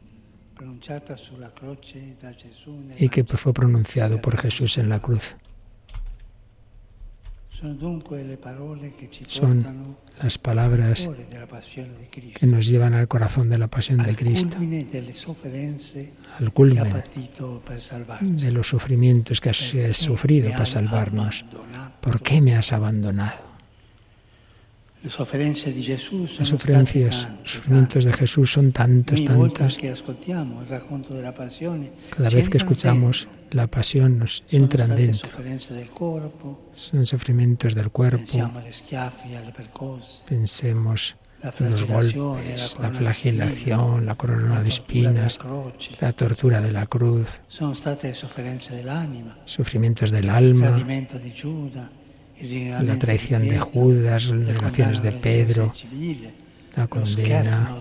y 2.99 3.09
que 3.09 3.25
fue 3.25 3.55
pronunciado 3.55 4.21
por 4.21 4.37
Jesús 4.37 4.79
en 4.79 4.89
la 4.89 5.01
cruz. 5.01 5.37
Son 9.27 9.97
las 10.23 10.39
palabras 10.39 11.11
que 12.35 12.47
nos 12.47 12.67
llevan 12.69 12.95
al 12.95 13.09
corazón 13.09 13.49
de 13.49 13.59
la 13.59 13.67
pasión 13.67 13.99
de 13.99 14.15
Cristo, 14.15 14.57
al 16.39 16.53
culmen 16.53 17.03
de 18.21 18.53
los 18.53 18.69
sufrimientos 18.69 19.41
que 19.41 19.51
has 19.51 19.97
sufrido 19.97 20.51
para 20.51 20.67
salvarnos. 20.67 21.45
¿Por 22.01 22.23
qué 22.23 22.41
me 22.41 22.55
has 22.55 22.73
abandonado? 22.73 23.48
Las 26.39 26.49
sufrencias, 26.49 27.29
los 27.43 27.53
sufrimientos 27.53 28.05
de 28.05 28.13
Jesús 28.13 28.53
son 28.53 28.73
tantos, 28.73 29.25
tantos. 29.25 29.79
Cada 32.11 32.29
vez 32.31 32.49
que 32.51 32.57
escuchamos 32.59 33.29
la 33.51 33.67
pasión 33.67 34.19
nos 34.19 34.43
entran 34.51 34.95
dentro. 34.97 35.31
Son 36.75 37.07
sufrimientos 37.07 37.75
del 37.75 37.91
cuerpo. 37.91 38.25
Pensemos 40.29 41.17
los 41.61 41.85
golpes, 41.87 42.77
la 42.81 42.91
flagelación, 42.91 44.05
la 44.05 44.17
corona 44.17 44.61
de 44.63 44.69
espinas, 44.69 45.39
la 46.01 46.13
tortura 46.13 46.61
de 46.61 46.73
la 46.73 46.87
cruz, 46.87 47.41
sufrimientos 49.45 50.11
del 50.11 50.31
alma, 50.31 50.85
la 52.41 52.99
traición 52.99 53.49
de 53.49 53.59
Judas, 53.59 54.27
las 54.27 54.41
negaciones 54.41 55.03
de 55.03 55.13
Pedro, 55.13 55.73
la 56.77 56.87
condena, 56.87 57.79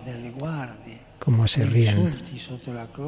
cómo 1.20 1.48
se 1.48 1.66
ríen 1.66 2.16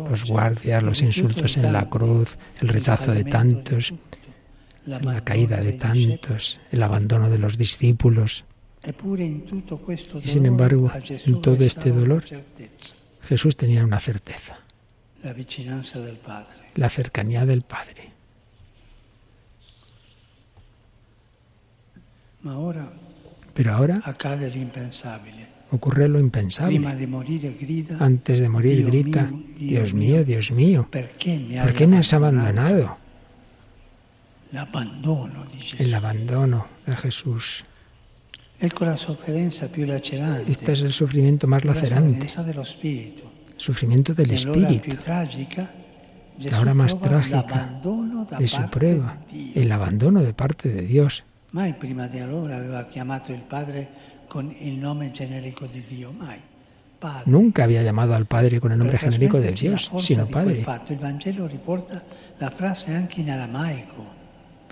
los 0.09 0.25
guardias, 0.25 0.83
los 0.83 1.01
insultos 1.01 1.57
en 1.57 1.73
la 1.73 1.89
cruz, 1.89 2.37
el 2.61 2.69
rechazo 2.69 3.13
de 3.13 3.23
tantos, 3.23 3.93
la 4.85 5.23
caída 5.23 5.57
de 5.57 5.73
tantos, 5.73 6.59
el 6.71 6.83
abandono 6.83 7.29
de 7.29 7.39
los 7.39 7.57
discípulos. 7.57 8.45
Y 10.23 10.27
sin 10.27 10.45
embargo, 10.45 10.91
en 11.25 11.41
todo 11.41 11.63
este 11.63 11.91
dolor, 11.91 12.23
Jesús 13.21 13.57
tenía 13.57 13.83
una 13.83 13.99
certeza, 13.99 14.59
la 16.75 16.89
cercanía 16.89 17.45
del 17.45 17.61
Padre. 17.61 18.18
Pero 23.53 23.73
ahora 23.73 24.01
ocurre 25.71 26.09
lo 26.09 26.19
impensable. 26.19 26.75
Antes 27.99 28.39
de 28.39 28.49
morir 28.49 28.85
grita, 28.85 29.29
Dios 29.57 29.93
mío, 29.93 30.23
Dios 30.23 30.51
mío, 30.51 30.87
¿por 30.89 31.73
qué 31.73 31.87
me 31.87 31.97
has 31.97 32.13
abandonado? 32.13 32.97
El 35.77 35.93
abandono 35.93 36.67
de 36.85 36.95
Jesús. 36.95 37.65
Este 38.59 40.73
es 40.73 40.81
el 40.81 40.91
sufrimiento 40.91 41.47
más 41.47 41.63
lacerante, 41.63 42.27
el 42.27 43.13
sufrimiento 43.57 44.13
del 44.13 44.31
espíritu. 44.31 44.97
La 46.51 46.61
hora 46.61 46.73
más 46.73 46.99
trágica 46.99 47.81
de 48.39 48.47
su 48.47 48.61
prueba, 48.69 49.17
el 49.55 49.71
abandono 49.71 50.23
de 50.23 50.33
parte 50.33 50.69
de 50.69 50.81
Dios. 50.83 51.23
Nunca 57.25 57.63
había 57.63 57.81
llamado 57.81 58.13
al 58.13 58.25
Padre 58.25 58.59
con 58.59 58.71
el 58.71 58.77
nombre 58.77 58.97
genérico 58.97 59.39
de 59.39 59.53
Dios, 59.53 59.89
sino 59.99 60.27
Padre. 60.27 60.65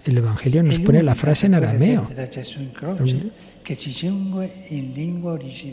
El 0.05 0.17
Evangelio 0.17 0.63
nos 0.63 0.79
pone 0.79 1.03
la 1.03 1.15
frase 1.15 1.47
en 1.47 1.55
arameo. 1.55 2.07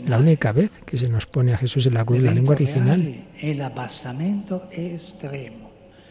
La 0.07 0.17
única 0.17 0.51
vez 0.51 0.71
que 0.85 0.97
se 0.97 1.09
nos 1.09 1.25
pone 1.25 1.53
a 1.53 1.57
Jesús 1.57 1.85
en 1.85 1.93
la 1.93 2.03
cruz 2.03 2.21
la 2.21 2.33
lengua 2.33 2.55
original. 2.55 3.23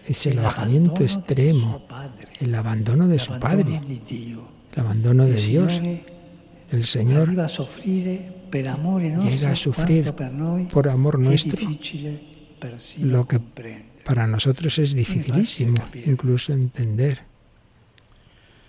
es 0.06 0.26
el 0.26 0.38
bajamiento 0.38 1.02
extremo, 1.02 1.82
el 2.40 2.54
abandono 2.54 3.08
de 3.08 3.18
su 3.18 3.38
Padre, 3.38 3.80
el 4.74 4.80
abandono 4.80 5.26
de 5.26 5.34
Dios. 5.34 5.80
El 6.70 6.84
Señor 6.84 7.28
llega 7.28 7.44
a 7.44 7.48
sufrir 9.56 10.12
por 10.70 10.88
amor 10.88 11.18
nuestro 11.18 11.60
lo 13.02 13.26
que 13.26 13.40
para 14.04 14.26
nosotros 14.26 14.78
es 14.78 14.94
dificilísimo 14.94 15.76
incluso 16.06 16.52
entender. 16.52 17.22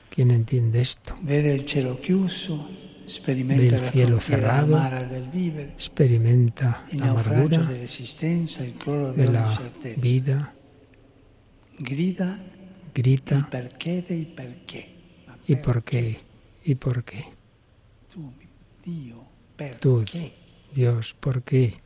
¿Quién 0.10 0.32
entiende 0.32 0.82
esto? 0.82 1.16
Ve 1.22 1.58
el 1.58 1.68
cielo 1.68 1.99
cerrado, 4.20 4.82
experimenta 5.74 6.86
la 6.93 7.12
amargura 7.12 7.60
de 7.60 9.28
la 9.32 9.60
vida, 9.97 10.53
grita, 12.93 13.49
¿y 15.47 15.55
por 15.55 15.83
qué? 15.83 16.19
¿Y 16.63 16.75
por 16.75 17.03
qué? 17.03 17.25
Tú, 19.79 20.03
Dios, 20.73 21.15
¿por 21.19 21.41
qué? 21.43 21.79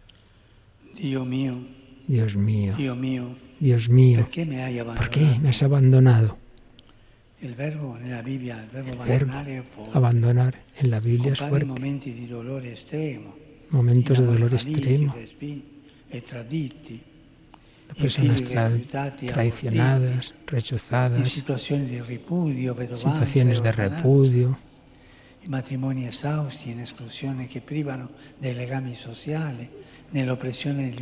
Dios 0.96 1.26
mío, 1.26 1.58
Dios 2.08 2.36
mío, 2.36 2.74
Dios 3.60 3.90
mío, 3.90 4.20
¿por 4.22 5.10
qué 5.10 5.26
me 5.42 5.50
has 5.50 5.64
abandonado? 5.64 6.38
El 7.42 7.56
verbo, 7.56 7.98
en 7.98 8.12
la 8.12 8.22
Biblia, 8.22 8.62
el 8.62 8.70
verbo, 8.98 9.90
abandonar 9.94 10.64
en 10.78 10.90
la 10.90 11.00
Biblia 11.00 11.34
es 11.34 11.40
fuerte. 11.40 11.66
Momentos 13.70 14.18
de 14.20 14.26
dolor 14.26 14.54
extremo. 14.54 15.16
Personas 17.98 18.44
traicionadas, 18.44 20.34
rechazadas, 20.46 21.30
situaciones 21.30 21.90
de 21.90 23.72
repudio, 23.72 24.56
esausti 26.08 26.76
privano 27.62 28.10
dei 28.38 28.54
legami 28.54 28.96
sociali, 28.96 29.70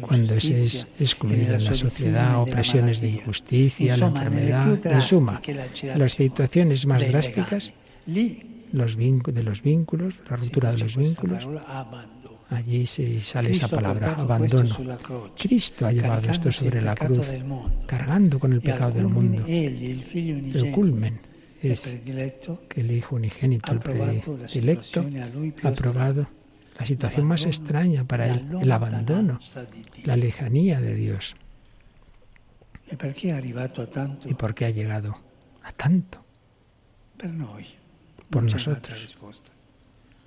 cuando 0.01 0.39
se 0.39 0.59
es 0.59 0.87
excluido 0.99 1.55
en 1.55 1.63
la 1.63 1.73
sociedad, 1.73 2.41
opresiones 2.41 2.99
de 2.99 3.09
injusticia, 3.09 3.95
la 3.95 4.07
enfermedad, 4.07 4.85
en 4.85 5.01
suma, 5.01 5.41
las 5.95 6.11
situaciones 6.13 6.85
más 6.85 7.07
drásticas 7.07 7.73
los 8.73 8.97
de 8.97 9.43
los 9.43 9.61
vínculos, 9.61 10.19
la 10.29 10.35
ruptura 10.35 10.71
de 10.73 10.79
los 10.79 10.97
vínculos, 10.97 11.47
allí 12.49 12.85
se 12.85 13.21
sale 13.21 13.51
esa 13.51 13.67
palabra, 13.67 14.13
abandono. 14.15 14.75
Cristo 15.37 15.85
ha 15.85 15.91
llevado 15.91 16.29
esto 16.29 16.51
sobre 16.51 16.81
la 16.81 16.95
cruz, 16.95 17.27
cargando 17.85 18.39
con 18.39 18.53
el 18.53 18.61
pecado 18.61 18.91
del 18.91 19.07
mundo. 19.07 19.43
El 19.47 20.71
culmen 20.73 21.19
es 21.61 21.99
que 22.69 22.81
el 22.81 22.91
Hijo 22.91 23.15
unigénito, 23.15 23.71
el 23.71 23.79
predilecto, 23.79 25.05
ha 25.63 25.71
probado 25.71 26.27
la 26.79 26.85
situación 26.85 27.25
más 27.25 27.45
extraña 27.45 28.03
para 28.03 28.27
él, 28.27 28.47
el 28.61 28.71
abandono, 28.71 29.37
la 30.03 30.15
lejanía 30.15 30.79
de 30.79 30.95
Dios. 30.95 31.35
¿Y 32.89 32.95
por 34.33 34.53
qué 34.53 34.65
ha 34.65 34.69
llegado 34.69 35.17
a 35.63 35.71
tanto? 35.73 36.23
Por 38.29 38.43
nosotros. 38.43 39.17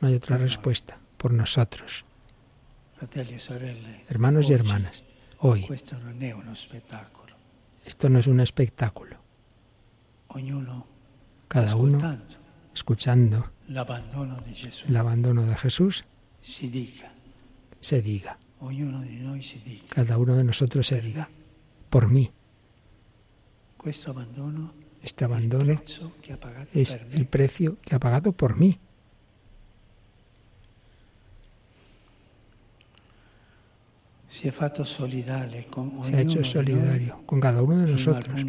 No 0.01 0.09
hay 0.09 0.15
otra 0.15 0.37
respuesta. 0.37 0.99
Por 1.17 1.33
nosotros. 1.33 2.05
Hermanos 4.09 4.51
y 4.51 4.53
hermanas, 4.53 5.03
hoy 5.39 5.67
esto 7.85 8.09
no 8.11 8.19
es 8.19 8.27
un 8.27 8.41
espectáculo. 8.41 9.17
Cada 11.49 11.75
uno 11.77 11.99
escuchando 12.75 13.51
el 14.89 14.97
abandono 14.97 15.45
de 15.47 15.57
Jesús 15.57 16.05
se 17.81 18.03
diga. 18.03 18.39
Cada 19.89 20.19
uno 20.19 20.37
de 20.37 20.45
nosotros 20.45 20.87
se 20.87 21.01
diga. 21.01 21.29
Por 21.89 22.09
mí. 22.09 22.31
Este 25.03 25.25
abandono 25.25 25.67
es 26.75 26.99
el 27.13 27.27
precio 27.27 27.79
que 27.81 27.95
ha 27.95 27.99
pagado 27.99 28.33
por 28.33 28.57
mí. 28.57 28.79
Se 34.31 36.17
ha 36.17 36.21
hecho 36.21 36.45
solidario 36.45 37.21
con 37.27 37.41
cada 37.41 37.63
uno 37.63 37.79
de 37.79 37.93
nosotros 37.93 38.41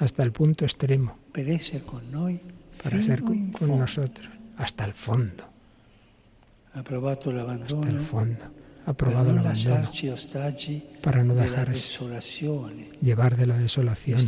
hasta 0.00 0.22
el 0.22 0.32
punto 0.32 0.64
extremo. 0.64 1.16
Para 2.82 3.00
ser 3.00 3.22
con 3.22 3.52
nosotros 3.78 4.28
hasta 4.56 4.84
el 4.84 4.92
fondo. 4.92 5.44
Hasta 7.66 7.88
el 7.88 8.00
fondo. 8.00 8.44
Ha 8.86 8.92
probado 8.94 9.30
el 9.30 9.38
abandono. 9.38 9.86
para 11.02 11.24
no 11.24 11.34
dejarse 11.34 11.98
llevar 13.00 13.36
de 13.36 13.46
la 13.46 13.56
desolación, 13.56 14.20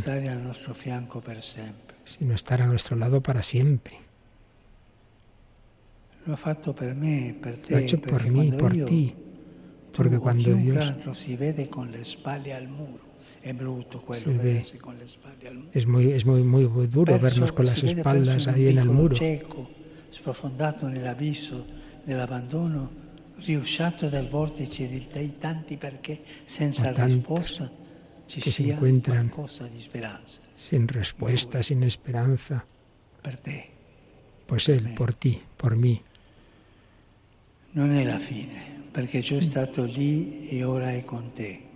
sino 2.03 2.33
estar 2.33 2.61
a 2.61 2.67
nuestro 2.67 2.95
lado 2.97 3.21
para 3.21 3.41
siempre. 3.41 3.97
Lo 6.27 7.77
ha 7.77 7.79
hecho 7.79 8.01
por 8.01 8.29
mí 8.29 8.51
por 8.51 8.73
ti, 8.73 9.15
porque 9.95 10.17
cuando 10.17 10.53
Dios 10.53 10.93
se 11.13 11.35
ve, 11.37 11.49
es 15.73 15.87
muy, 15.87 16.11
es 16.11 16.25
muy, 16.25 16.43
muy, 16.43 16.87
duro 16.87 17.19
vernos 17.19 17.51
con 17.51 17.65
las 17.65 17.83
espaldas 17.83 18.47
ahí 18.47 18.67
en 18.67 18.77
el 18.77 18.89
muro. 18.89 19.15
del 22.05 22.21
abandono, 22.21 22.89
riusciato 23.45 24.09
dal 24.09 24.27
vortice 24.27 24.89
dei 24.89 25.37
tanti 25.37 25.77
perché 25.77 26.23
senza 26.43 26.91
risposta 26.91 27.69
ci 28.25 28.41
que 28.41 28.51
se 28.51 28.71
encuentran 28.71 29.31
sin 30.55 30.87
respuesta, 30.87 31.61
sin 31.61 31.83
esperanza. 31.83 32.65
Pues 34.47 34.69
Él, 34.69 34.95
por 34.95 35.13
ti, 35.13 35.39
por 35.57 35.75
mí. 35.75 36.01
non 37.71 37.91
è 37.91 38.03
la 38.03 38.17
fine, 38.17 38.78
perché 38.91 39.17
io 39.17 39.23
sono 39.23 39.41
stato 39.41 39.83
lì 39.83 40.47
e 40.49 40.63
ora 40.63 40.91
è 40.91 41.03
con 41.03 41.33
te. 41.33 41.67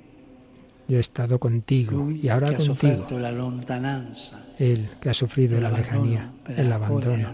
Yo 0.85 0.97
he 0.97 0.99
estado 0.99 1.39
contigo 1.39 2.11
y 2.11 2.27
ahora 2.27 2.53
contigo. 2.53 3.07
Él 4.59 4.89
que 4.99 5.09
ha 5.09 5.13
sufrido 5.13 5.59
la 5.61 5.71
lejanía, 5.71 6.31
el 6.47 6.71
abandono, 6.71 7.33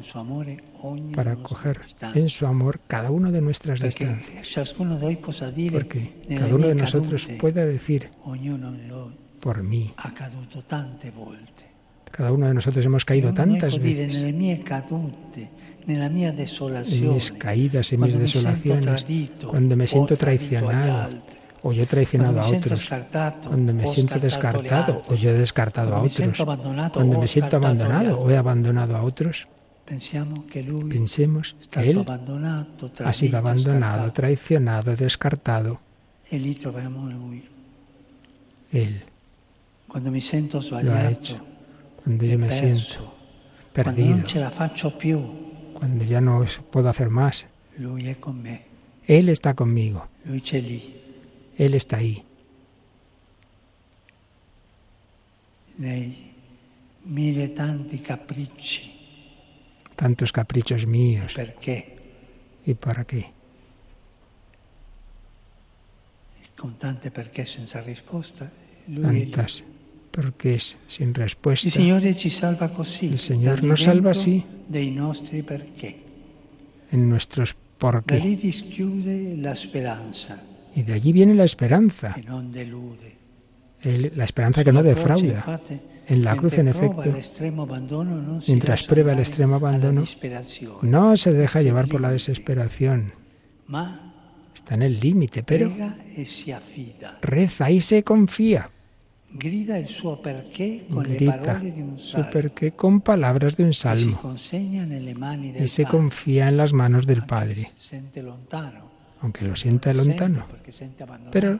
para 1.15 1.35
distanza. 1.35 2.19
en 2.19 2.29
su 2.29 2.45
amor 2.45 2.79
cada 2.87 3.09
una 3.09 3.31
de 3.31 3.41
nuestras 3.41 3.81
distancias. 3.81 4.67
Porque 5.71 6.13
cada 6.29 6.55
uno 6.55 6.67
de 6.67 6.75
nosotros 6.75 7.27
pueda 7.39 7.65
decir, 7.65 8.11
por 9.39 9.63
mí, 9.63 9.93
cada 12.11 12.31
uno 12.31 12.47
de 12.47 12.53
nosotros 12.53 12.85
hemos 12.85 13.03
caído 13.03 13.33
tantas 13.33 13.79
veces 13.79 14.21
en 15.89 17.13
mis 17.13 17.31
caídas, 17.31 17.91
en 17.93 17.99
mis 17.99 18.17
desolaciones, 18.17 19.05
cuando 19.45 19.75
me 19.75 19.87
siento 19.87 20.15
traicionado, 20.15 21.09
o 21.61 21.73
yo 21.73 21.83
he 21.83 21.85
traicionado 21.85 22.39
a 22.39 22.47
otros, 22.47 22.89
cuando 23.45 23.73
me 23.73 23.87
siento 23.87 24.19
descartado, 24.19 25.01
o 25.09 25.15
yo 25.15 25.31
he 25.31 25.33
descartado 25.33 25.95
a 25.95 26.01
otros, 26.01 26.37
cuando 26.93 27.19
me 27.19 27.27
siento 27.27 27.57
abandonado 27.57 28.21
o 28.21 28.29
he 28.29 28.37
abandonado 28.37 28.95
a 28.95 29.03
otros, 29.03 29.47
pensemos 29.85 30.45
que 31.71 31.89
Él 31.89 32.05
ha 33.03 33.13
sido 33.13 33.37
abandonado, 33.37 34.13
traicionado, 34.13 34.95
descartado. 34.95 35.79
Él 38.71 39.03
lo 40.83 40.93
ha 40.93 41.09
hecho. 41.09 41.37
Cuando 42.03 42.23
yo 42.25 42.37
me 42.37 42.51
siento 42.51 43.13
perdido, 43.73 44.23
cuando 45.79 46.05
ya 46.05 46.21
no 46.21 46.45
puedo 46.71 46.89
hacer 46.89 47.09
más, 47.09 47.47
Él 49.07 49.29
está 49.29 49.53
conmigo, 49.55 50.07
Él 51.57 51.73
está 51.73 51.97
ahí. 51.97 52.23
Tantos 59.95 60.31
caprichos 60.31 60.85
míos. 60.85 61.35
¿Y 62.65 62.73
para 62.73 63.05
qué? 63.05 63.39
con 66.59 66.75
tante 66.75 67.09
perché 67.09 67.45
senza 67.45 67.79
risposta, 67.79 68.51
lui 68.87 69.31
è 69.31 69.78
Tantas 70.19 70.25
porqués 70.25 70.77
sin 70.87 71.13
respuesta. 71.13 71.69
Signor 73.17 73.61
dal 73.61 73.67
nos 73.69 73.79
salva 73.83 74.11
así. 74.11 74.43
en 76.91 77.07
nuestros 77.09 77.55
por 77.77 78.03
qué. 78.03 78.15
Y 80.75 80.83
de 80.83 80.93
allí 80.93 81.11
viene 81.13 81.33
la 81.33 81.43
esperanza, 81.45 82.15
el- 83.81 84.11
la 84.15 84.23
esperanza 84.25 84.63
que 84.63 84.71
no 84.73 84.81
defrauda. 84.83 85.39
En 86.07 86.23
la 86.23 86.35
cruz, 86.35 86.53
en 86.57 86.67
efecto, 86.67 87.01
mientras 88.47 88.83
prueba 88.89 89.11
el 89.13 89.19
extremo 89.19 89.55
abandono, 89.55 90.01
no 90.81 91.15
se 91.15 91.31
deja 91.33 91.61
llevar 91.61 91.87
por 91.87 92.01
la 92.01 92.11
desesperación. 92.11 93.13
Está 94.53 94.73
en 94.75 94.81
el 94.81 94.99
límite, 94.99 95.43
pero 95.43 95.69
reza 97.21 97.69
y 97.71 97.81
se 97.81 98.03
confía. 98.03 98.69
Grida 99.31 99.77
il 99.77 99.87
suo 99.87 100.17
perché 100.17 100.85
con 100.89 101.03
le 101.03 101.15
Grita 101.15 101.37
parole 101.37 101.71
di 101.71 101.81
un 101.81 101.99
su 101.99 102.25
perché 102.31 102.73
con 102.73 103.01
palabras 103.01 103.55
de 103.55 103.63
un 103.63 103.73
salmo. 103.73 104.35
y 105.59 105.67
se 105.67 105.85
confía 105.85 106.47
en 106.47 106.57
las 106.57 106.73
manos 106.73 107.05
del 107.05 107.23
Padre, 107.23 107.67
aunque 109.21 109.45
lo 109.45 109.55
sienta 109.55 109.93
lontano, 109.93 110.47
pero 111.31 111.59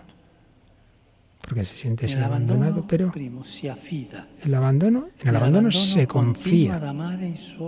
porque 1.42 1.64
se 1.66 1.76
siente 1.78 2.06
ese 2.06 2.20
abandonado, 2.20 2.86
pero 2.88 3.12
el 3.14 4.54
abandono, 4.54 5.10
en 5.20 5.28
el 5.28 5.36
abandono 5.36 5.72
se 5.72 6.06
confía. 6.06 6.80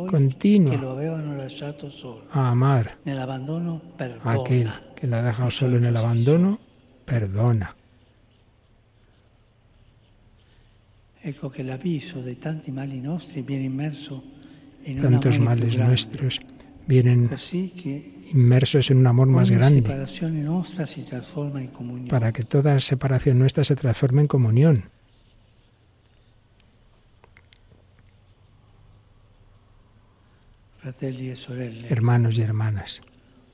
Continua. 0.09 0.95
a 2.31 2.49
amar. 2.49 2.97
A 4.23 4.31
aquel 4.33 4.69
que 4.95 5.07
la 5.07 5.19
ha 5.19 5.23
dejado 5.23 5.51
solo 5.51 5.77
en 5.77 5.85
el 5.85 5.97
abandono, 5.97 6.59
perdona. 7.05 7.75
Ecco 11.23 11.49
che 11.49 11.61
l'abisso 11.61 12.19
dei 12.19 12.39
tanti 12.39 12.71
mali 12.71 12.99
nostri 12.99 13.43
viene 13.43 13.65
immerso 13.65 14.23
in 14.83 14.97
un 14.97 15.11
Tantos 15.11 15.39
males 15.39 15.77
nuestros 15.77 16.39
vienen 16.87 17.29
inmersos 18.31 18.89
en 18.89 18.97
un 18.97 19.07
amor 19.07 19.27
más 19.27 19.51
grande 19.51 19.83
para 22.09 22.31
que 22.31 22.43
toda 22.43 22.79
separación 22.79 23.37
nuestra 23.37 23.63
se 23.63 23.75
transforme 23.75 24.21
en 24.21 24.27
comunión. 24.27 24.83
E 30.99 31.35
Hermanos 31.89 32.39
y 32.39 32.41
hermanas, 32.41 33.03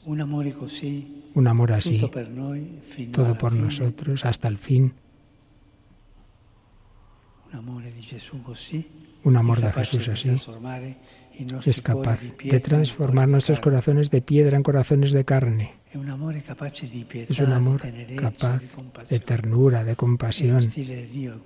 un 0.05 0.21
amor 0.21 1.73
así, 1.73 2.09
todo 3.11 3.37
por 3.37 3.51
nosotros 3.51 4.23
hasta 4.23 4.47
el 4.47 4.57
fin, 4.57 4.93
un 9.23 9.35
amor 9.35 9.61
de 9.61 9.71
Jesús 9.71 10.07
así, 10.07 10.35
nostri 11.45 11.69
es 11.69 11.81
capaz 11.81 12.19
de 12.43 12.59
transformar 12.59 13.27
nuestros 13.27 13.59
corazones 13.59 14.09
de 14.09 14.21
piedra 14.21 14.57
en 14.57 14.63
corazones 14.63 15.11
de 15.11 15.25
carne. 15.25 15.73
Es 15.89 15.95
un 15.95 16.09
amor 17.51 17.81
capaz 18.15 18.61
de 19.09 19.19
ternura, 19.19 19.83
de 19.83 19.95
compasión. 19.95 20.65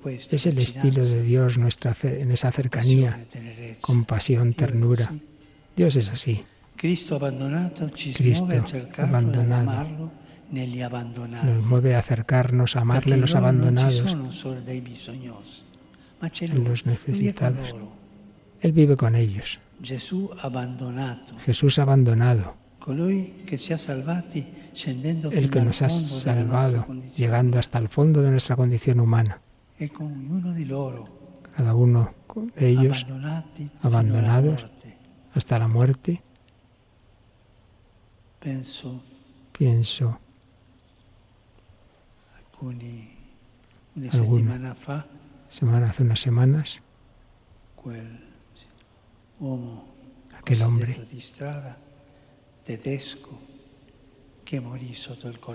questo, 0.03 0.35
Es 0.35 0.45
el 0.45 0.57
estilo 0.59 1.05
de 1.05 1.23
Dios 1.23 1.57
nuestra, 1.57 1.95
en 2.03 2.31
esa 2.31 2.51
cercanía, 2.51 3.25
compasión, 3.81 4.53
ternura. 4.53 5.11
Dios 5.75 5.95
es 5.95 6.09
así. 6.09 6.43
Cristo 6.77 7.15
a 7.15 9.03
abbandonati. 9.03 9.93
Nos 11.43 11.65
mueve 11.65 11.95
a 11.95 11.99
acercarnos, 11.99 12.75
a 12.75 12.81
amarle 12.81 13.15
en 13.15 13.21
los 13.21 13.35
abandonados, 13.35 14.17
los 16.53 16.85
necesitados. 16.85 17.75
Él 18.59 18.71
vive 18.73 18.95
con 18.95 19.15
ellos. 19.15 19.59
Jesús 21.39 21.79
abandonado, 21.79 22.55
el 25.31 25.49
que 25.49 25.61
nos 25.61 25.81
ha 25.81 25.89
salvado, 25.89 26.85
llegando 27.15 27.57
hasta 27.59 27.79
el 27.79 27.89
fondo 27.89 28.21
de 28.21 28.29
nuestra 28.31 28.55
condición 28.55 28.99
humana. 28.99 29.41
Cada 31.55 31.75
uno 31.75 32.13
de 32.55 32.69
ellos 32.69 33.05
abandonados. 33.81 34.65
hasta 35.33 35.59
la 35.59 35.67
muerte. 35.67 36.21
Pienso 39.51 40.19
alcuni, 42.37 43.09
semana, 45.51 45.89
hace 45.89 46.03
unas 46.03 46.19
semanas, 46.19 46.81
Aquel 50.37 50.61
hombre. 50.63 50.93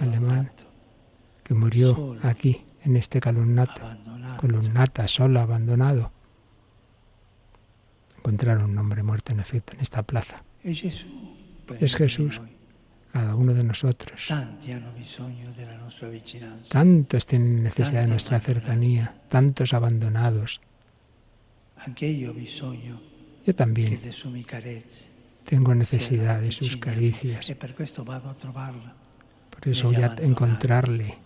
Alemán. 0.03 0.51
que 1.43 1.55
murió 1.55 2.17
aquí, 2.23 2.65
en 2.83 2.97
este 2.97 3.21
columnato, 3.21 3.81
columnata, 4.39 5.07
solo, 5.09 5.41
abandonado. 5.41 6.13
Encontraron 8.19 8.71
un 8.71 8.79
hombre 8.79 9.03
muerto, 9.03 9.33
en 9.33 9.41
efecto, 9.41 9.73
en 9.75 9.81
esta 9.81 10.03
plaza. 10.03 10.43
Es 11.81 11.97
Jesús. 11.97 12.41
Cada 13.17 13.35
uno 13.35 13.55
de 13.55 13.65
nosotros. 13.65 14.29
Tantos 16.69 17.25
tienen 17.25 17.63
necesidad 17.63 18.03
de 18.03 18.09
nuestra 18.09 18.41
cercanía, 18.41 19.15
tantos 19.31 19.73
abandonados. 19.73 20.61
Yo 23.47 23.55
también 23.55 23.99
tengo 25.49 25.75
necesidad 25.75 26.43
de 26.43 26.53
sus 26.53 26.77
caricias. 26.77 27.49
E. 27.49 27.57
Por 27.57 27.73
eso 29.65 29.87
voy 29.91 30.03
a 30.03 30.15
encontrarle, 30.21 31.17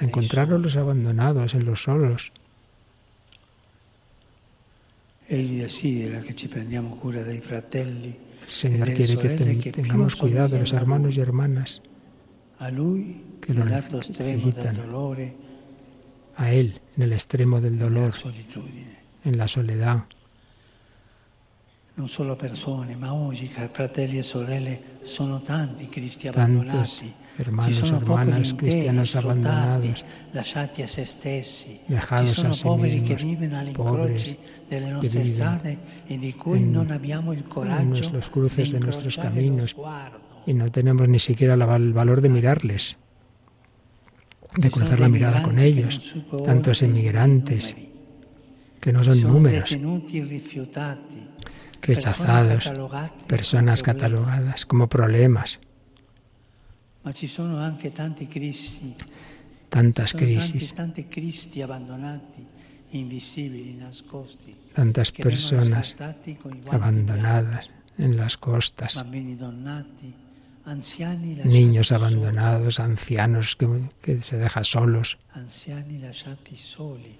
a 0.00 0.04
encontrar 0.04 0.52
a 0.52 0.58
los 0.58 0.76
abandonados, 0.76 1.54
en 1.54 1.64
los 1.64 1.82
solos. 1.82 2.32
Egli 5.30 5.60
desidera 5.60 6.20
che 6.20 6.34
ci 6.34 6.48
prendiamo 6.48 6.96
cura 6.96 7.20
dei 7.22 7.40
fratelli 7.40 8.18
El 8.27 8.27
Señor 8.48 8.92
quiere 8.94 9.16
que 9.18 9.28
ten- 9.28 9.60
tengamos 9.72 10.16
cuidado 10.16 10.48
de 10.48 10.60
los 10.60 10.72
hermanos 10.72 11.16
y 11.16 11.20
hermanas, 11.20 11.82
A 12.58 12.70
lui, 12.70 13.22
che 13.40 13.52
lo 13.54 13.64
necesitan. 13.64 14.76
a 16.36 16.50
Él 16.52 16.80
en 16.96 17.02
el 17.02 17.12
extremo 17.12 17.60
del 17.60 17.78
dolor, 17.78 18.14
en 19.24 19.36
la 19.38 19.46
soledad. 19.48 20.04
non 21.96 22.06
solo 22.08 22.36
persone, 22.36 22.94
ma 22.94 23.12
oggi 23.12 23.48
fratelli 23.48 24.18
e 24.18 24.22
sorelle 24.22 24.80
sono 25.02 25.40
tanti 25.42 25.88
cristi 25.88 26.30
Tantos 26.30 26.62
abbandonati. 26.62 27.14
Hermanos, 27.38 27.90
hermanas, 27.90 28.54
cristianos 28.54 29.14
abandonados, 29.16 30.04
dejados 31.88 32.38
a 32.44 32.52
sí 32.52 32.68
mismos, 32.68 33.72
pobres 33.74 34.36
que 35.00 35.08
viven 35.08 35.44
e 36.08 36.32
cui 36.34 36.58
en- 36.58 36.74
los 38.12 38.28
cruces 38.28 38.72
de 38.72 38.80
nuestros 38.80 39.16
caminos. 39.16 39.76
y 40.46 40.54
no 40.54 40.70
tenemos 40.70 41.08
ni 41.08 41.18
siquiera 41.18 41.54
el 41.54 41.92
valor 41.92 42.20
de 42.20 42.28
mirarles, 42.28 42.96
de 44.56 44.70
cruzar 44.70 44.98
la 44.98 45.08
mirada 45.08 45.42
con 45.42 45.58
ellos. 45.58 46.14
Tantos 46.44 46.82
emigrantes 46.82 47.76
que 48.80 48.92
no 48.92 49.04
son 49.04 49.20
números, 49.22 49.76
rechazados, 51.82 52.70
personas 53.26 53.82
catalogadas 53.82 54.66
como 54.66 54.88
problemas, 54.88 55.60
Ma 55.60 55.66
ci 55.66 55.66
sono 55.66 55.66
anche 55.66 55.66
tanti 55.66 55.66
cristi, 55.68 56.86
tantas 59.68 60.12
crisis, 60.12 60.74
tantas 64.74 65.12
personas 65.12 65.94
abandonadas 66.70 67.70
en 67.98 68.16
las 68.16 68.36
costas, 68.36 69.04
niños 71.44 71.92
abandonados, 71.92 72.80
ancianos 72.80 73.56
que, 73.56 73.90
que 74.02 74.22
se 74.22 74.38
dejan 74.38 74.64
solos, 74.64 75.18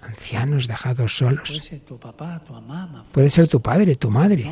ancianos 0.01 0.67
dejados 0.67 1.17
solos. 1.17 1.71
Puede 3.11 3.29
ser 3.29 3.47
tu 3.47 3.61
padre, 3.61 3.95
tu 3.95 4.09
madre, 4.09 4.51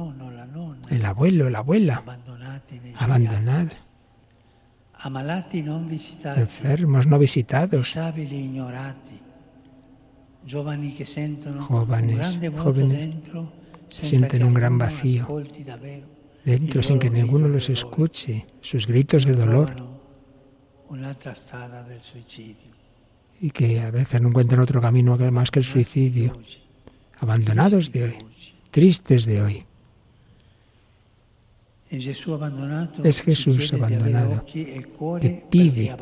el 0.90 1.06
abuelo, 1.06 1.50
la 1.50 1.60
abuela, 1.60 2.04
abbandonati 2.98 3.87
enfermos, 6.38 7.08
no 7.08 7.20
visitados, 7.20 7.96
Jóvenes, 11.60 12.40
jóvenes 12.58 13.16
sienten 13.90 14.44
un 14.44 14.54
gran 14.54 14.78
vacío. 14.78 15.28
dentro 16.46 16.82
sin 16.82 17.00
que 17.00 17.10
ninguno 17.10 17.48
los 17.48 17.70
escuche, 17.70 18.48
sus 18.62 18.88
gritos 18.88 19.26
de 19.26 19.36
dolor, 19.36 19.76
y 23.40 23.52
que 23.52 23.82
a 23.82 23.92
veces 23.92 24.22
no 24.22 24.30
encuentran 24.30 24.62
otro 24.62 24.82
camino 24.82 25.18
más 25.32 25.52
que 25.52 25.60
el 25.60 25.66
suicidio, 25.66 26.38
abandonados 27.20 27.92
de 27.92 28.04
hoy, 28.06 28.18
tristes 28.72 29.26
de 29.26 29.42
hoy. 29.42 29.67
Es 31.90 33.22
Jesús 33.22 33.74
abandonado 33.74 34.46
que 34.46 35.46
pide. 35.50 35.96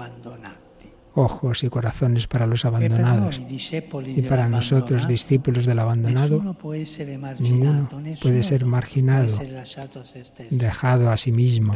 Ojos 1.18 1.64
y 1.64 1.70
corazones 1.70 2.28
para 2.28 2.46
los 2.46 2.66
E 2.66 2.68
per 2.68 2.76
abandonados. 2.76 3.40
Y 3.40 4.22
para 4.24 4.50
nosotros, 4.50 5.04
dell'abbandonato, 5.04 5.08
discípulos 5.08 5.66
del 5.66 5.80
abandonado, 5.80 6.38
ninguno 7.40 7.88
puede 8.22 8.44
ser 8.44 8.66
marginado, 8.66 9.34
dejado 10.50 11.10
a 11.12 11.16
sí 11.16 11.32
mismo, 11.32 11.74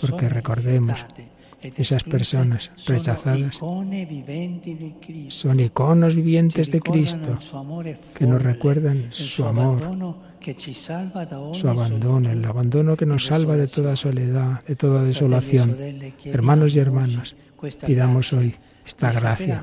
porque 0.00 0.28
recordemos, 0.28 0.98
esas 1.76 2.02
personas 2.02 2.72
rechazadas. 2.86 3.60
son 5.28 5.60
iconos 5.60 6.16
vivientes 6.16 6.72
de 6.72 6.80
Cristo, 6.80 7.38
que 8.16 8.26
nos 8.26 8.42
recuerdan 8.42 9.10
su 9.12 9.44
amor, 9.44 10.16
su 11.54 11.68
abandono, 11.68 12.30
el 12.30 12.44
abandono 12.44 12.96
que 12.96 13.06
nos 13.06 13.26
salva 13.26 13.56
de 13.56 13.68
toda 13.68 13.96
soledad, 13.96 14.64
de 14.64 14.76
toda 14.76 15.02
desolación. 15.02 15.76
Hermanos 16.24 16.76
y 16.76 16.80
hermanas, 16.80 17.36
pidamos 17.86 18.32
hoy 18.32 18.54
esta 18.84 19.12
gracia 19.12 19.62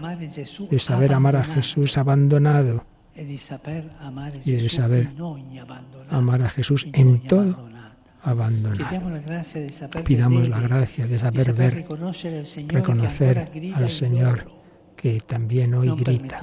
de 0.70 0.80
saber 0.80 1.14
amar 1.14 1.36
a 1.36 1.44
Jesús 1.44 1.98
abandonado, 1.98 2.86
y 3.16 3.24
de 3.26 3.38
saber 4.70 5.10
amar 6.10 6.42
a 6.42 6.50
Jesús 6.50 6.88
en 6.94 7.28
todo 7.28 7.70
abandonado. 8.24 8.86
Pidamos 10.06 10.48
la 10.48 10.62
gracia 10.62 11.08
de 11.08 11.20
saber 11.20 11.54
ver, 11.54 11.86
reconocer 12.68 13.50
al 13.76 13.90
Señor 13.90 14.46
que 14.96 15.22
también 15.22 15.74
hoy 15.74 15.90
grita. 15.92 16.40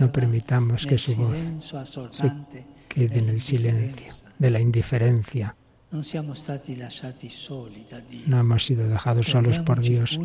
No 0.00 0.12
permitamos 0.12 0.86
que 0.86 0.98
su 0.98 1.16
voz 1.16 1.74
assordante 1.74 2.66
Quede 2.90 3.20
en 3.20 3.28
el 3.28 3.40
silencio 3.40 4.12
de 4.38 4.50
la 4.50 4.58
indiferencia. 4.58 5.54
No 5.92 6.00
hemos 8.40 8.64
sido 8.64 8.88
dejados 8.88 9.26
solos 9.26 9.60
por 9.60 9.80
Dios, 9.80 10.18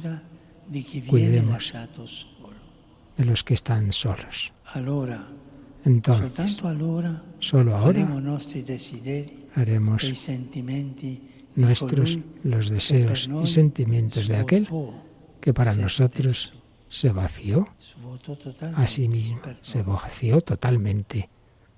Cuidemos. 1.07 1.73
de 3.17 3.25
los 3.25 3.43
que 3.43 3.53
están 3.53 3.91
solos. 3.91 4.51
Entonces, 5.85 6.59
solo 7.39 7.77
ahora 7.77 8.21
haremos 9.55 10.29
nuestros 11.55 12.17
los 12.43 12.69
deseos 12.69 13.29
y 13.43 13.45
sentimientos 13.45 14.27
de 14.27 14.37
aquel 14.37 14.67
que 15.39 15.53
para 15.53 15.73
se 15.73 15.81
nosotros 15.81 16.55
se 16.89 17.09
vació 17.09 17.67
a 18.75 18.87
sí 18.87 19.07
mismo, 19.07 19.39
se 19.61 19.83
vació 19.83 20.41
totalmente 20.41 21.29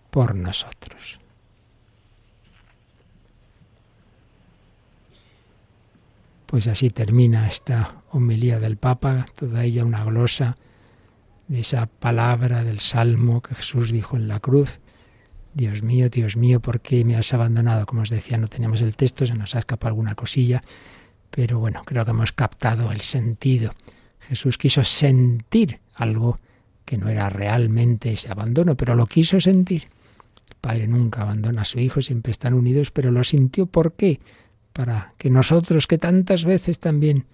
por 0.10 0.36
nosotros. 0.36 1.20
Pues 6.46 6.68
así 6.68 6.90
termina 6.90 7.48
esta 7.48 8.04
homilía 8.12 8.58
del 8.58 8.78
Papa, 8.78 9.28
toda 9.36 9.64
ella 9.64 9.84
una 9.84 10.04
glosa 10.06 10.56
de 11.48 11.60
esa 11.60 11.88
palabra 11.88 12.64
del 12.64 12.80
Salmo 12.80 13.42
que 13.42 13.56
Jesús 13.56 13.92
dijo 13.92 14.16
en 14.16 14.28
la 14.28 14.40
cruz. 14.40 14.80
Dios 15.54 15.82
mío, 15.82 16.10
Dios 16.10 16.38
mío, 16.38 16.62
¿por 16.62 16.82
qué 16.82 17.04
me 17.04 17.18
has 17.18 17.34
abandonado? 17.34 17.86
Como 17.86 18.02
os 18.02 18.10
decía, 18.10 18.38
no 18.38 18.48
tenemos 18.48 18.82
el 18.82 18.96
texto, 18.96 19.26
se 19.26 19.34
nos 19.34 19.56
ha 19.56 19.60
escapado 19.60 19.90
alguna 19.90 20.16
cosilla, 20.16 20.64
pero 21.32 21.60
bueno, 21.60 21.84
creo 21.86 22.06
que 22.06 22.12
hemos 22.12 22.32
captado 22.32 22.92
el 22.92 23.02
sentido. 23.02 23.74
Jesús 24.20 24.58
quiso 24.58 24.84
sentir 24.84 25.80
algo 25.98 26.40
que 26.86 26.98
no 26.98 27.10
era 27.10 27.30
realmente 27.30 28.12
ese 28.12 28.32
abandono, 28.32 28.76
pero 28.76 28.96
lo 28.96 29.06
quiso 29.08 29.40
sentir. 29.40 29.90
El 30.50 30.56
Padre 30.62 30.88
nunca 30.88 31.24
abandona 31.24 31.64
a 31.64 31.66
su 31.66 31.80
Hijo, 31.80 32.02
siempre 32.02 32.32
están 32.32 32.54
unidos, 32.54 32.92
pero 32.92 33.12
lo 33.12 33.24
sintió 33.24 33.66
¿por 33.66 33.94
qué? 33.94 34.22
Para 34.72 35.14
que 35.18 35.30
nosotros, 35.30 35.88
que 35.88 35.98
tantas 35.98 36.46
veces 36.46 36.80
también 36.80 37.26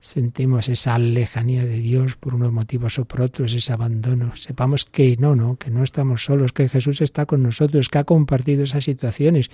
sentimos 0.00 0.68
esa 0.68 0.98
lejanía 0.98 1.64
de 1.64 1.78
Dios 1.78 2.16
por 2.16 2.34
unos 2.34 2.52
motivos 2.52 2.98
o 2.98 3.04
por 3.04 3.22
otros, 3.22 3.54
ese 3.54 3.72
abandono, 3.72 4.36
sepamos 4.36 4.84
que 4.84 5.16
no, 5.16 5.34
no, 5.34 5.56
que 5.56 5.70
no 5.70 5.82
estamos 5.82 6.24
solos, 6.24 6.52
que 6.52 6.68
Jesús 6.68 7.00
está 7.00 7.26
con 7.26 7.42
nosotros, 7.42 7.88
que 7.88 7.98
ha 7.98 8.04
compartido 8.04 8.64
esas 8.64 8.84
situaciones, 8.84 9.50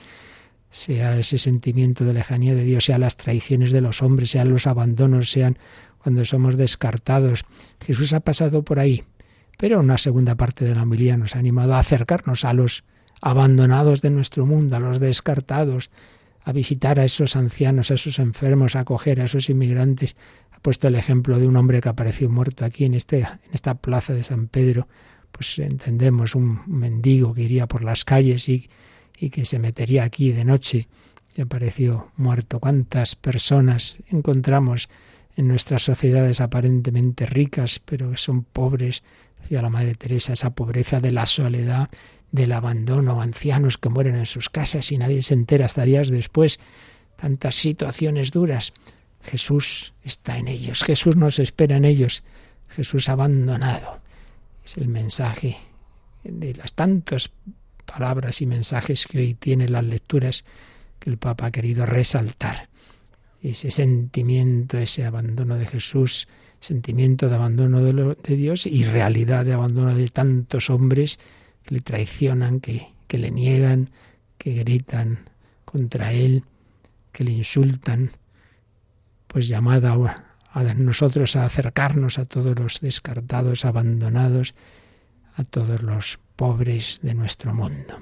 sea 0.71 1.17
ese 1.17 1.39
sentimiento 1.39 2.05
de 2.05 2.13
lejanía 2.13 2.55
de 2.55 2.65
Dios, 2.65 2.87
sea 2.87 2.99
las 2.99 3.17
traiciones 3.17 3.71
de 3.71 3.81
los 3.81 4.03
hombres, 4.03 4.31
sean 4.31 4.51
los 4.51 4.67
abandonos, 4.67 5.31
sean 5.31 5.57
cuando 6.05 6.27
somos 6.27 6.59
descartados. 6.59 7.47
Jesús 7.81 8.13
ha 8.13 8.21
pasado 8.21 8.63
por 8.63 8.79
ahí, 8.79 9.05
pero 9.57 9.81
una 9.81 9.97
segunda 9.97 10.35
parte 10.35 10.67
de 10.67 10.75
la 10.75 10.83
homilía 10.83 11.17
nos 11.17 11.35
ha 11.35 11.39
animado 11.39 11.75
a 11.75 11.79
acercarnos 11.79 12.45
a 12.45 12.53
los 12.53 12.85
abandonados 13.23 14.03
de 14.03 14.11
nuestro 14.11 14.45
mundo, 14.45 14.77
a 14.77 14.81
los 14.81 15.01
descartados, 15.01 15.89
a 16.45 16.53
visitar 16.53 17.01
a 17.01 17.07
esos 17.07 17.37
ancianos, 17.37 17.91
a 17.91 17.95
esos 17.95 18.19
enfermos, 18.19 18.77
a 18.77 18.81
acoger 18.81 19.23
a 19.23 19.25
esos 19.25 19.49
inmigrantes. 19.49 20.15
Ha 20.51 20.59
puesto 20.61 20.89
el 20.89 20.95
ejemplo 20.95 21.39
de 21.39 21.49
un 21.49 21.57
hombre 21.57 21.81
que 21.81 21.89
apareció 21.89 22.29
muerto 22.29 22.67
aquí 22.67 22.85
en, 22.85 22.93
este, 22.93 23.21
en 23.21 23.55
esta 23.55 23.75
plaza 23.75 24.13
de 24.13 24.25
San 24.25 24.49
Pedro. 24.49 24.89
Pues 25.33 25.59
entendemos 25.59 26.35
un 26.35 26.61
mendigo 26.67 27.33
que 27.33 27.43
iría 27.43 27.67
por 27.67 27.83
las 27.83 28.05
calles 28.05 28.47
y, 28.51 28.69
y 29.19 29.31
que 29.31 29.47
se 29.47 29.59
metería 29.59 30.05
aquí 30.05 30.33
de 30.33 30.45
noche 30.45 30.87
y 31.35 31.41
apareció 31.41 32.11
muerto. 32.19 32.61
¿Cuántas 32.61 33.17
personas 33.17 33.97
encontramos 34.11 34.91
en 35.37 35.49
nuestras 35.49 35.83
sociedades 35.83 36.41
aparentemente 36.41 37.27
ricas, 37.27 37.81
pero 37.85 38.11
que 38.11 38.17
son 38.17 38.45
pobres? 38.45 39.03
Decía 39.41 39.63
la 39.63 39.71
Madre 39.71 39.95
Teresa, 39.95 40.33
esa 40.33 40.55
pobreza 40.55 41.01
de 41.01 41.13
la 41.13 41.27
soledad, 41.27 41.91
del 42.33 42.53
abandono, 42.53 43.21
ancianos 43.21 43.79
que 43.79 43.89
mueren 43.89 44.17
en 44.17 44.27
sus 44.27 44.49
casas 44.49 44.91
y 44.91 44.99
nadie 44.99 45.23
se 45.23 45.35
entera 45.35 45.67
hasta 45.67 45.85
días 45.85 46.09
después. 46.09 46.59
Tantas 47.17 47.55
situaciones 47.55 48.31
duras. 48.31 48.73
Jesús 49.23 49.95
está 50.03 50.39
en 50.39 50.49
ellos, 50.49 50.83
Jesús 50.83 51.17
nos 51.17 51.39
espera 51.39 51.77
en 51.77 51.85
ellos, 51.85 52.23
Jesús 52.69 53.09
abandonado. 53.09 54.01
Es 54.65 54.77
el 54.77 54.89
mensaje 54.89 55.57
de 56.25 56.55
las 56.55 56.73
tantas 56.73 57.31
palabras 57.85 58.43
y 58.43 58.47
mensajes 58.47 59.07
que 59.07 59.19
hoy 59.19 59.35
tienen 59.35 59.73
las 59.73 59.85
lecturas 59.85 60.45
que 60.99 61.11
el 61.11 61.19
Papa 61.19 61.47
ha 61.47 61.51
querido 61.51 61.87
resaltar. 61.87 62.69
Ese 63.45 63.71
sentimiento, 63.71 64.79
ese 64.79 65.05
abandono 65.05 65.57
de 65.57 65.67
Jesús, 65.67 66.29
sentimiento 66.61 67.29
de 67.29 67.35
abandono 67.35 67.83
de, 67.83 68.37
Dios 68.37 68.65
y 68.67 68.85
realidad 68.85 69.45
de 69.45 69.53
abandono 69.53 69.95
de 69.95 70.09
tantos 70.09 70.71
hombres 70.71 71.19
que 71.63 71.75
le 71.75 71.81
traicionan, 71.81 72.61
que 72.61 72.95
que 73.07 73.19
le 73.19 73.31
niegan, 73.31 73.91
que 74.39 74.55
gritan 74.55 75.21
contra 75.65 76.13
él, 76.13 76.43
que 77.13 77.25
le 77.25 77.31
insultan, 77.31 78.11
pues 79.29 79.47
llamada 79.49 79.97
a 80.53 80.63
nosotros 80.75 81.37
a 81.37 81.45
acercarnos 81.45 82.19
a 82.19 82.25
todos 82.25 82.59
los 82.59 82.81
descartados, 82.81 83.65
abandonados, 83.65 84.55
a 85.37 85.45
todos 85.45 85.83
los 85.83 86.19
pobres 86.37 86.99
de 87.03 87.15
nuestro 87.15 87.55
mundo. 87.55 88.01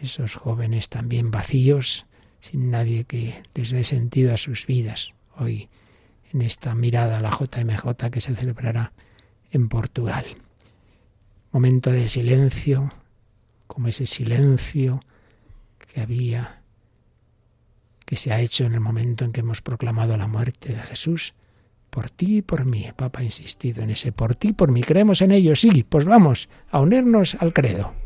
Esos 0.00 0.34
jóvenes 0.34 0.88
también 0.88 1.30
vacíos, 1.30 2.06
sin 2.42 2.72
nadie 2.72 3.04
que 3.04 3.40
les 3.54 3.70
dé 3.70 3.84
sentido 3.84 4.34
a 4.34 4.36
sus 4.36 4.66
vidas. 4.66 5.14
Hoy, 5.38 5.68
en 6.32 6.42
esta 6.42 6.74
mirada 6.74 7.18
a 7.18 7.20
la 7.20 7.30
JMJ 7.30 8.10
que 8.10 8.20
se 8.20 8.34
celebrará 8.34 8.92
en 9.52 9.68
Portugal. 9.68 10.24
Momento 11.52 11.92
de 11.92 12.08
silencio, 12.08 12.92
como 13.68 13.86
ese 13.86 14.06
silencio 14.06 15.04
que 15.78 16.00
había, 16.00 16.62
que 18.04 18.16
se 18.16 18.32
ha 18.32 18.40
hecho 18.40 18.64
en 18.64 18.74
el 18.74 18.80
momento 18.80 19.24
en 19.24 19.30
que 19.30 19.40
hemos 19.40 19.62
proclamado 19.62 20.16
la 20.16 20.26
muerte 20.26 20.70
de 20.70 20.82
Jesús 20.82 21.34
por 21.90 22.10
ti 22.10 22.38
y 22.38 22.42
por 22.42 22.64
mí. 22.64 22.86
El 22.86 22.94
Papa 22.94 23.20
ha 23.20 23.24
insistido 23.24 23.84
en 23.84 23.90
ese 23.90 24.10
por 24.10 24.34
ti 24.34 24.48
y 24.48 24.52
por 24.52 24.72
mí. 24.72 24.82
Creemos 24.82 25.22
en 25.22 25.30
ello, 25.30 25.54
sí. 25.54 25.84
Pues 25.88 26.06
vamos 26.06 26.48
a 26.72 26.80
unirnos 26.80 27.36
al 27.36 27.52
credo. 27.52 28.01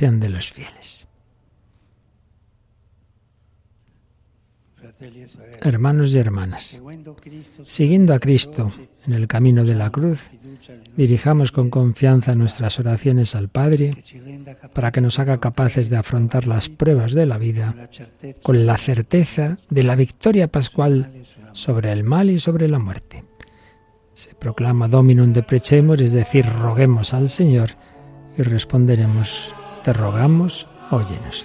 De 0.00 0.28
los 0.28 0.52
fieles. 0.52 1.08
Hermanos 5.60 6.14
y 6.14 6.18
hermanas, 6.18 6.80
siguiendo 7.66 8.14
a 8.14 8.20
Cristo 8.20 8.70
en 9.04 9.14
el 9.14 9.26
camino 9.26 9.64
de 9.64 9.74
la 9.74 9.90
cruz, 9.90 10.28
dirijamos 10.96 11.50
con 11.50 11.68
confianza 11.68 12.36
nuestras 12.36 12.78
oraciones 12.78 13.34
al 13.34 13.48
Padre 13.48 14.04
para 14.72 14.92
que 14.92 15.00
nos 15.00 15.18
haga 15.18 15.40
capaces 15.40 15.90
de 15.90 15.96
afrontar 15.96 16.46
las 16.46 16.68
pruebas 16.68 17.12
de 17.12 17.26
la 17.26 17.38
vida 17.38 17.74
con 18.44 18.66
la 18.66 18.78
certeza 18.78 19.56
de 19.68 19.82
la 19.82 19.96
victoria 19.96 20.46
pascual 20.46 21.10
sobre 21.54 21.90
el 21.90 22.04
mal 22.04 22.30
y 22.30 22.38
sobre 22.38 22.68
la 22.68 22.78
muerte. 22.78 23.24
Se 24.14 24.32
proclama 24.36 24.86
Dominum 24.86 25.32
de 25.32 25.42
Precemur, 25.42 26.00
es 26.00 26.12
decir, 26.12 26.46
roguemos 26.46 27.14
al 27.14 27.28
Señor 27.28 27.70
y 28.36 28.42
responderemos, 28.42 29.52
rogamos, 29.92 30.66
óyenos. 30.90 31.44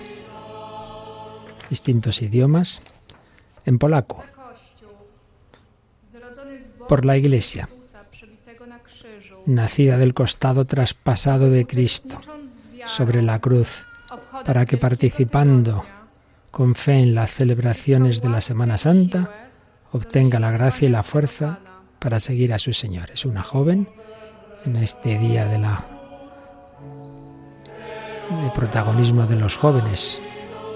Distintos 1.69 2.21
idiomas 2.21 2.81
en 3.65 3.79
polaco, 3.79 4.23
por 6.87 7.05
la 7.05 7.17
Iglesia, 7.17 7.69
nacida 9.45 9.97
del 9.97 10.13
costado 10.13 10.65
traspasado 10.65 11.49
de 11.49 11.65
Cristo 11.65 12.19
sobre 12.85 13.21
la 13.21 13.39
cruz, 13.39 13.83
para 14.45 14.65
que 14.65 14.77
participando 14.77 15.83
con 16.51 16.75
fe 16.75 16.99
en 16.99 17.15
las 17.15 17.31
celebraciones 17.31 18.21
de 18.21 18.29
la 18.29 18.41
Semana 18.41 18.77
Santa, 18.77 19.49
obtenga 19.91 20.39
la 20.39 20.51
gracia 20.51 20.87
y 20.87 20.91
la 20.91 21.03
fuerza 21.03 21.59
para 21.99 22.19
seguir 22.19 22.53
a 22.53 22.59
su 22.59 22.73
Señor. 22.73 23.09
Es 23.11 23.25
una 23.25 23.41
joven 23.41 23.89
en 24.65 24.75
este 24.75 25.17
día 25.17 25.45
de 25.45 25.59
la 25.59 25.92
de 28.41 28.49
protagonismo 28.51 29.25
de 29.25 29.35
los 29.35 29.55
jóvenes 29.55 30.19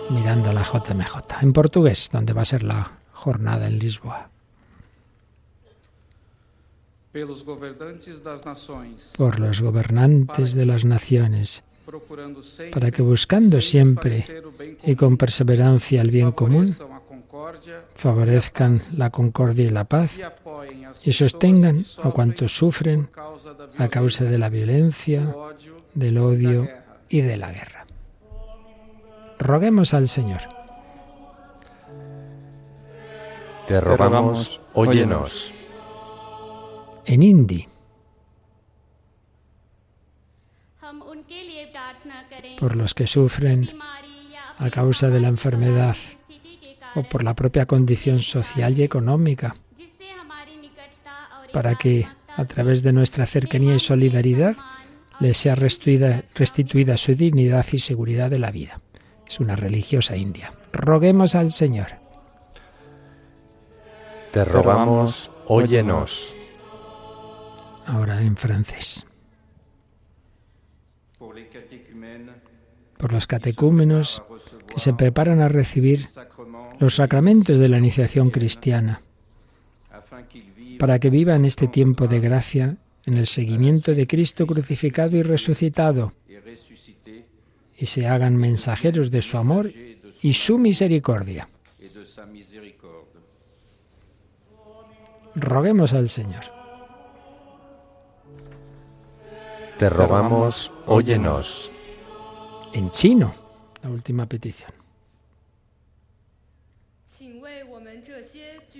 mirando 0.09 0.49
a 0.49 0.53
la 0.53 0.63
JMJ, 0.63 1.41
en 1.41 1.53
portugués, 1.53 2.09
donde 2.11 2.33
va 2.33 2.41
a 2.41 2.45
ser 2.45 2.63
la 2.63 2.91
jornada 3.11 3.67
en 3.67 3.79
Lisboa. 3.79 4.29
Por 9.17 9.39
los 9.39 9.61
gobernantes 9.61 10.53
de 10.53 10.65
las 10.65 10.85
naciones, 10.85 11.63
para 12.71 12.91
que 12.91 13.01
buscando 13.01 13.61
siempre 13.61 14.23
y 14.83 14.95
con 14.95 15.17
perseverancia 15.17 16.01
el 16.01 16.11
bien 16.11 16.31
común, 16.31 16.73
favorezcan 17.95 18.81
la 18.97 19.09
concordia 19.09 19.65
y 19.65 19.71
la 19.71 19.85
paz 19.85 20.11
y 21.03 21.13
sostengan 21.13 21.83
a 22.03 22.11
cuantos 22.11 22.55
sufren 22.55 23.09
a 23.77 23.87
causa 23.87 24.25
de 24.25 24.37
la 24.37 24.49
violencia, 24.49 25.35
del 25.93 26.17
odio 26.19 26.67
y 27.09 27.21
de 27.21 27.37
la 27.37 27.51
guerra. 27.51 27.85
Roguemos 29.39 29.93
al 29.93 30.07
Señor. 30.07 30.41
Te 33.67 33.81
rogamos, 33.81 34.61
óyenos. 34.73 35.53
En 37.05 37.21
hindi. 37.21 37.67
Por 42.59 42.75
los 42.75 42.93
que 42.93 43.07
sufren 43.07 43.69
a 44.57 44.69
causa 44.69 45.09
de 45.09 45.19
la 45.19 45.27
enfermedad 45.27 45.95
o 46.95 47.03
por 47.03 47.23
la 47.23 47.35
propia 47.35 47.65
condición 47.65 48.19
social 48.19 48.77
y 48.79 48.83
económica, 48.83 49.55
para 51.53 51.75
que 51.75 52.07
a 52.35 52.45
través 52.45 52.83
de 52.83 52.93
nuestra 52.93 53.25
cercanía 53.25 53.75
y 53.75 53.79
solidaridad 53.79 54.55
les 55.19 55.37
sea 55.37 55.55
restituida, 55.55 56.23
restituida 56.35 56.97
su 56.97 57.15
dignidad 57.15 57.65
y 57.71 57.79
seguridad 57.79 58.29
de 58.29 58.39
la 58.39 58.51
vida. 58.51 58.81
Es 59.27 59.39
una 59.39 59.55
religiosa 59.55 60.15
india. 60.15 60.53
Roguemos 60.71 61.35
al 61.35 61.51
Señor. 61.51 61.87
Te 64.31 64.45
rogamos, 64.45 65.33
óyenos. 65.47 66.35
Ahora 67.85 68.21
en 68.21 68.35
francés. 68.37 69.05
Por 72.97 73.13
los 73.13 73.27
catecúmenos 73.27 74.23
que 74.67 74.79
se 74.79 74.93
preparan 74.93 75.41
a 75.41 75.47
recibir 75.47 76.07
los 76.79 76.95
sacramentos 76.95 77.59
de 77.59 77.69
la 77.69 77.77
iniciación 77.77 78.31
cristiana, 78.31 79.01
para 80.79 80.99
que 80.99 81.09
vivan 81.09 81.45
este 81.45 81.67
tiempo 81.67 82.07
de 82.07 82.19
gracia 82.19 82.77
en 83.07 83.17
el 83.17 83.25
seguimiento 83.25 83.95
de 83.95 84.05
Cristo 84.05 84.45
crucificado 84.45 85.15
y 85.15 85.23
resucitado 85.23 86.13
y 87.77 87.85
se 87.85 88.05
hagan 88.05 88.35
mensajeros 88.35 89.09
de 89.11 89.21
su 89.21 89.37
amor 89.37 89.71
y 90.21 90.33
su 90.33 90.57
misericordia. 90.57 91.47
Roguemos 95.35 95.93
al 95.93 96.09
Señor. 96.09 96.43
Te 99.77 99.89
rogamos, 99.89 100.73
óyenos. 100.87 101.71
En 102.73 102.89
chino, 102.89 103.33
la 103.83 103.89
última 103.89 104.25
petición. 104.25 104.71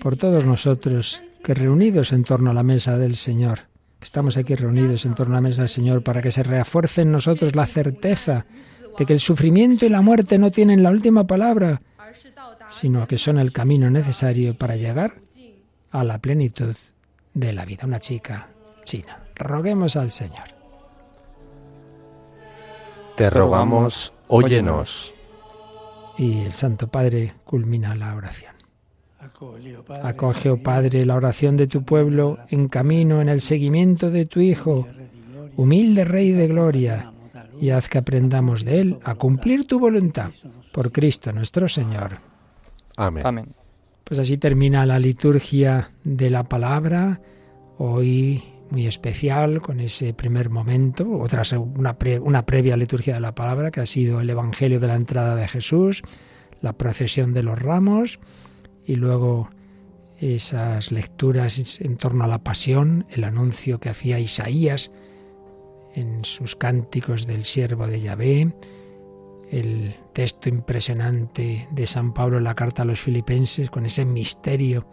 Por 0.01 0.17
todos 0.17 0.43
nosotros 0.43 1.21
que 1.43 1.53
reunidos 1.53 2.11
en 2.11 2.23
torno 2.23 2.51
a 2.51 2.53
la 2.53 2.63
mesa 2.63 2.97
del 2.97 3.15
Señor, 3.15 3.67
estamos 4.01 4.37
aquí 4.37 4.55
reunidos 4.55 5.05
en 5.05 5.15
torno 5.15 5.35
a 5.35 5.37
la 5.37 5.41
mesa 5.41 5.61
del 5.61 5.69
Señor 5.69 6.03
para 6.03 6.21
que 6.21 6.31
se 6.31 6.43
refuerce 6.43 7.01
en 7.01 7.11
nosotros 7.11 7.55
la 7.55 7.65
certeza 7.65 8.45
de 8.97 9.05
que 9.05 9.13
el 9.13 9.19
sufrimiento 9.19 9.85
y 9.85 9.89
la 9.89 10.01
muerte 10.01 10.37
no 10.37 10.51
tienen 10.51 10.83
la 10.83 10.89
última 10.89 11.25
palabra, 11.25 11.81
sino 12.67 13.07
que 13.07 13.17
son 13.17 13.37
el 13.37 13.51
camino 13.51 13.89
necesario 13.89 14.57
para 14.57 14.75
llegar 14.75 15.21
a 15.91 16.03
la 16.03 16.19
plenitud 16.19 16.75
de 17.33 17.53
la 17.53 17.65
vida. 17.65 17.83
Una 17.85 17.99
chica 17.99 18.49
china. 18.83 19.19
Roguemos 19.35 19.95
al 19.95 20.11
Señor. 20.11 20.45
Te 23.15 23.29
rogamos, 23.29 24.13
óyenos. 24.27 25.13
Y 26.17 26.41
el 26.41 26.53
Santo 26.53 26.87
Padre 26.87 27.33
culmina 27.43 27.95
la 27.95 28.15
oración. 28.15 28.53
Acoge, 29.19 30.49
oh 30.49 30.57
Padre, 30.61 31.05
la 31.05 31.15
oración 31.15 31.57
de 31.57 31.67
tu 31.67 31.83
pueblo 31.83 32.37
en 32.49 32.67
camino 32.67 33.21
en 33.21 33.29
el 33.29 33.41
seguimiento 33.41 34.11
de 34.11 34.25
tu 34.25 34.39
Hijo, 34.39 34.87
humilde 35.55 36.05
Rey 36.05 36.31
de 36.31 36.47
Gloria 36.47 37.11
y 37.59 37.71
haz 37.71 37.89
que 37.89 37.97
aprendamos 37.97 38.63
de 38.63 38.79
Él 38.79 38.99
a 39.03 39.15
cumplir 39.15 39.65
tu 39.65 39.79
voluntad. 39.79 40.31
Por 40.71 40.91
Cristo 40.91 41.31
nuestro 41.31 41.67
Señor. 41.67 42.19
Amén. 42.95 43.53
Pues 44.03 44.19
así 44.19 44.37
termina 44.37 44.85
la 44.85 44.99
liturgia 44.99 45.91
de 46.03 46.29
la 46.29 46.43
palabra, 46.43 47.19
hoy 47.77 48.43
muy 48.69 48.85
especial, 48.85 49.61
con 49.61 49.79
ese 49.79 50.13
primer 50.13 50.49
momento, 50.49 51.09
otra 51.19 51.43
una, 51.57 51.97
una 52.21 52.45
previa 52.45 52.77
liturgia 52.77 53.15
de 53.15 53.19
la 53.19 53.33
palabra, 53.33 53.71
que 53.71 53.81
ha 53.81 53.85
sido 53.85 54.21
el 54.21 54.29
Evangelio 54.29 54.79
de 54.79 54.87
la 54.87 54.95
entrada 54.95 55.35
de 55.35 55.47
Jesús, 55.47 56.03
la 56.61 56.73
procesión 56.73 57.33
de 57.33 57.43
los 57.43 57.59
ramos, 57.59 58.19
y 58.87 58.95
luego 58.95 59.49
esas 60.17 60.91
lecturas 60.91 61.79
en 61.81 61.97
torno 61.97 62.23
a 62.23 62.27
la 62.27 62.39
pasión, 62.39 63.05
el 63.09 63.25
anuncio 63.25 63.79
que 63.79 63.89
hacía 63.89 64.17
Isaías, 64.17 64.91
en 65.93 66.23
sus 66.23 66.55
cánticos 66.55 67.27
del 67.27 67.43
siervo 67.43 67.85
de 67.85 68.01
Yahvé, 68.01 68.53
el 69.51 69.95
texto 70.13 70.49
impresionante 70.49 71.67
de 71.71 71.87
San 71.87 72.13
Pablo 72.13 72.37
en 72.37 72.45
la 72.45 72.55
carta 72.55 72.81
a 72.81 72.85
los 72.85 72.99
filipenses 72.99 73.69
con 73.69 73.85
ese 73.85 74.05
misterio 74.05 74.87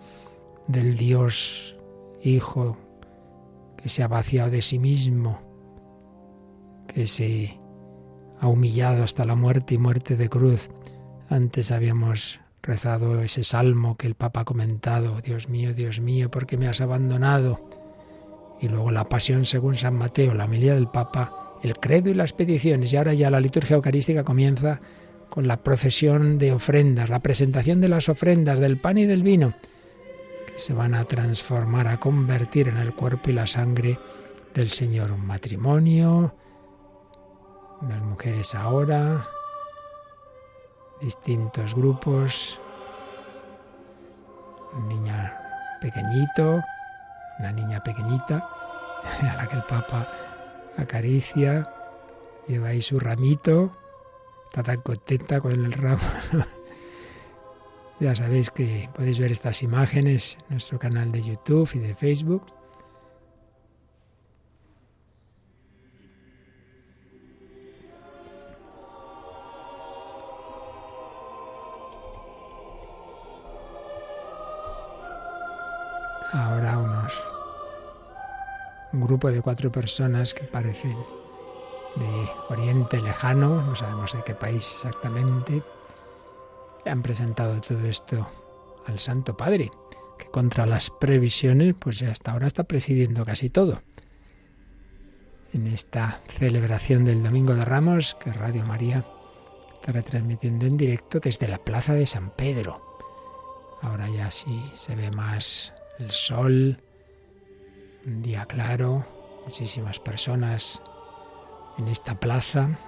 del 0.67 0.97
Dios 0.97 1.77
Hijo 2.23 2.79
que 3.77 3.91
se 3.91 4.03
ha 4.03 4.09
vaciado 4.09 4.51
de 4.51 4.63
sí 4.63 4.79
mismo, 4.79 5.41
que 6.89 7.07
se 7.07 7.61
ha 8.41 8.49
humillado 8.49 9.05
hasta 9.05 9.25
la 9.25 9.35
muerte 9.35 9.75
y 9.75 9.79
muerte 9.79 10.17
de 10.17 10.31
cruz. 10.31 10.71
Antes 11.29 11.71
habíamos 11.71 12.41
rezado 12.65 13.21
ese 13.21 13.45
salmo 13.45 13.97
que 13.97 14.07
el 14.07 14.15
Papa 14.15 14.41
ha 14.41 14.45
comentado, 14.45 15.21
Dios 15.21 15.49
mío, 15.49 15.73
Dios 15.73 16.01
mío, 16.01 16.31
¿por 16.31 16.47
qué 16.47 16.57
me 16.57 16.69
has 16.69 16.81
abandonado? 16.81 17.61
y 18.61 18.69
luego 18.69 18.91
la 18.91 19.09
pasión 19.09 19.45
según 19.45 19.77
San 19.77 19.95
Mateo, 19.95 20.35
la 20.35 20.45
homilía 20.45 20.75
del 20.75 20.89
Papa, 20.89 21.59
el 21.63 21.79
credo 21.79 22.11
y 22.11 22.15
las 22.15 22.33
peticiones. 22.33 22.93
Y 22.93 22.97
ahora 22.97 23.15
ya 23.15 23.31
la 23.31 23.41
liturgia 23.41 23.77
eucarística 23.77 24.25
comienza 24.25 24.81
con 25.29 25.47
la 25.47 25.63
procesión 25.63 26.39
de 26.39 26.53
ofrendas, 26.53 27.11
la 27.11 27.21
presentación 27.21 27.81
de 27.81 27.89
las 27.89 28.09
ofrendas 28.09 28.59
del 28.61 28.79
pan 28.79 28.99
y 28.99 29.07
del 29.07 29.23
vino, 29.23 29.55
que 30.47 30.59
se 30.59 30.73
van 30.73 30.95
a 30.95 31.05
transformar, 31.05 31.89
a 31.89 31.99
convertir 31.99 32.69
en 32.69 32.77
el 32.77 32.95
cuerpo 32.95 33.31
y 33.31 33.35
la 33.35 33.47
sangre 33.47 33.99
del 34.55 34.71
Señor. 34.71 35.11
Un 35.13 35.27
matrimonio, 35.27 36.35
unas 37.83 38.03
mujeres 38.03 38.55
ahora, 38.55 39.27
distintos 41.05 41.75
grupos, 41.75 42.59
un 44.73 44.89
niña 44.89 45.39
pequeñito, 45.81 46.63
una 47.39 47.53
niña 47.53 47.83
pequeñita, 47.83 48.49
a 49.31 49.35
la 49.37 49.47
que 49.47 49.57
el 49.57 49.65
Papa 49.65 50.09
acaricia 50.79 51.71
lleva 52.49 52.69
ahí 52.69 52.81
su 52.81 52.99
ramito, 52.99 53.77
está 54.47 54.63
tan 54.63 54.81
contenta 54.81 55.43
con 55.43 55.53
el 55.53 55.73
ramo. 55.73 56.03
ya 58.01 58.17
sabéis 58.17 58.51
que 58.51 58.89
podéis 58.95 59.19
ver 59.19 59.31
estas 59.31 59.63
imágenes 59.63 60.39
en 60.49 60.55
nuestro 60.55 60.79
canal 60.79 61.13
de 61.13 61.23
YouTube 61.23 61.69
y 61.75 61.81
de 61.81 61.95
Facebook. 61.95 62.47
Ahora 76.35 76.79
unos 76.79 77.23
un 78.93 79.01
grupo 79.01 79.31
de 79.31 79.41
cuatro 79.41 79.71
personas 79.71 80.35
que 80.35 80.45
parecen 80.45 80.97
de 81.95 82.29
Oriente 82.49 83.01
Lejano, 83.01 83.63
no 83.63 83.77
sabemos 83.77 84.13
de 84.13 84.25
qué 84.25 84.35
país 84.35 84.75
exactamente, 84.75 85.63
le 86.85 86.91
han 86.91 87.03
presentado 87.03 87.61
todo 87.61 87.87
esto 87.87 88.29
al 88.87 88.99
Santo 88.99 89.37
Padre, 89.37 89.71
que 90.19 90.27
contra 90.27 90.67
las 90.67 90.91
previsiones, 90.91 91.77
pues 91.79 92.03
hasta 92.03 92.33
ahora 92.33 92.49
está 92.49 92.65
presidiendo 92.65 93.25
casi 93.25 93.49
todo. 93.49 93.83
En 95.53 95.69
esta 95.69 96.21
celebración 96.27 97.05
del 97.05 97.23
Domingo 97.23 97.55
de 97.55 97.65
Ramos, 97.65 98.17
que 98.17 98.33
Radio 98.33 98.65
María 98.65 99.05
está 99.75 99.93
retransmitiendo 99.93 100.67
en 100.67 100.77
directo 100.77 101.21
desde 101.21 101.47
la 101.47 101.59
Plaza 101.59 101.95
de 101.95 102.07
San 102.07 102.31
Pedro. 102.31 102.99
Ahora 103.83 104.09
ya 104.09 104.33
sí 104.33 104.65
se 104.75 104.97
ve 104.97 105.13
más 105.13 105.74
el 105.99 106.11
sol, 106.11 106.79
un 108.07 108.23
día 108.23 108.47
claro, 108.47 109.07
muchísimas 109.45 110.01
personas 110.01 110.83
en 111.79 111.89
esta 111.89 112.19
plaza, 112.19 112.79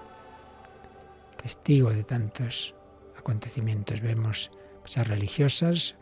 testigo 1.42 1.90
de 1.90 2.04
tantos 2.04 2.74
acontecimientos. 3.18 4.00
Vemos 4.00 4.50
muchas 4.80 5.06
religiosas, 5.06 5.96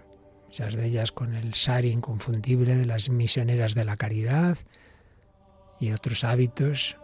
muchas 0.47 0.75
de 0.75 0.87
ellas 0.87 1.13
con 1.13 1.35
el 1.35 1.55
sari 1.55 1.91
inconfundible 1.91 2.77
de 2.77 2.87
las 2.87 3.09
misioneras 3.09 3.75
de 3.75 3.85
la 3.85 3.97
caridad 3.97 4.57
y 5.81 5.93
otros 5.93 6.25
hábitos. 6.25 6.97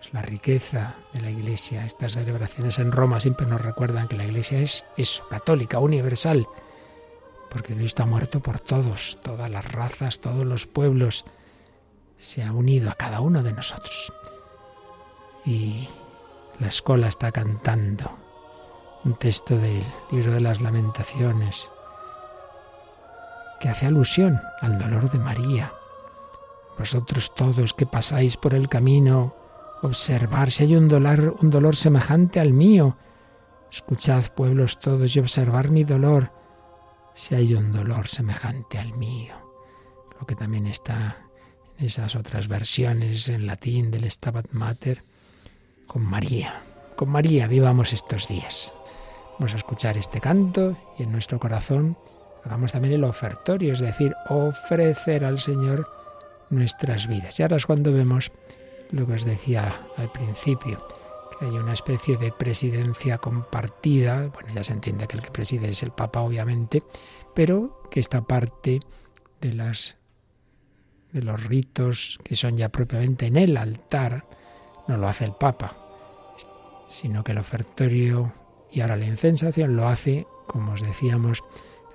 Es 0.00 0.12
la 0.12 0.22
riqueza 0.22 0.96
de 1.12 1.20
la 1.20 1.30
Iglesia. 1.30 1.84
Estas 1.84 2.12
celebraciones 2.14 2.78
en 2.78 2.92
Roma 2.92 3.20
siempre 3.20 3.46
nos 3.46 3.60
recuerdan 3.60 4.08
que 4.08 4.16
la 4.16 4.24
Iglesia 4.24 4.60
es 4.60 4.84
eso, 4.96 5.26
católica, 5.28 5.78
universal, 5.80 6.46
porque 7.50 7.74
Cristo 7.74 8.02
ha 8.02 8.06
muerto 8.06 8.40
por 8.40 8.60
todos, 8.60 9.18
todas 9.22 9.50
las 9.50 9.64
razas, 9.70 10.20
todos 10.20 10.44
los 10.44 10.66
pueblos. 10.66 11.24
Se 12.16 12.42
ha 12.42 12.52
unido 12.52 12.90
a 12.90 12.94
cada 12.94 13.20
uno 13.20 13.42
de 13.42 13.52
nosotros 13.52 14.12
y 15.44 15.88
la 16.58 16.68
escuela 16.68 17.08
está 17.08 17.32
cantando 17.32 18.10
un 19.04 19.14
texto 19.14 19.56
del 19.56 19.84
libro 20.10 20.32
de 20.32 20.40
las 20.40 20.60
lamentaciones 20.60 21.68
que 23.60 23.68
hace 23.68 23.86
alusión 23.86 24.40
al 24.60 24.78
dolor 24.78 25.10
de 25.10 25.18
María. 25.18 25.72
Vosotros 26.78 27.34
todos 27.34 27.74
que 27.74 27.86
pasáis 27.86 28.36
por 28.36 28.54
el 28.54 28.68
camino, 28.68 29.34
observar 29.82 30.50
si 30.50 30.64
hay 30.64 30.76
un 30.76 30.88
dolor, 30.88 31.36
un 31.40 31.50
dolor 31.50 31.76
semejante 31.76 32.40
al 32.40 32.52
mío. 32.52 32.96
Escuchad, 33.70 34.24
pueblos 34.34 34.78
todos, 34.78 35.14
y 35.16 35.20
observar 35.20 35.70
mi 35.70 35.84
dolor, 35.84 36.32
si 37.18 37.34
hay 37.34 37.52
un 37.54 37.72
dolor 37.72 38.06
semejante 38.06 38.78
al 38.78 38.92
mío. 38.92 39.34
Lo 40.20 40.24
que 40.24 40.36
también 40.36 40.68
está 40.68 41.26
en 41.76 41.86
esas 41.86 42.14
otras 42.14 42.46
versiones 42.46 43.28
en 43.28 43.44
latín 43.44 43.90
del 43.90 44.08
Stabat 44.08 44.52
Mater, 44.52 45.02
con 45.88 46.04
María. 46.04 46.62
Con 46.94 47.08
María 47.08 47.48
vivamos 47.48 47.92
estos 47.92 48.28
días. 48.28 48.72
Vamos 49.32 49.52
a 49.52 49.56
escuchar 49.56 49.98
este 49.98 50.20
canto 50.20 50.76
y 50.96 51.02
en 51.02 51.10
nuestro 51.10 51.40
corazón 51.40 51.98
hagamos 52.44 52.70
también 52.70 52.94
el 52.94 53.02
ofertorio, 53.02 53.72
es 53.72 53.80
decir, 53.80 54.14
ofrecer 54.28 55.24
al 55.24 55.40
Señor 55.40 55.90
nuestras 56.50 57.08
vidas. 57.08 57.36
Y 57.40 57.42
ahora 57.42 57.56
es 57.56 57.66
cuando 57.66 57.92
vemos 57.92 58.30
lo 58.92 59.08
que 59.08 59.14
os 59.14 59.24
decía 59.24 59.74
al 59.96 60.12
principio, 60.12 60.86
hay 61.40 61.56
una 61.56 61.72
especie 61.72 62.16
de 62.16 62.32
presidencia 62.32 63.18
compartida, 63.18 64.28
bueno, 64.28 64.52
ya 64.54 64.64
se 64.64 64.72
entiende 64.72 65.06
que 65.06 65.16
el 65.16 65.22
que 65.22 65.30
preside 65.30 65.68
es 65.68 65.82
el 65.82 65.92
Papa, 65.92 66.20
obviamente, 66.20 66.82
pero 67.34 67.82
que 67.90 68.00
esta 68.00 68.22
parte 68.22 68.80
de 69.40 69.54
las 69.54 69.96
de 71.12 71.22
los 71.22 71.42
ritos 71.44 72.18
que 72.22 72.36
son 72.36 72.56
ya 72.56 72.68
propiamente 72.68 73.26
en 73.26 73.36
el 73.36 73.56
altar, 73.56 74.26
no 74.86 74.96
lo 74.96 75.08
hace 75.08 75.24
el 75.24 75.32
Papa, 75.32 75.76
sino 76.88 77.24
que 77.24 77.32
el 77.32 77.38
ofertorio 77.38 78.32
y 78.70 78.80
ahora 78.80 78.96
la 78.96 79.06
incensación 79.06 79.76
lo 79.76 79.88
hace, 79.88 80.26
como 80.46 80.72
os 80.72 80.82
decíamos, 80.82 81.42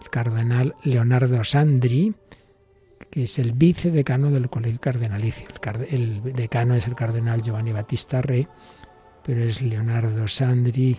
el 0.02 0.10
cardenal 0.10 0.76
Leonardo 0.84 1.44
Sandri, 1.44 2.16
que 3.10 3.24
es 3.24 3.38
el 3.38 3.52
vicedecano 3.52 4.32
del 4.32 4.50
Colegio 4.50 4.80
Cardenalicio. 4.80 5.48
El, 5.90 6.34
decano 6.34 6.74
es 6.76 6.88
el 6.88 6.96
cardenal 6.96 7.42
Giovanni 7.42 7.72
Battista 7.72 8.22
Re, 8.22 8.48
pero 9.24 9.44
es 9.44 9.62
Leonardo 9.62 10.28
Sandri, 10.28 10.98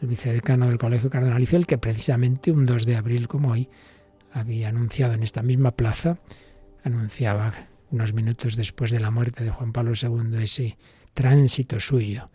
el 0.00 0.08
vicedecano 0.08 0.66
del 0.66 0.78
Colegio 0.78 1.10
Cardenalicio, 1.10 1.58
el 1.58 1.66
que 1.66 1.78
precisamente 1.78 2.50
un 2.50 2.66
2 2.66 2.84
de 2.86 2.96
abril 2.96 3.26
como 3.26 3.52
hoy 3.52 3.68
había 4.32 4.68
anunciado 4.68 5.14
en 5.14 5.22
esta 5.22 5.42
misma 5.42 5.70
plaza, 5.70 6.18
anunciaba 6.82 7.52
unos 7.90 8.12
minutos 8.12 8.56
después 8.56 8.90
de 8.90 9.00
la 9.00 9.10
muerte 9.10 9.44
de 9.44 9.50
Juan 9.50 9.72
Pablo 9.72 9.92
II 10.00 10.42
ese 10.42 10.76
tránsito 11.14 11.80
suyo. 11.80 12.30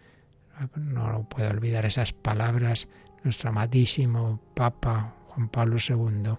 No 0.76 1.28
puedo 1.30 1.50
olvidar 1.50 1.86
esas 1.86 2.14
palabras. 2.14 2.88
Nuestro 3.24 3.50
amadísimo 3.50 4.42
Papa 4.56 5.16
Juan 5.28 5.50
Pablo 5.50 5.78
II 5.78 6.34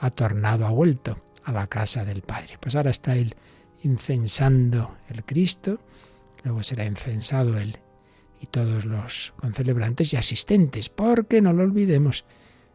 ha 0.00 0.10
tornado, 0.10 0.66
ha 0.66 0.70
vuelto 0.70 1.18
a 1.44 1.52
la 1.52 1.66
casa 1.66 2.04
del 2.04 2.22
Padre. 2.22 2.58
Pues 2.60 2.76
ahora 2.76 2.90
está 2.90 3.16
él 3.16 3.34
incensando 3.82 4.96
el 5.08 5.24
Cristo, 5.24 5.80
luego 6.44 6.62
será 6.62 6.84
incensado 6.84 7.58
él 7.58 7.78
y 8.40 8.46
todos 8.46 8.84
los 8.84 9.32
concelebrantes 9.36 10.12
y 10.12 10.16
asistentes, 10.16 10.88
porque 10.88 11.40
no 11.40 11.52
lo 11.52 11.64
olvidemos, 11.64 12.24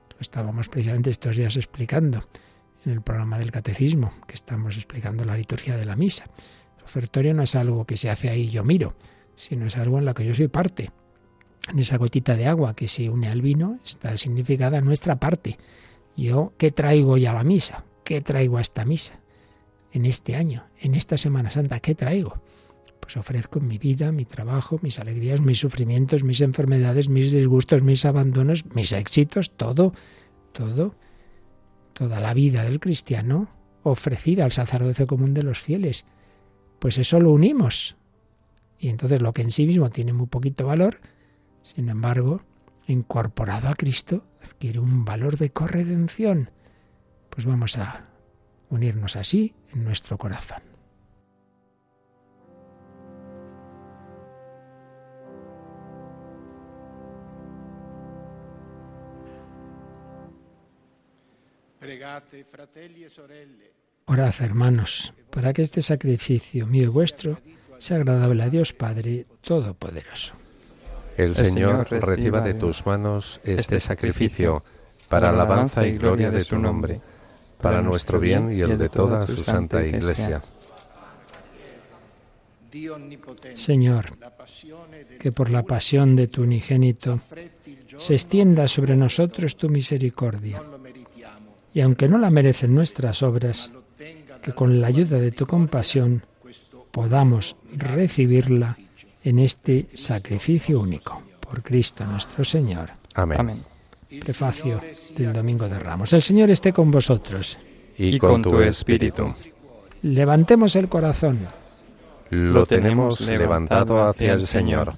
lo 0.09 0.19
estábamos 0.19 0.69
precisamente 0.69 1.09
estos 1.09 1.35
días 1.35 1.55
explicando 1.55 2.19
en 2.85 2.91
el 2.91 3.01
programa 3.01 3.39
del 3.39 3.51
catecismo, 3.51 4.11
que 4.27 4.33
estamos 4.33 4.75
explicando 4.75 5.25
la 5.25 5.37
liturgia 5.37 5.77
de 5.77 5.85
la 5.85 5.95
misa. 5.95 6.25
El 6.77 6.83
ofertorio 6.83 7.33
no 7.33 7.43
es 7.43 7.55
algo 7.55 7.85
que 7.85 7.97
se 7.97 8.09
hace 8.09 8.29
ahí 8.29 8.49
yo 8.49 8.63
miro, 8.63 8.95
sino 9.35 9.65
es 9.65 9.77
algo 9.77 9.99
en 9.99 10.05
lo 10.05 10.13
que 10.13 10.25
yo 10.25 10.35
soy 10.35 10.47
parte. 10.47 10.91
En 11.69 11.79
esa 11.79 11.97
gotita 11.97 12.35
de 12.35 12.47
agua 12.47 12.75
que 12.75 12.87
se 12.87 13.09
une 13.09 13.29
al 13.29 13.41
vino 13.41 13.79
está 13.85 14.15
significada 14.17 14.81
nuestra 14.81 15.17
parte. 15.17 15.57
Yo, 16.17 16.53
¿qué 16.57 16.71
traigo 16.71 17.17
ya 17.17 17.31
a 17.31 17.35
la 17.35 17.43
misa? 17.43 17.85
¿Qué 18.03 18.21
traigo 18.21 18.57
a 18.57 18.61
esta 18.61 18.83
misa? 18.83 19.19
En 19.91 20.05
este 20.05 20.35
año, 20.35 20.65
en 20.81 20.95
esta 20.95 21.17
Semana 21.17 21.51
Santa, 21.51 21.79
¿qué 21.79 21.95
traigo? 21.95 22.41
Pues 23.03 23.17
ofrezco 23.17 23.59
mi 23.59 23.77
vida, 23.77 24.13
mi 24.13 24.23
trabajo, 24.23 24.79
mis 24.81 24.97
alegrías, 24.97 25.41
mis 25.41 25.59
sufrimientos, 25.59 26.23
mis 26.23 26.39
enfermedades, 26.39 27.09
mis 27.09 27.33
disgustos, 27.33 27.83
mis 27.83 28.05
abandonos, 28.05 28.63
mis 28.73 28.93
éxitos, 28.93 29.57
todo, 29.57 29.93
todo, 30.53 30.95
toda 31.91 32.21
la 32.21 32.33
vida 32.33 32.63
del 32.63 32.79
cristiano 32.79 33.49
ofrecida 33.83 34.45
al 34.45 34.53
sacerdocio 34.53 35.05
común 35.05 35.33
de 35.33 35.43
los 35.43 35.59
fieles. 35.59 36.05
Pues 36.79 36.97
eso 36.97 37.19
lo 37.19 37.31
unimos 37.31 37.97
y 38.79 38.87
entonces 38.87 39.21
lo 39.21 39.33
que 39.33 39.41
en 39.41 39.51
sí 39.51 39.67
mismo 39.67 39.89
tiene 39.89 40.13
muy 40.13 40.27
poquito 40.27 40.65
valor, 40.65 41.01
sin 41.61 41.89
embargo, 41.89 42.41
incorporado 42.87 43.67
a 43.67 43.75
Cristo, 43.75 44.23
adquiere 44.41 44.79
un 44.79 45.03
valor 45.03 45.37
de 45.37 45.49
corredención. 45.49 46.51
Pues 47.29 47.45
vamos 47.45 47.77
a 47.77 48.05
unirnos 48.69 49.17
así 49.17 49.55
en 49.73 49.83
nuestro 49.83 50.17
corazón. 50.17 50.72
Orad, 64.05 64.33
hermanos, 64.39 65.13
para 65.29 65.53
que 65.53 65.61
este 65.61 65.81
sacrificio 65.81 66.67
mío 66.67 66.83
y 66.83 66.87
vuestro 66.87 67.39
sea 67.77 67.97
agradable 67.97 68.43
a 68.43 68.49
Dios 68.49 68.73
Padre 68.73 69.25
Todopoderoso. 69.41 70.33
El 71.17 71.35
Señor 71.35 71.87
reciba 71.89 72.41
de 72.41 72.55
tus 72.55 72.85
manos 72.85 73.39
este, 73.43 73.61
este 73.61 73.79
sacrificio 73.79 74.63
para 75.07 75.29
alabanza 75.29 75.85
y 75.85 75.97
gloria 75.97 76.31
de 76.31 76.43
tu 76.43 76.57
nombre, 76.57 76.99
para 77.61 77.81
nuestro 77.81 78.19
bien 78.19 78.53
y 78.53 78.61
el 78.61 78.77
de 78.77 78.89
toda 78.89 79.27
su 79.27 79.41
santa 79.43 79.85
Iglesia. 79.85 80.41
Señor, 83.53 84.17
que 85.19 85.31
por 85.31 85.51
la 85.51 85.63
pasión 85.63 86.15
de 86.15 86.27
tu 86.27 86.41
unigénito 86.41 87.19
se 87.97 88.15
extienda 88.15 88.67
sobre 88.67 88.95
nosotros 88.95 89.55
tu 89.55 89.69
misericordia. 89.69 90.61
Y 91.73 91.81
aunque 91.81 92.07
no 92.07 92.17
la 92.17 92.29
merecen 92.29 92.75
nuestras 92.75 93.23
obras, 93.23 93.71
que 94.41 94.51
con 94.51 94.79
la 94.81 94.87
ayuda 94.87 95.19
de 95.19 95.31
tu 95.31 95.47
compasión 95.47 96.23
podamos 96.91 97.55
recibirla 97.75 98.77
en 99.23 99.39
este 99.39 99.87
sacrificio 99.93 100.79
único. 100.79 101.23
Por 101.39 101.63
Cristo 101.63 102.05
nuestro 102.05 102.43
Señor. 102.43 102.91
Amén. 103.15 103.39
Amén. 103.39 103.63
Prefacio 104.19 104.79
del 105.17 105.33
Domingo 105.33 105.67
de 105.67 105.79
Ramos. 105.79 106.13
El 106.13 106.21
Señor 106.21 106.51
esté 106.51 106.71
con 106.71 106.91
vosotros. 106.91 107.57
Y, 107.97 108.17
con, 108.17 108.41
tu 108.41 108.59
espíritu. 108.61 109.33
Levantemos 110.03 110.75
el 110.75 110.89
corazón. 110.89 111.39
Lo 112.29 112.65
tenemos 112.65 113.21
levantado 113.21 114.01
hacia 114.01 114.33
el 114.33 114.45
Señor. 114.45 114.93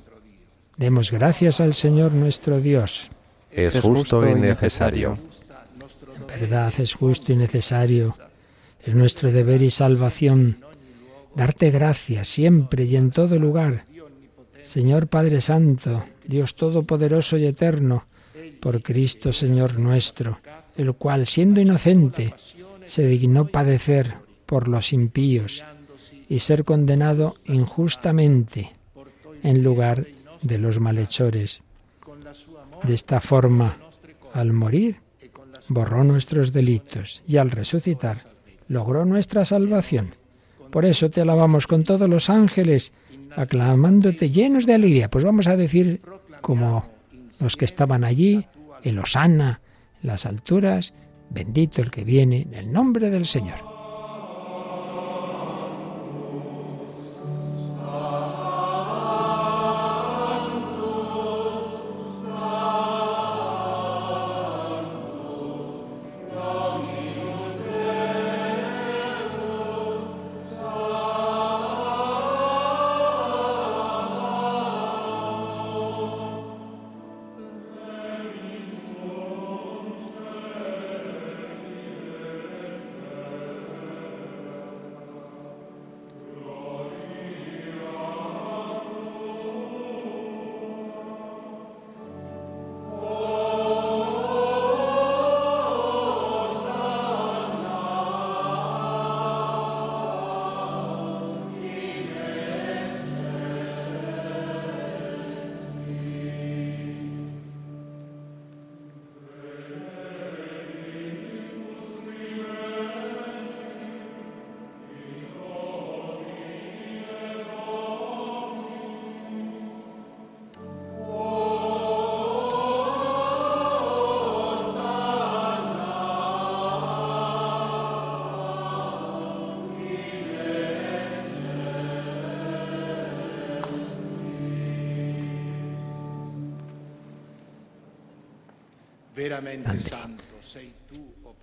Demos 0.78 1.12
gracias 1.12 1.62
al 1.62 1.74
Señor 1.74 2.12
nuestro 2.12 2.60
Dios. 2.60 3.10
Es 3.52 3.80
justo 3.80 4.28
y 4.28 4.36
necesario. 4.36 5.18
Verdad 6.40 6.74
es 6.80 6.94
justo 6.94 7.32
y 7.32 7.36
necesario. 7.36 8.14
Es 8.84 8.94
nuestro 8.94 9.32
deber 9.32 9.62
y 9.62 9.72
salvación 9.72 10.58
darte 11.36 11.70
gracias 11.72 12.28
siempre 12.28 12.86
y 12.86 12.96
en 12.96 13.12
todo 13.12 13.38
lugar. 13.38 13.86
Señor 14.64 15.08
Padre 15.08 15.42
Santo, 15.42 16.06
Dios 16.26 16.56
Todopoderoso 16.56 17.38
y 17.38 17.46
Eterno, 17.46 18.08
por 18.60 18.82
Cristo 18.82 19.32
Señor 19.32 19.78
nuestro, 19.78 20.40
el 20.76 20.94
cual, 20.94 21.26
siendo 21.26 21.62
inocente, 21.62 22.34
se 22.86 23.06
dignó 23.06 23.46
padecer 23.48 24.16
por 24.46 24.68
los 24.68 24.92
impíos 24.92 25.64
y 26.28 26.40
ser 26.40 26.64
condenado 26.64 27.36
injustamente 27.46 28.72
en 29.44 29.64
lugar 29.64 30.06
de 30.42 30.58
los 30.58 30.80
malhechores. 30.80 31.62
De 32.84 32.94
esta 32.94 33.22
forma, 33.22 33.78
al 34.34 34.52
morir, 34.52 34.98
borró 35.70 36.04
nuestros 36.04 36.54
delitos 36.54 37.24
y 37.28 37.38
al 37.38 37.52
resucitar, 37.52 38.18
logró 38.68 39.06
nuestra 39.06 39.46
salvación. 39.46 40.16
Por 40.72 40.86
eso 40.86 41.10
te 41.10 41.22
alabamos 41.22 41.68
con 41.68 41.84
todos 41.84 42.10
los 42.10 42.30
ángeles, 42.30 42.94
aclamándote 43.36 44.30
llenos 44.30 44.66
de 44.66 44.74
alegría. 44.74 45.10
Pues 45.10 45.24
vamos 45.24 45.48
a 45.48 45.56
decir, 45.56 46.02
como 46.42 46.86
los 47.42 47.56
que 47.56 47.66
estaban 47.66 48.04
allí, 48.04 48.46
el 48.84 49.00
Osana, 49.00 49.62
las 50.02 50.26
alturas, 50.26 50.94
bendito 51.30 51.82
el 51.82 51.92
que 51.92 52.04
viene, 52.04 52.42
en 52.44 52.54
el 52.54 52.72
nombre 52.72 53.10
del 53.10 53.26
Señor. 53.26 53.75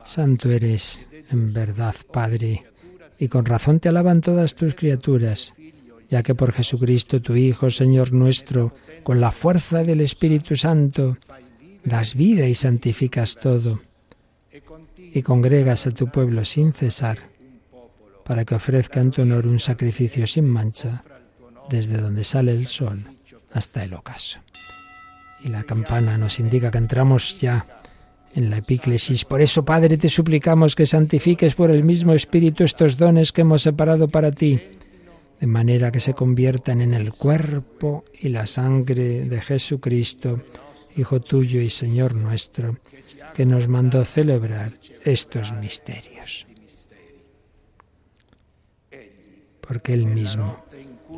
Santo 0.05 0.51
eres, 0.51 1.07
en 1.31 1.53
verdad, 1.53 1.95
Padre, 2.13 2.65
y 3.19 3.29
con 3.29 3.45
razón 3.45 3.81
te 3.81 3.89
alaban 3.89 4.21
todas 4.21 4.55
tus 4.55 4.75
criaturas, 4.75 5.55
ya 6.09 6.23
que 6.23 6.35
por 6.35 6.53
Jesucristo, 6.53 7.23
tu 7.23 7.37
Hijo, 7.37 7.71
Señor 7.71 8.13
nuestro, 8.13 8.75
con 9.03 9.21
la 9.21 9.33
fuerza 9.33 9.83
del 9.85 10.01
Espíritu 10.01 10.57
Santo, 10.57 11.17
das 11.85 12.15
vida 12.15 12.47
y 12.47 12.55
santificas 12.55 13.37
todo, 13.37 13.81
y 14.99 15.23
congregas 15.23 15.87
a 15.87 15.91
tu 15.91 16.09
pueblo 16.09 16.45
sin 16.45 16.73
cesar, 16.73 17.19
para 18.25 18.45
que 18.45 18.55
ofrezca 18.55 19.01
en 19.01 19.11
tu 19.11 19.23
honor 19.23 19.47
un 19.47 19.59
sacrificio 19.59 20.27
sin 20.27 20.47
mancha, 20.47 21.05
desde 21.69 21.97
donde 21.97 22.25
sale 22.25 22.53
el 22.53 22.67
sol 22.67 23.05
hasta 23.53 23.85
el 23.85 23.95
ocaso. 23.95 24.41
Y 25.45 25.49
la 25.49 25.65
campana 25.65 26.19
nos 26.19 26.39
indica 26.39 26.71
que 26.71 26.79
entramos 26.79 27.39
ya 27.41 27.67
en 28.35 28.51
la 28.51 28.59
epíclesis. 28.59 29.25
Por 29.25 29.43
eso, 29.43 29.65
Padre, 29.65 29.97
te 29.97 30.09
suplicamos 30.09 30.75
que 30.75 30.87
santifiques 30.87 31.55
por 31.55 31.71
el 31.71 31.85
mismo 31.85 32.15
Espíritu 32.15 32.65
estos 32.65 32.97
dones 32.97 33.33
que 33.33 33.43
hemos 33.43 33.63
separado 33.63 34.09
para 34.09 34.31
ti, 34.31 34.61
de 35.41 35.47
manera 35.47 35.91
que 35.91 36.01
se 36.01 36.15
conviertan 36.15 36.81
en 36.81 36.95
el 36.95 37.13
cuerpo 37.13 38.05
y 38.21 38.29
la 38.29 38.47
sangre 38.47 39.25
de 39.25 39.41
Jesucristo, 39.41 40.43
Hijo 40.95 41.21
tuyo 41.21 41.61
y 41.63 41.71
Señor 41.71 42.15
nuestro, 42.15 42.79
que 43.33 43.47
nos 43.47 43.67
mandó 43.67 44.05
celebrar 44.05 44.73
estos 45.03 45.53
misterios. 45.55 46.47
Porque 49.61 49.95
Él 49.95 50.07
mismo, 50.07 50.65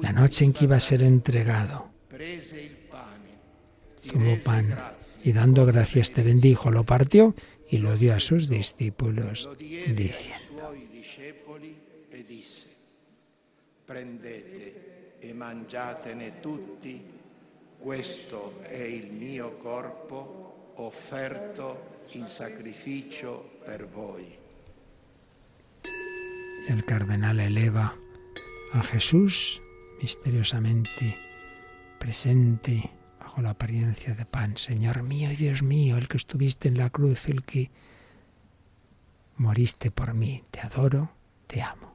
la 0.01 0.13
noche 0.13 0.45
en 0.45 0.53
que 0.53 0.65
iba 0.65 0.77
a 0.77 0.81
ser 0.81 1.03
entregado, 1.03 1.91
tomó 4.11 4.39
pan 4.39 4.75
y 5.23 5.33
dando 5.33 5.67
gracias 5.67 6.13
te 6.13 6.23
bendijo, 6.23 6.71
lo 6.71 6.85
partió 6.85 7.35
y 7.71 7.79
lo 7.79 7.97
dio 7.97 8.15
a 8.15 8.21
sus 8.21 8.49
discípulos, 8.49 9.49
diciendo, 9.59 10.45
prendete 13.85 15.17
e 15.21 15.33
mangiatene 15.33 16.41
tutti, 16.41 17.03
questo 17.79 18.61
è 18.63 18.83
il 18.83 19.13
mio 19.13 19.57
corpo 19.57 20.73
offerto 20.77 22.03
in 22.13 22.27
sacrificio 22.27 23.59
per 23.65 23.87
voi. 23.87 24.39
El 26.67 26.85
cardenal 26.85 27.41
eleva 27.41 27.95
a 28.73 28.83
Jesús 28.83 29.61
misteriosamente 30.01 31.17
presente 31.99 32.91
bajo 33.35 33.43
la 33.43 33.51
apariencia 33.51 34.15
de 34.15 34.25
pan. 34.25 34.57
Señor 34.57 35.03
mío 35.03 35.29
y 35.33 35.35
Dios 35.35 35.63
mío, 35.63 35.99
el 35.99 36.07
que 36.07 36.19
estuviste 36.19 36.69
en 36.69 36.79
la 36.79 36.89
cruz, 36.91 37.29
el 37.29 37.43
que 37.43 37.71
moriste 39.37 39.91
por 39.91 40.15
mí, 40.15 40.45
te 40.53 40.61
adoro, 40.61 41.11
te 41.49 41.61
amo. 41.61 41.95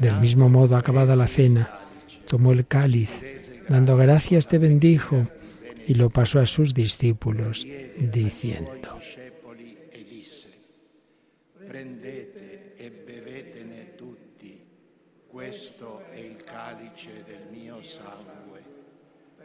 Del 0.00 0.20
mismo 0.20 0.48
modo, 0.48 0.76
acabada 0.76 1.14
la 1.14 1.28
cena, 1.28 1.70
tomó 2.26 2.50
el 2.50 2.66
cáliz, 2.66 3.22
dando 3.68 3.96
gracias 3.96 4.48
te 4.48 4.58
bendijo 4.58 5.28
y 5.86 5.94
lo 5.94 6.10
pasó 6.10 6.40
a 6.40 6.46
sus 6.46 6.74
discípulos, 6.74 7.64
diciendo, 7.96 8.98
Prendete 11.68 12.74
e 12.78 12.90
bevetene 12.90 13.96
tutti, 13.96 14.64
questo 15.28 15.95
calice 16.96 17.24
del 17.24 17.46
mio 17.50 17.82
sangue, 17.82 18.64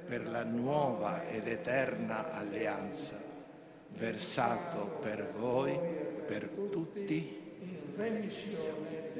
per 0.07 0.27
la 0.27 0.43
nuova 0.43 1.27
ed 1.27 1.47
eterna 1.47 2.31
alleanza, 2.33 3.21
versato 3.89 4.99
per 5.01 5.33
voi, 5.37 5.77
per 6.25 6.47
tutti, 6.71 7.39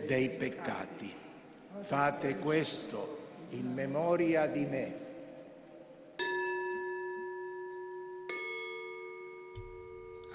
dei 0.06 0.30
peccati. 0.30 1.14
Fate 1.82 2.38
questo 2.38 3.48
in 3.50 3.74
memoria 3.74 4.48
di 4.48 4.66
me. 4.66 5.00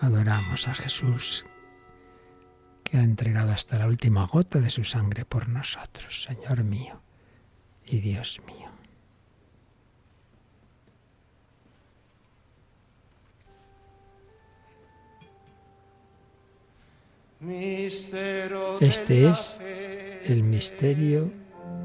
Adoramos 0.01 0.69
a 0.69 0.75
Jesús, 0.75 1.47
que 2.83 2.99
ha 2.99 3.03
entregado 3.03 3.53
hasta 3.53 3.79
la 3.79 3.87
última 3.87 4.27
gota 4.27 4.61
de 4.61 4.69
su 4.69 4.85
sangre 4.85 5.25
por 5.25 5.49
nosotros, 5.49 6.23
Señor 6.23 6.63
mío 6.63 7.06
y 7.87 7.99
Dios 7.99 8.41
mío. 8.47 8.57
Este 18.81 19.29
es 19.29 19.59
el 20.25 20.43
misterio 20.43 21.31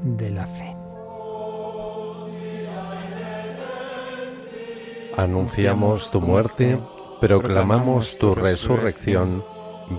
de 0.02 0.30
la 0.30 0.46
fe. 0.46 0.74
Anunciamos 5.16 6.10
tu 6.10 6.20
muerte, 6.20 6.80
proclamamos 7.20 8.18
tu 8.18 8.34
resurrección. 8.34 9.44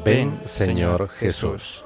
Ven, 0.04 0.42
Señor 0.46 1.10
Jesús. 1.10 1.86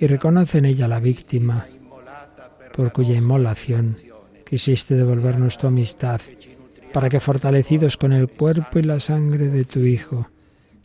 y 0.00 0.06
reconoce 0.06 0.58
en 0.58 0.64
ella 0.64 0.88
la 0.88 0.98
víctima 0.98 1.66
por 2.72 2.90
cuya 2.92 3.14
inmolación 3.14 3.94
quisiste 4.48 4.94
devolvernos 4.94 5.58
tu 5.58 5.66
amistad, 5.66 6.20
para 6.92 7.10
que 7.10 7.20
fortalecidos 7.20 7.96
con 7.98 8.12
el 8.12 8.28
cuerpo 8.28 8.78
y 8.78 8.82
la 8.82 8.98
sangre 8.98 9.48
de 9.48 9.64
tu 9.64 9.80
Hijo 9.80 10.28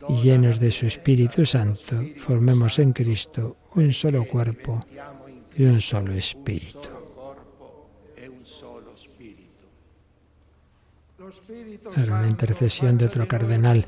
y 0.08 0.16
llenos 0.16 0.60
de 0.60 0.70
su 0.70 0.86
Espíritu 0.86 1.46
Santo, 1.46 1.96
formemos 2.16 2.78
en 2.78 2.92
Cristo 2.92 3.56
un 3.74 3.92
solo 3.92 4.24
cuerpo 4.24 4.84
y 5.56 5.64
un 5.64 5.80
solo 5.80 6.12
espíritu. 6.12 6.90
Era 11.96 12.18
una 12.18 12.28
intercesión 12.28 12.98
de 12.98 13.06
otro 13.06 13.26
cardenal, 13.26 13.84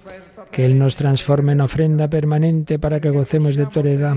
que 0.51 0.65
Él 0.65 0.79
nos 0.79 0.97
transforme 0.97 1.53
en 1.53 1.61
ofrenda 1.61 2.09
permanente 2.09 2.79
para 2.79 3.01
que 3.01 3.11
gocemos 3.11 3.55
de 3.55 3.67
tu 3.67 3.81
heredad 3.81 4.17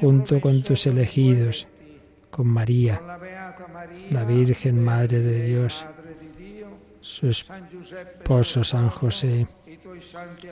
junto 0.00 0.40
con 0.40 0.62
tus 0.62 0.86
elegidos, 0.86 1.66
con 2.30 2.46
María, 2.46 3.00
la 4.10 4.24
Virgen 4.24 4.82
Madre 4.82 5.20
de 5.20 5.44
Dios, 5.46 5.84
su 7.00 7.28
esposo 7.28 8.64
San 8.64 8.88
José, 8.88 9.46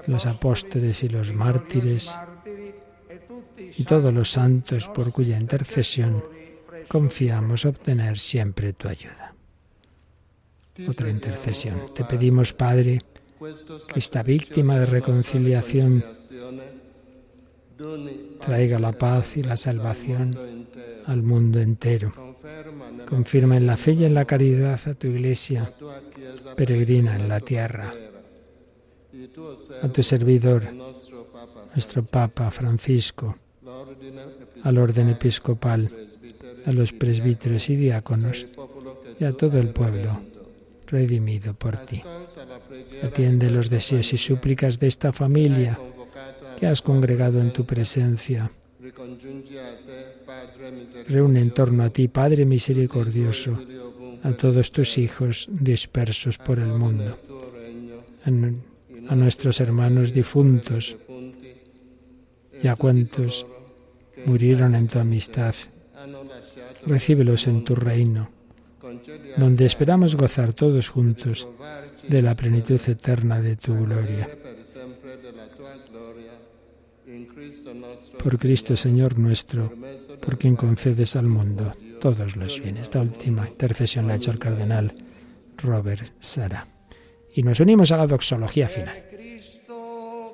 los 0.07 0.27
apóstoles 0.27 1.03
y 1.03 1.09
los 1.09 1.33
mártires, 1.33 2.17
y 3.77 3.85
todos 3.85 4.13
los 4.13 4.31
santos 4.31 4.89
por 4.89 5.13
cuya 5.13 5.39
intercesión 5.39 6.23
confiamos 6.87 7.65
obtener 7.65 8.19
siempre 8.19 8.73
tu 8.73 8.89
ayuda. 8.89 9.35
Otra 10.89 11.11
intercesión. 11.11 11.93
Te 11.95 12.05
pedimos, 12.05 12.53
Padre, 12.53 13.01
que 13.93 13.99
esta 13.99 14.23
víctima 14.23 14.79
de 14.79 14.87
reconciliación 14.87 16.05
traiga 18.41 18.79
la 18.79 18.93
paz 18.93 19.37
y 19.37 19.43
la 19.43 19.57
salvación 19.57 20.37
al 21.07 21.23
mundo 21.23 21.61
entero. 21.61 22.13
Confirma 23.09 23.57
en 23.57 23.67
la 23.67 23.77
fe 23.77 23.93
y 23.93 24.05
en 24.05 24.15
la 24.15 24.25
caridad 24.25 24.81
a 24.87 24.95
tu 24.95 25.07
iglesia, 25.09 25.73
peregrina 26.57 27.17
en 27.17 27.29
la 27.29 27.41
tierra. 27.41 27.93
A 29.83 29.89
tu 29.89 30.03
servidor, 30.03 30.65
nuestro 31.73 32.05
Papa 32.05 32.51
Francisco, 32.51 33.37
al 34.63 34.79
orden 34.79 35.11
episcopal, 35.11 35.91
a 36.67 36.73
los 36.73 36.93
presbíteros 36.93 37.71
y 37.71 37.77
diáconos 37.77 38.47
y 39.19 39.25
a 39.25 39.33
todo 39.33 39.59
el 39.59 39.71
pueblo 39.71 40.21
redimido 40.87 41.55
por 41.55 41.77
ti. 41.79 42.03
Atiende 43.03 43.51
los 43.51 43.71
deseos 43.71 44.13
y 44.13 44.19
súplicas 44.19 44.79
de 44.79 44.87
esta 44.87 45.13
familia 45.13 45.79
que 46.59 46.67
has 46.67 46.83
congregado 46.83 47.41
en 47.41 47.53
tu 47.53 47.65
presencia. 47.65 48.51
Reúne 51.09 51.41
en 51.41 51.51
torno 51.53 51.85
a 51.85 51.91
ti, 51.91 52.09
Padre 52.09 52.45
misericordioso, 52.45 53.59
a 54.23 54.33
todos 54.33 54.73
tus 54.73 54.99
hijos 54.99 55.49
dispersos 55.53 56.39
por 56.39 56.59
el 56.59 56.73
mundo, 56.75 57.19
a 58.25 59.15
nuestros 59.15 59.61
hermanos 59.61 60.13
difuntos 60.13 60.97
y 62.61 62.67
a 62.67 62.75
cuantos 62.75 63.47
murieron 64.27 64.75
en 64.75 64.89
tu 64.89 64.99
amistad. 64.99 65.55
Recíbelos 66.85 67.47
en 67.47 67.65
tu 67.65 67.75
reino, 67.75 68.31
donde 69.37 69.65
esperamos 69.65 70.17
gozar 70.17 70.55
todos 70.55 70.89
juntos 70.89 71.49
de 72.09 72.23
la 72.23 72.35
plenitud 72.35 72.81
eterna 72.89 73.41
de 73.41 73.57
tu 73.57 73.75
gloria 73.75 74.29
por 78.23 78.39
Cristo 78.39 78.77
Señor 78.77 79.19
nuestro, 79.19 79.73
por 80.21 80.39
quien 80.39 80.57
concedes 80.57 81.17
al 81.17 81.27
mundo 81.27 81.75
todos 82.01 82.37
los 82.37 82.61
bienes. 82.61 82.83
Esta 82.83 83.01
última 83.01 83.49
intercesión 83.49 84.07
la 84.07 84.15
ha 84.15 84.17
hecho 84.17 84.31
el 84.31 84.39
cardenal 84.39 84.95
Robert 85.57 86.13
Sara. 86.21 86.67
Y 87.35 87.43
nos 87.43 87.61
unimos 87.61 87.93
a 87.93 87.97
la 87.97 88.07
doxología 88.07 88.69
final. 88.69 89.05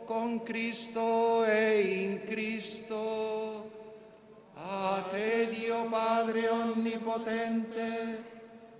con 0.06 0.40
Cristo 0.40 1.44
e 1.46 1.80
in 2.04 2.20
Cristo, 2.24 3.70
a 4.56 5.04
te 5.10 5.46
Dio 5.46 5.88
Padre 5.90 6.48
Onnipotente, 6.48 8.22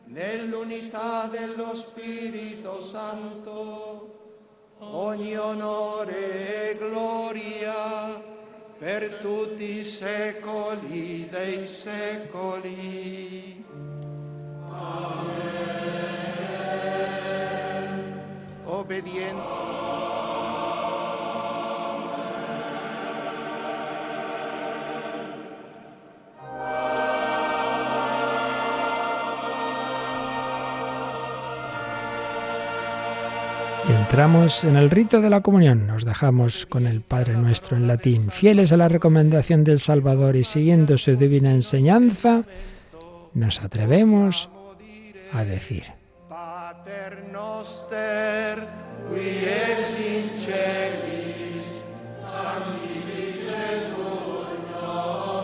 nell'unità 0.06 1.28
dello 1.28 1.74
Spirito 1.74 2.80
Santo, 2.80 4.23
ogni 4.92 5.36
onore 5.36 6.70
e 6.70 6.76
gloria 6.76 8.22
per 8.78 9.18
tutti 9.20 9.78
i 9.80 9.84
secoli 9.84 11.28
dei 11.30 11.66
secoli. 11.66 13.64
Amen. 14.68 15.44
Obbediente. 18.64 20.03
Entramos 34.04 34.64
en 34.64 34.76
el 34.76 34.90
rito 34.90 35.22
de 35.22 35.30
la 35.30 35.40
comunión. 35.40 35.86
Nos 35.86 36.04
dejamos 36.04 36.66
con 36.66 36.86
el 36.86 37.00
Padre 37.00 37.38
nuestro 37.38 37.74
en 37.74 37.86
latín. 37.86 38.30
Fieles 38.30 38.70
a 38.70 38.76
la 38.76 38.86
recomendación 38.86 39.64
del 39.64 39.80
Salvador 39.80 40.36
y 40.36 40.44
siguiendo 40.44 40.98
su 40.98 41.16
divina 41.16 41.52
enseñanza, 41.52 42.44
nos 43.32 43.62
atrevemos 43.62 44.50
a 45.32 45.44
decir. 45.44 45.84
Sanctificetur 52.34 54.58
nomen 54.82 55.43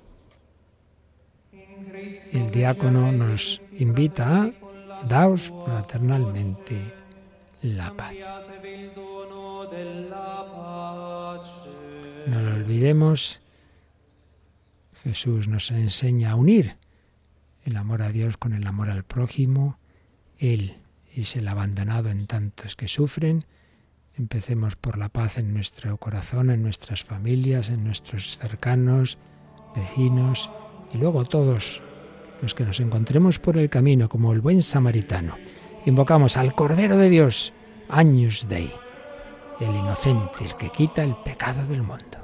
El 2.33 2.51
diácono 2.51 3.11
nos 3.11 3.61
invita 3.77 4.43
a 4.43 4.51
daos 5.07 5.51
fraternalmente 5.65 6.93
la 7.61 7.93
paz. 7.95 8.13
No 12.27 12.41
lo 12.41 12.53
olvidemos, 12.55 13.41
Jesús 15.03 15.47
nos 15.47 15.69
enseña 15.71 16.31
a 16.31 16.35
unir 16.35 16.77
el 17.65 17.77
amor 17.77 18.01
a 18.01 18.11
Dios 18.11 18.37
con 18.37 18.53
el 18.53 18.65
amor 18.65 18.89
al 18.89 19.03
prójimo. 19.03 19.77
Él 20.37 20.77
es 21.13 21.35
el 21.35 21.47
abandonado 21.47 22.09
en 22.09 22.25
tantos 22.25 22.75
que 22.75 22.87
sufren. 22.87 23.45
Empecemos 24.17 24.75
por 24.75 24.97
la 24.97 25.09
paz 25.09 25.37
en 25.37 25.53
nuestro 25.53 25.97
corazón, 25.97 26.49
en 26.49 26.63
nuestras 26.63 27.03
familias, 27.03 27.69
en 27.69 27.83
nuestros 27.83 28.37
cercanos, 28.37 29.17
vecinos 29.75 30.51
y 30.93 30.97
luego 30.97 31.25
todos 31.25 31.81
los 32.41 32.55
que 32.55 32.65
nos 32.65 32.79
encontremos 32.79 33.39
por 33.39 33.57
el 33.57 33.69
camino 33.69 34.09
como 34.09 34.33
el 34.33 34.41
buen 34.41 34.61
samaritano. 34.61 35.37
Invocamos 35.85 36.37
al 36.37 36.53
Cordero 36.55 36.97
de 36.97 37.09
Dios, 37.09 37.53
Años 37.89 38.47
Dei, 38.47 38.71
el 39.59 39.75
inocente, 39.75 40.45
el 40.45 40.55
que 40.55 40.69
quita 40.69 41.03
el 41.03 41.15
pecado 41.23 41.65
del 41.67 41.83
mundo. 41.83 42.20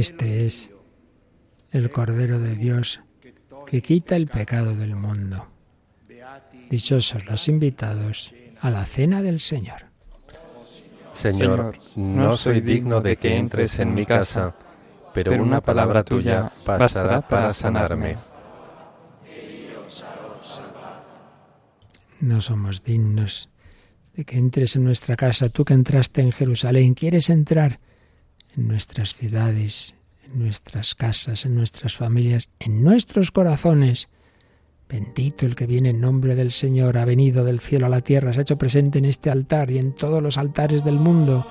Este 0.00 0.46
es 0.46 0.70
el 1.72 1.90
Cordero 1.90 2.40
de 2.40 2.54
Dios 2.54 3.02
que 3.66 3.82
quita 3.82 4.16
el 4.16 4.28
pecado 4.28 4.74
del 4.74 4.96
mundo. 4.96 5.46
Dichosos 6.70 7.26
los 7.26 7.48
invitados 7.48 8.32
a 8.62 8.70
la 8.70 8.86
cena 8.86 9.20
del 9.20 9.40
Señor. 9.40 9.82
Señor, 11.12 11.78
no 11.96 12.34
soy 12.38 12.62
digno 12.62 13.02
de 13.02 13.18
que 13.18 13.36
entres 13.36 13.78
en 13.78 13.92
mi 13.92 14.06
casa, 14.06 14.54
pero 15.12 15.34
una 15.34 15.60
palabra 15.60 16.02
tuya 16.02 16.50
bastará 16.64 17.20
para 17.20 17.52
sanarme. 17.52 18.16
No 22.20 22.40
somos 22.40 22.82
dignos 22.82 23.50
de 24.14 24.24
que 24.24 24.38
entres 24.38 24.76
en 24.76 24.84
nuestra 24.84 25.14
casa, 25.16 25.50
tú 25.50 25.62
que 25.66 25.74
entraste 25.74 26.22
en 26.22 26.32
Jerusalén. 26.32 26.94
¿Quieres 26.94 27.28
entrar? 27.28 27.80
En 28.56 28.68
nuestras 28.68 29.14
ciudades, 29.14 29.94
en 30.24 30.40
nuestras 30.40 30.94
casas, 30.94 31.44
en 31.44 31.54
nuestras 31.54 31.96
familias, 31.96 32.48
en 32.58 32.82
nuestros 32.82 33.30
corazones. 33.30 34.08
Bendito 34.88 35.46
el 35.46 35.54
que 35.54 35.66
viene 35.66 35.90
en 35.90 36.00
nombre 36.00 36.34
del 36.34 36.50
Señor, 36.50 36.98
ha 36.98 37.04
venido 37.04 37.44
del 37.44 37.60
cielo 37.60 37.86
a 37.86 37.90
la 37.90 38.00
tierra, 38.00 38.32
se 38.32 38.40
ha 38.40 38.42
hecho 38.42 38.58
presente 38.58 38.98
en 38.98 39.04
este 39.04 39.30
altar 39.30 39.70
y 39.70 39.78
en 39.78 39.92
todos 39.92 40.22
los 40.22 40.36
altares 40.36 40.84
del 40.84 40.96
mundo. 40.96 41.46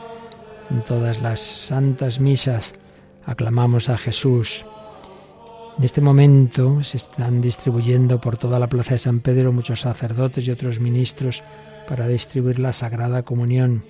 En 0.70 0.84
todas 0.84 1.22
las 1.22 1.40
santas 1.40 2.20
misas 2.20 2.74
aclamamos 3.26 3.90
a 3.90 3.98
Jesús. 3.98 4.66
En 5.78 5.86
este 5.86 6.02
momento 6.02 6.84
se 6.84 6.98
están 6.98 7.40
distribuyendo 7.40 8.20
por 8.20 8.36
toda 8.36 8.60
la 8.60 8.68
plaza 8.68 8.92
de 8.92 9.00
San 9.00 9.22
Pedro 9.22 9.54
muchos 9.54 9.82
sacerdotes 9.82 10.46
y 10.46 10.52
otros 10.52 10.82
ministros 10.82 11.42
para 11.88 12.08
distribuir 12.08 12.60
la 12.60 12.74
Sagrada 12.74 13.24
Comunión. 13.24 13.86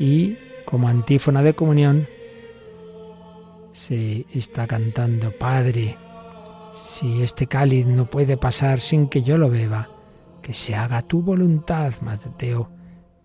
Y 0.00 0.36
como 0.64 0.88
antífona 0.88 1.42
de 1.42 1.54
comunión 1.54 2.08
se 3.72 4.26
está 4.32 4.66
cantando, 4.66 5.32
Padre, 5.32 5.96
si 6.74 7.22
este 7.22 7.46
cáliz 7.46 7.86
no 7.86 8.10
puede 8.10 8.36
pasar 8.36 8.80
sin 8.80 9.08
que 9.08 9.22
yo 9.22 9.38
lo 9.38 9.50
beba, 9.50 9.90
que 10.42 10.54
se 10.54 10.74
haga 10.74 11.02
tu 11.02 11.22
voluntad, 11.22 11.94
Mateo 12.00 12.70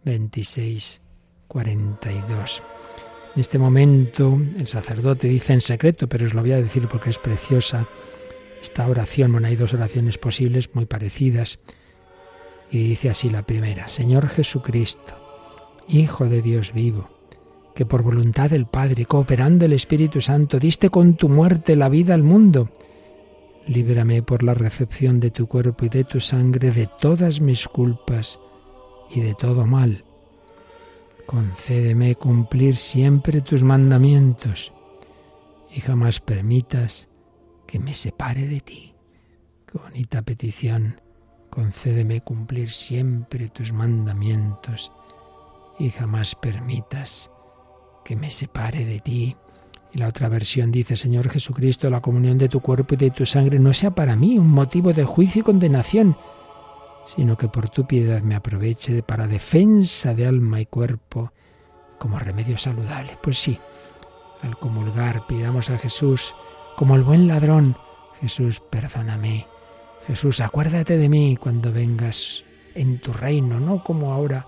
26, 0.06 1.02
42. 1.48 2.64
En 3.36 3.41
este 3.41 3.60
momento 3.60 4.40
el 4.57 4.68
sacerdote 4.68 5.28
dice 5.28 5.53
en 5.53 5.61
secreto, 5.61 6.07
pero 6.07 6.26
os 6.26 6.34
lo 6.34 6.41
voy 6.41 6.53
a 6.53 6.61
decir 6.61 6.88
porque 6.88 7.10
es 7.10 7.19
preciosa 7.19 7.88
esta 8.61 8.88
oración. 8.88 9.32
Bueno, 9.32 9.48
hay 9.48 9.56
dos 9.56 9.74
oraciones 9.74 10.18
posibles 10.18 10.74
muy 10.74 10.86
parecidas. 10.86 11.60
Y 12.69 12.90
dice 12.90 13.10
así 13.10 13.30
la 13.30 13.44
primera, 13.44 13.88
Señor 13.88 14.28
Jesucristo, 14.28 15.15
Hijo 15.88 16.26
de 16.26 16.41
Dios 16.41 16.74
vivo, 16.74 17.10
que 17.78 17.86
por 17.86 18.02
voluntad 18.02 18.49
del 18.49 18.66
Padre, 18.66 19.06
cooperando 19.06 19.64
el 19.64 19.72
Espíritu 19.72 20.20
Santo, 20.20 20.58
diste 20.58 20.90
con 20.90 21.14
tu 21.14 21.30
muerte 21.30 21.76
la 21.76 21.90
vida 21.90 22.16
al 22.16 22.24
mundo. 22.24 22.72
Líbrame 23.68 24.24
por 24.24 24.41
la 24.41 24.56
recepción 24.56 25.20
de 25.20 25.30
tu 25.30 25.45
cuerpo 25.45 25.86
y 25.86 25.90
de 25.90 26.04
tu 26.04 26.20
sangre 26.20 26.72
de 26.72 26.90
todas 26.99 27.40
mis 27.40 27.68
culpas 27.68 28.40
y 29.12 29.22
de 29.22 29.36
todo 29.36 29.68
mal. 29.68 30.06
Concédeme 31.28 32.16
cumplir 32.16 32.78
siempre 32.78 33.41
tus 33.41 33.64
mandamientos 33.64 34.74
y 35.70 35.80
jamás 35.80 36.20
permitas 36.20 37.10
que 37.68 37.78
me 37.78 37.94
separe 37.94 38.48
de 38.48 38.60
ti. 38.62 38.95
Qué 39.72 39.78
bonita 39.78 40.24
petición. 40.24 40.99
Concédeme 41.52 42.22
cumplir 42.22 42.72
siempre 42.72 43.49
tus 43.49 43.72
mandamientos 43.72 44.91
y 45.78 45.91
jamás 45.91 46.34
permitas 46.34 47.30
que 48.08 48.16
me 48.16 48.32
separe 48.32 48.86
de 48.86 49.02
ti. 49.02 49.36
Y 49.92 49.98
la 49.98 50.08
otra 50.08 50.30
versión 50.30 50.72
dice, 50.72 50.96
Señor 50.96 51.30
Jesucristo, 51.30 51.90
la 51.90 52.00
comunión 52.00 52.38
de 52.38 52.48
tu 52.48 52.62
cuerpo 52.62 52.94
y 52.94 52.98
de 52.98 53.12
tu 53.12 53.26
sangre 53.26 53.60
no 53.60 53.74
sea 53.74 53.92
para 53.92 54.16
mí 54.16 54.40
un 54.40 54.48
motivo 54.48 54.94
de 54.94 55.04
juicio 55.04 55.42
y 55.42 55.44
condenación, 55.44 56.16
sino 57.06 57.38
que 57.38 57.50
por 57.50 57.68
tu 57.68 57.86
piedad 57.86 58.22
me 58.22 58.36
aproveche 58.36 59.04
para 59.04 59.28
defensa 59.28 60.14
de 60.14 60.26
alma 60.26 60.62
y 60.62 60.68
cuerpo 60.68 61.34
como 62.00 62.18
remedio 62.18 62.58
saludable. 62.58 63.18
Pues 63.22 63.40
sí, 63.40 63.60
al 64.42 64.58
comulgar, 64.58 65.28
pidamos 65.28 65.70
a 65.70 65.78
Jesús, 65.78 66.34
como 66.78 66.96
el 66.96 67.04
buen 67.04 67.28
ladrón, 67.28 67.78
Jesús, 68.22 68.62
perdóname. 68.70 69.48
Jesús, 70.06 70.40
acuérdate 70.40 70.98
de 70.98 71.10
mí 71.10 71.36
cuando 71.36 71.74
vengas 71.74 72.46
en 72.74 73.02
tu 73.02 73.12
reino, 73.12 73.60
no 73.60 73.84
como 73.84 74.14
ahora, 74.14 74.48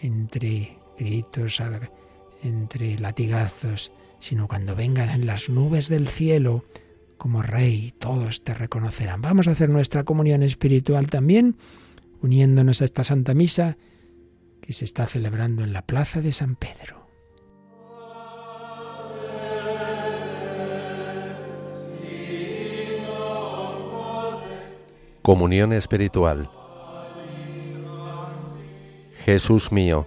entre 0.00 0.78
gritos, 0.98 1.60
entre 2.42 2.98
latigazos, 2.98 3.92
sino 4.18 4.48
cuando 4.48 4.74
vengas 4.74 5.14
en 5.14 5.26
las 5.26 5.48
nubes 5.48 5.88
del 5.88 6.08
cielo 6.08 6.64
como 7.18 7.42
Rey, 7.42 7.92
todos 7.98 8.44
te 8.44 8.54
reconocerán. 8.54 9.22
Vamos 9.22 9.48
a 9.48 9.52
hacer 9.52 9.68
nuestra 9.70 10.04
comunión 10.04 10.42
espiritual 10.42 11.08
también, 11.08 11.56
uniéndonos 12.22 12.82
a 12.82 12.84
esta 12.84 13.04
Santa 13.04 13.34
Misa 13.34 13.76
que 14.60 14.72
se 14.72 14.84
está 14.84 15.06
celebrando 15.06 15.64
en 15.64 15.72
la 15.72 15.82
Plaza 15.82 16.20
de 16.20 16.32
San 16.32 16.56
Pedro. 16.56 17.06
Comunión 25.22 25.72
espiritual. 25.72 26.50
Jesús 29.24 29.72
mío, 29.72 30.06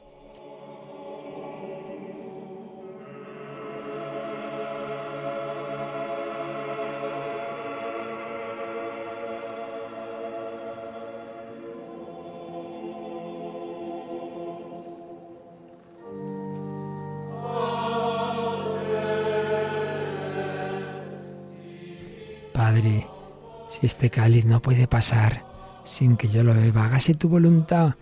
Si 23.69 23.85
este 23.85 24.09
cáliz 24.09 24.45
no 24.45 24.61
puede 24.61 24.87
pasar 24.87 25.45
sin 25.83 26.17
que 26.17 26.27
yo 26.27 26.43
lo 26.43 26.53
beba, 26.53 26.85
hágase 26.85 27.13
tu 27.13 27.29
voluntad. 27.29 27.95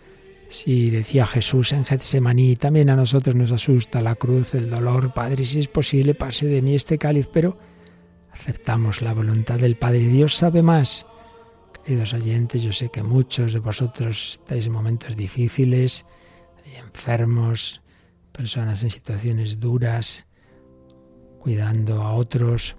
Si 0.49 0.89
decía 0.89 1.27
Jesús 1.27 1.72
en 1.73 1.85
Getsemaní, 1.85 2.56
también 2.56 2.89
a 2.89 2.95
nosotros 2.95 3.35
nos 3.35 3.51
asusta 3.51 4.01
la 4.01 4.15
cruz, 4.15 4.56
el 4.56 4.69
dolor, 4.69 5.14
Padre, 5.14 5.45
si 5.45 5.60
es 5.60 5.68
posible, 5.68 6.15
pase 6.15 6.47
de 6.47 6.61
mí 6.61 6.76
este 6.76 6.97
cáliz, 6.97 7.27
pero 7.31 7.57
aceptamos 8.31 9.01
la 9.01 9.14
voluntad 9.14 9.60
del 9.60 9.76
Padre. 9.76 9.99
Dios 9.99 10.35
sabe 10.35 10.64
más. 10.64 11.06
Queridos 11.84 12.14
oyentes, 12.14 12.64
yo 12.64 12.73
sé 12.73 12.89
que 12.89 13.03
muchos 13.03 13.53
de 13.53 13.60
vosotros 13.60 14.39
estáis 14.41 14.68
en 14.68 14.73
momentos 14.73 15.15
difíciles, 15.15 16.06
enfermos, 16.77 17.81
personas 18.31 18.84
en 18.84 18.89
situaciones 18.89 19.60
duras, 19.60 20.26
cuidando 21.39 22.01
a 22.01 22.14
otros. 22.14 22.76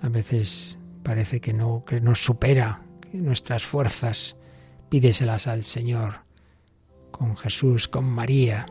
A 0.00 0.08
veces 0.08 0.78
parece 1.02 1.40
que 1.40 1.52
no 1.52 1.84
que 1.84 2.00
nos 2.00 2.24
supera 2.24 2.82
nuestras 3.12 3.64
fuerzas. 3.64 4.36
Pídeselas 4.88 5.46
al 5.46 5.64
Señor. 5.64 6.20
Con 7.10 7.36
Jesús, 7.36 7.88
con 7.88 8.04
María, 8.04 8.66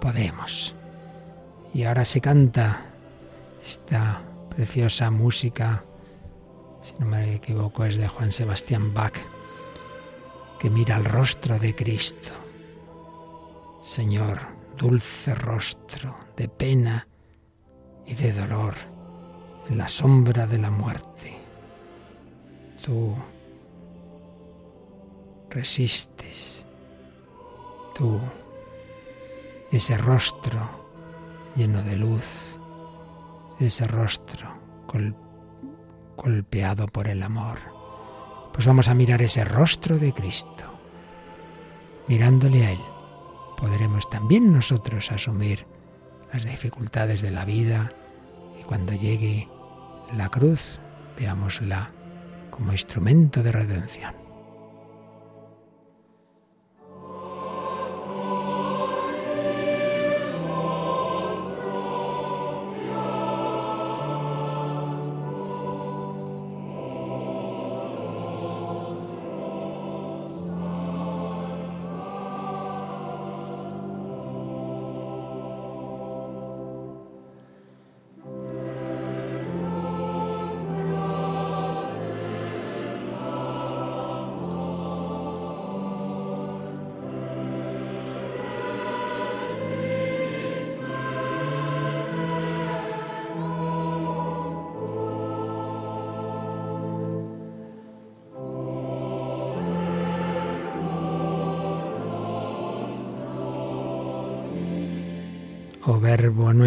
podemos. 0.00 0.74
Y 1.72 1.84
ahora 1.84 2.04
se 2.04 2.20
canta 2.20 2.86
esta 3.64 4.22
preciosa 4.48 5.10
música, 5.10 5.84
si 6.82 6.94
no 6.98 7.06
me 7.06 7.34
equivoco, 7.34 7.84
es 7.84 7.96
de 7.96 8.08
Juan 8.08 8.30
Sebastián 8.30 8.94
Bach, 8.94 9.16
que 10.58 10.70
mira 10.70 10.96
el 10.96 11.04
rostro 11.04 11.58
de 11.58 11.74
Cristo. 11.74 12.32
Señor, 13.82 14.40
dulce 14.76 15.34
rostro 15.34 16.16
de 16.36 16.48
pena 16.48 17.06
y 18.06 18.14
de 18.14 18.32
dolor 18.32 18.74
en 19.68 19.78
la 19.78 19.88
sombra 19.88 20.46
de 20.46 20.58
la 20.58 20.70
muerte 20.70 21.43
tú 22.84 23.14
resistes, 25.48 26.66
tú, 27.94 28.20
ese 29.72 29.96
rostro 29.96 30.60
lleno 31.56 31.82
de 31.82 31.96
luz, 31.96 32.58
ese 33.58 33.86
rostro 33.86 34.52
golpeado 36.16 36.86
por 36.88 37.08
el 37.08 37.22
amor. 37.22 37.58
Pues 38.52 38.66
vamos 38.66 38.88
a 38.88 38.94
mirar 38.94 39.22
ese 39.22 39.44
rostro 39.44 39.98
de 39.98 40.12
Cristo. 40.12 40.64
Mirándole 42.06 42.66
a 42.66 42.72
Él, 42.72 42.80
podremos 43.56 44.10
también 44.10 44.52
nosotros 44.52 45.10
asumir 45.10 45.66
las 46.32 46.44
dificultades 46.44 47.22
de 47.22 47.30
la 47.30 47.46
vida 47.46 47.90
y 48.60 48.62
cuando 48.64 48.92
llegue 48.92 49.48
la 50.14 50.28
cruz, 50.28 50.80
veámosla 51.16 51.90
como 52.54 52.72
instrumento 52.72 53.42
de 53.42 53.50
redención. 53.50 54.23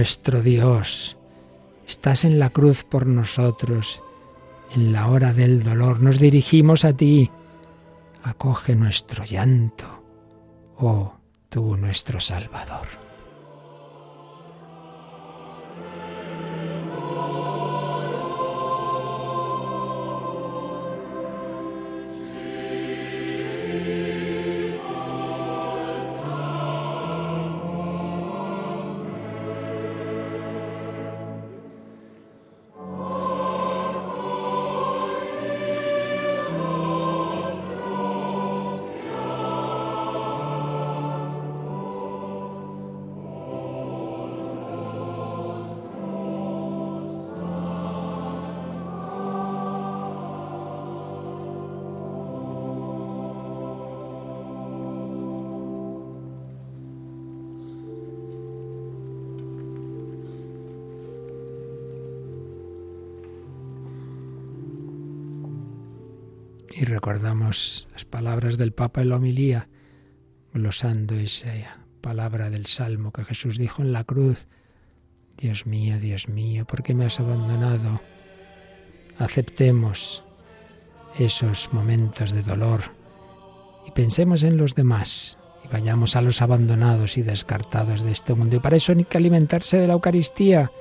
Nuestro 0.07 0.41
Dios, 0.41 1.17
estás 1.85 2.23
en 2.23 2.39
la 2.39 2.49
cruz 2.49 2.85
por 2.85 3.07
nosotros. 3.07 4.01
En 4.73 4.93
la 4.93 5.07
hora 5.07 5.34
del 5.34 5.65
dolor 5.65 5.99
nos 5.99 6.17
dirigimos 6.17 6.85
a 6.85 6.93
ti. 6.93 7.29
Acoge 8.23 8.73
nuestro 8.73 9.25
llanto, 9.25 10.05
oh 10.77 11.13
tú 11.49 11.75
nuestro 11.75 12.21
Salvador. 12.21 13.06
Las 67.48 68.06
palabras 68.10 68.57
del 68.57 68.74
Papa 68.74 69.02
en 69.02 69.10
la 69.10 69.15
homilía, 69.15 69.69
glosando 70.53 71.15
esa 71.15 71.80
palabra 72.02 72.49
del 72.49 72.65
Salmo 72.65 73.11
que 73.11 73.24
Jesús 73.24 73.57
dijo 73.57 73.82
en 73.82 73.94
la 73.94 74.03
cruz. 74.03 74.48
Dios 75.38 75.65
mío, 75.65 75.99
Dios 75.99 76.30
mío, 76.30 76.65
¿por 76.65 76.84
qué 76.84 76.94
me 76.94 77.06
has 77.06 77.19
abandonado? 77.19 78.02
Aceptemos 79.18 80.24
esos 81.18 81.74
momentos 81.74 82.32
de 82.32 82.41
dolor 82.41 82.82
y 83.86 83.91
pensemos 83.91 84.44
en 84.44 84.57
los 84.57 84.76
demás 84.76 85.38
y 85.64 85.68
vayamos 85.68 86.15
a 86.15 86.22
los 86.22 86.41
abandonados 86.41 87.18
y 87.18 87.24
descartados 87.24 88.03
de 88.03 88.11
este 88.11 88.34
mundo. 88.34 88.57
Y 88.57 88.60
para 88.60 88.78
eso 88.78 88.91
hay 88.91 89.03
que 89.06 89.18
alimentarse 89.18 89.78
de 89.78 89.88
la 89.88 89.94
Eucaristía, 89.94 90.72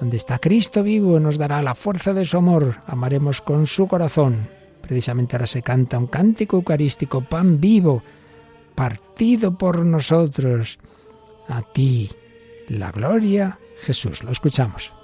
donde 0.00 0.16
está 0.16 0.38
Cristo 0.38 0.82
vivo, 0.82 1.20
nos 1.20 1.38
dará 1.38 1.62
la 1.62 1.74
fuerza 1.74 2.12
de 2.12 2.24
su 2.24 2.36
amor, 2.36 2.82
amaremos 2.86 3.40
con 3.40 3.66
su 3.66 3.86
corazón. 3.86 4.55
Precisamente 4.86 5.36
ahora 5.36 5.46
se 5.46 5.62
canta 5.62 5.98
un 5.98 6.06
cántico 6.06 6.56
eucarístico, 6.56 7.22
pan 7.22 7.60
vivo, 7.60 8.02
partido 8.74 9.58
por 9.58 9.84
nosotros. 9.84 10.78
A 11.48 11.62
ti, 11.62 12.10
la 12.68 12.92
gloria, 12.92 13.58
Jesús. 13.80 14.22
Lo 14.22 14.30
escuchamos. 14.30 14.95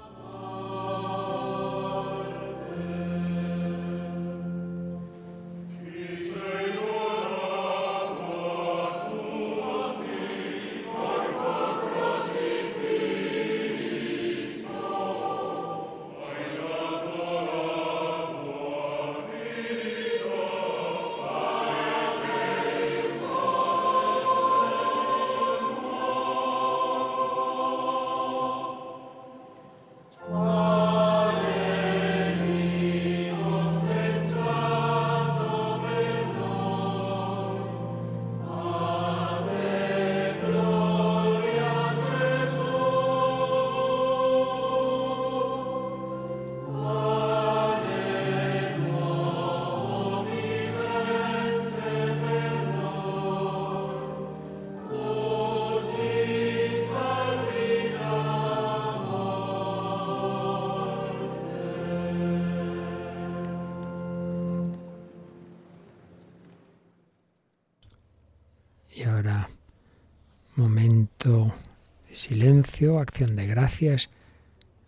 Silencio, 72.23 72.99
acción 72.99 73.35
de 73.35 73.45
gracias. 73.47 74.09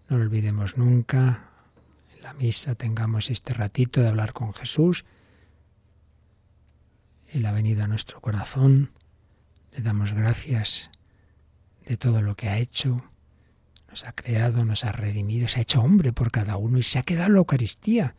No 0.09 0.15
olvidemos 0.15 0.77
nunca, 0.77 1.49
en 2.15 2.23
la 2.23 2.33
misa 2.33 2.75
tengamos 2.75 3.29
este 3.29 3.53
ratito 3.53 4.01
de 4.01 4.07
hablar 4.07 4.31
con 4.31 4.53
Jesús. 4.53 5.03
Él 7.27 7.45
ha 7.45 7.51
venido 7.51 7.83
a 7.83 7.87
nuestro 7.87 8.21
corazón, 8.21 8.91
le 9.73 9.81
damos 9.81 10.13
gracias 10.13 10.89
de 11.85 11.97
todo 11.97 12.21
lo 12.21 12.35
que 12.35 12.47
ha 12.47 12.57
hecho, 12.57 13.03
nos 13.89 14.05
ha 14.05 14.13
creado, 14.13 14.63
nos 14.63 14.85
ha 14.85 14.93
redimido, 14.93 15.49
se 15.49 15.59
ha 15.59 15.63
hecho 15.63 15.81
hombre 15.81 16.13
por 16.13 16.31
cada 16.31 16.55
uno 16.55 16.77
y 16.77 16.83
se 16.83 16.99
ha 16.99 17.03
quedado 17.03 17.31
la 17.31 17.39
Eucaristía 17.39 18.15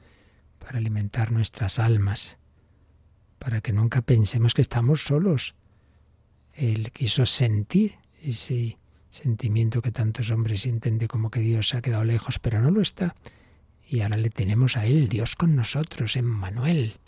para 0.59 0.77
alimentar 0.77 1.33
nuestras 1.33 1.79
almas, 1.79 2.37
para 3.39 3.63
que 3.63 3.73
nunca 3.73 4.03
pensemos 4.03 4.53
que 4.53 4.63
estamos 4.63 5.05
solos. 5.05 5.55
Él 6.53 6.93
quiso 6.93 7.25
sentir 7.25 7.95
ese 8.21 8.79
sentimiento 9.17 9.83
que 9.83 9.93
tantos 9.93 10.31
hombres 10.31 10.61
sienten 10.61 10.99
de 10.99 11.09
como 11.09 11.31
que 11.31 11.41
Dios 11.41 11.69
se 11.69 11.77
ha 11.77 11.83
quedado 11.83 12.05
lejos, 12.05 12.39
pero 12.39 12.61
no 12.61 12.71
lo 12.71 12.81
está. 12.81 13.15
Y 13.89 14.01
ahora 14.01 14.17
le 14.17 14.31
tenemos 14.31 14.77
a 14.77 14.87
Él, 14.87 15.09
Dios 15.09 15.37
con 15.37 15.57
nosotros, 15.57 16.17
en 16.17 16.27
Manuel, 16.27 16.99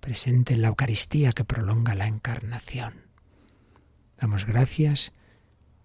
presente 0.00 0.54
en 0.54 0.62
la 0.62 0.68
Eucaristía 0.68 1.32
que 1.32 1.44
prolonga 1.44 1.94
la 1.94 2.06
encarnación. 2.06 2.94
Damos 4.18 4.46
gracias 4.46 5.12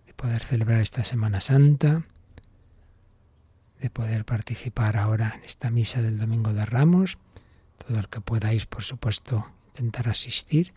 de 0.06 0.14
poder 0.14 0.44
celebrar 0.44 0.82
esta 0.82 1.04
Semana 1.04 1.40
Santa, 1.40 2.06
de 3.80 3.90
poder 3.90 4.26
participar 4.26 4.98
ahora 4.98 5.36
en 5.38 5.44
esta 5.44 5.70
misa 5.70 6.02
del 6.02 6.18
Domingo 6.18 6.54
de 6.54 6.66
Ramos. 6.66 7.18
Todo 7.78 8.00
el 8.00 8.10
que 8.10 8.22
podáis, 8.22 8.66
por 8.66 8.84
supuesto, 8.84 9.52
intentar 9.68 10.10
asistir 10.10 10.74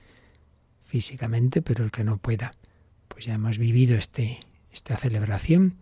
físicamente, 0.84 1.62
pero 1.62 1.84
el 1.84 1.90
que 1.90 2.04
no 2.04 2.18
pueda, 2.18 2.52
pues 3.18 3.26
ya 3.26 3.34
hemos 3.34 3.58
vivido 3.58 3.96
este, 3.96 4.38
esta 4.70 4.96
celebración 4.96 5.74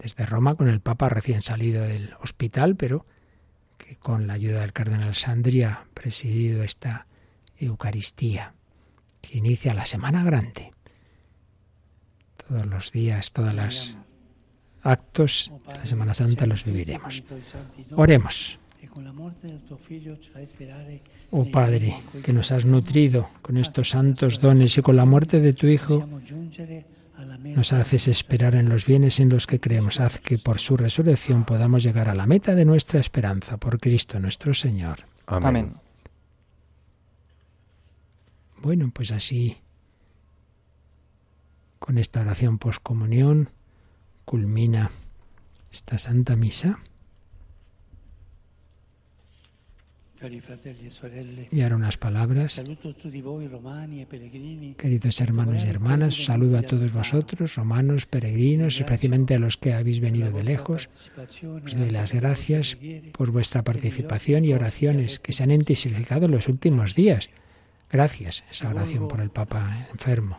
desde 0.00 0.26
Roma 0.26 0.56
con 0.56 0.68
el 0.68 0.80
Papa 0.80 1.08
recién 1.08 1.40
salido 1.40 1.84
del 1.84 2.14
hospital, 2.20 2.74
pero 2.74 3.06
que 3.76 3.94
con 3.94 4.26
la 4.26 4.32
ayuda 4.32 4.62
del 4.62 4.72
cardenal 4.72 5.14
Sandri 5.14 5.62
ha 5.62 5.86
presidido 5.94 6.64
esta 6.64 7.06
Eucaristía 7.58 8.54
que 9.20 9.38
inicia 9.38 9.72
la 9.72 9.84
Semana 9.84 10.24
Grande. 10.24 10.72
Todos 12.48 12.66
los 12.66 12.90
días, 12.90 13.30
todos 13.30 13.54
los 13.54 13.96
actos 14.82 15.52
de 15.68 15.74
la 15.76 15.86
Semana 15.86 16.12
Santa 16.12 16.44
los 16.44 16.64
viviremos. 16.64 17.22
Oremos. 17.92 18.58
Oh 21.30 21.44
Padre, 21.50 22.00
que 22.24 22.32
nos 22.32 22.52
has 22.52 22.64
nutrido 22.64 23.28
con 23.42 23.58
estos 23.58 23.90
santos 23.90 24.40
dones 24.40 24.78
y 24.78 24.82
con 24.82 24.96
la 24.96 25.04
muerte 25.04 25.40
de 25.40 25.52
tu 25.52 25.66
Hijo, 25.66 26.08
nos 27.42 27.72
haces 27.72 28.08
esperar 28.08 28.54
en 28.54 28.68
los 28.68 28.86
bienes 28.86 29.20
en 29.20 29.28
los 29.28 29.46
que 29.46 29.60
creemos. 29.60 30.00
Haz 30.00 30.20
que 30.20 30.38
por 30.38 30.58
su 30.58 30.76
resurrección 30.76 31.44
podamos 31.44 31.82
llegar 31.82 32.08
a 32.08 32.14
la 32.14 32.26
meta 32.26 32.54
de 32.54 32.64
nuestra 32.64 32.98
esperanza, 33.00 33.58
por 33.58 33.78
Cristo 33.78 34.18
nuestro 34.18 34.54
Señor. 34.54 35.04
Amén. 35.26 35.74
Bueno, 38.62 38.90
pues 38.92 39.12
así, 39.12 39.58
con 41.78 41.98
esta 41.98 42.20
oración 42.20 42.58
poscomunión, 42.58 43.50
culmina 44.24 44.90
esta 45.70 45.98
Santa 45.98 46.36
Misa. 46.36 46.78
Y 51.50 51.60
ahora 51.60 51.76
unas 51.76 51.96
palabras. 51.96 52.60
Queridos 54.76 55.20
hermanos 55.20 55.64
y 55.64 55.68
hermanas, 55.68 56.24
saludo 56.24 56.58
a 56.58 56.62
todos 56.62 56.92
vosotros, 56.92 57.54
romanos, 57.54 58.06
peregrinos, 58.06 58.80
especialmente 58.80 59.34
a 59.34 59.38
los 59.38 59.56
que 59.56 59.74
habéis 59.74 60.00
venido 60.00 60.30
de 60.32 60.42
lejos. 60.42 60.88
Os 61.64 61.76
doy 61.76 61.90
las 61.90 62.14
gracias 62.14 62.78
por 63.12 63.30
vuestra 63.30 63.62
participación 63.62 64.44
y 64.44 64.52
oraciones 64.52 65.18
que 65.20 65.32
se 65.32 65.44
han 65.44 65.52
intensificado 65.52 66.26
en 66.26 66.32
los 66.32 66.48
últimos 66.48 66.94
días. 66.94 67.28
Gracias, 67.90 68.44
esa 68.50 68.68
oración 68.68 69.08
por 69.08 69.20
el 69.20 69.30
Papa 69.30 69.88
enfermo. 69.92 70.38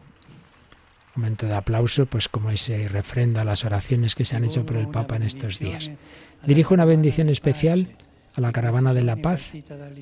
Momento 1.15 1.47
de 1.47 1.55
aplauso, 1.55 2.05
pues 2.05 2.29
como 2.29 2.51
ese 2.51 2.87
refrendo 2.87 3.39
a 3.39 3.43
las 3.43 3.65
oraciones 3.65 4.15
que 4.15 4.25
se 4.25 4.35
han 4.35 4.43
hecho 4.43 4.65
por 4.65 4.77
el 4.77 4.87
Papa 4.87 5.15
en 5.15 5.23
estos 5.23 5.57
días. 5.57 5.89
Dirijo 6.45 6.73
una 6.73 6.85
bendición 6.85 7.29
especial 7.29 7.87
a 8.39 8.41
la 8.41 8.51
Caravana 8.51 8.93
de 8.93 9.03
la 9.03 9.17
Paz, 9.17 9.51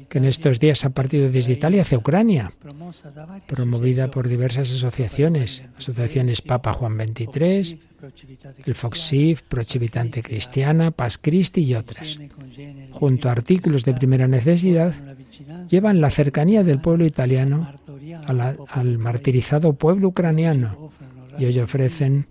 que 0.09 0.17
en 0.17 0.25
estos 0.25 0.59
días 0.59 0.85
ha 0.85 0.91
partido 0.91 1.29
desde 1.29 1.53
Italia 1.53 1.81
hacia 1.81 1.97
Ucrania, 1.97 2.53
promovida 3.47 4.09
por 4.09 4.27
diversas 4.27 4.71
asociaciones, 4.71 5.63
asociaciones 5.77 6.41
Papa 6.41 6.73
Juan 6.73 6.95
XXIII, 6.97 7.79
el 8.65 8.75
Foxiv, 8.75 9.41
Prochivitante 9.49 10.21
Cristiana, 10.21 10.91
Paz 10.91 11.17
Christi 11.17 11.61
y 11.61 11.73
otras. 11.73 12.19
Junto 12.91 13.27
a 13.27 13.31
artículos 13.31 13.83
de 13.83 13.93
primera 13.93 14.27
necesidad, 14.27 14.93
llevan 15.67 15.99
la 15.99 16.11
cercanía 16.11 16.63
del 16.63 16.79
pueblo 16.79 17.05
italiano 17.05 17.71
al 18.69 18.97
martirizado 18.99 19.73
pueblo 19.73 20.09
ucraniano 20.09 20.91
y 21.39 21.45
hoy 21.45 21.59
ofrecen 21.59 22.27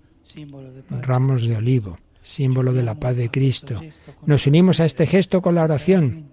ramos 1.02 1.42
de 1.42 1.56
olivo 1.56 1.98
símbolo 2.26 2.72
de 2.72 2.82
la 2.82 2.96
paz 2.96 3.16
de 3.16 3.28
Cristo. 3.28 3.80
Nos 4.26 4.46
unimos 4.46 4.80
a 4.80 4.84
este 4.84 5.06
gesto 5.06 5.40
con 5.40 5.54
la 5.54 5.62
oración, 5.62 6.30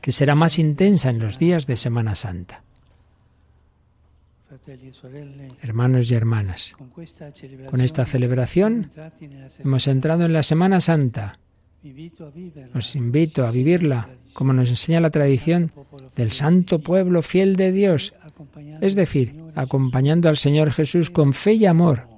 que 0.00 0.12
será 0.12 0.34
más 0.34 0.58
intensa 0.58 1.10
en 1.10 1.18
los 1.18 1.38
días 1.38 1.66
de 1.66 1.76
Semana 1.76 2.14
Santa. 2.14 2.62
Hermanos 5.62 6.10
y 6.10 6.14
hermanas, 6.14 6.74
con 7.70 7.80
esta 7.80 8.04
celebración 8.04 8.90
hemos 9.64 9.86
entrado 9.86 10.24
en 10.24 10.32
la 10.32 10.42
Semana 10.42 10.80
Santa, 10.80 11.38
Os 12.74 12.96
invito 12.96 13.46
a 13.46 13.50
vivirla, 13.52 14.10
como 14.32 14.52
nos 14.52 14.68
enseña 14.70 15.00
la 15.00 15.10
tradición 15.10 15.70
del 16.16 16.32
santo 16.32 16.80
pueblo 16.80 17.22
fiel 17.22 17.54
de 17.54 17.70
Dios, 17.70 18.12
es 18.80 18.96
decir, 18.96 19.34
acompañando 19.54 20.28
al 20.28 20.36
Señor 20.36 20.72
Jesús 20.72 21.10
con 21.10 21.32
fe 21.32 21.54
y 21.54 21.66
amor. 21.66 22.08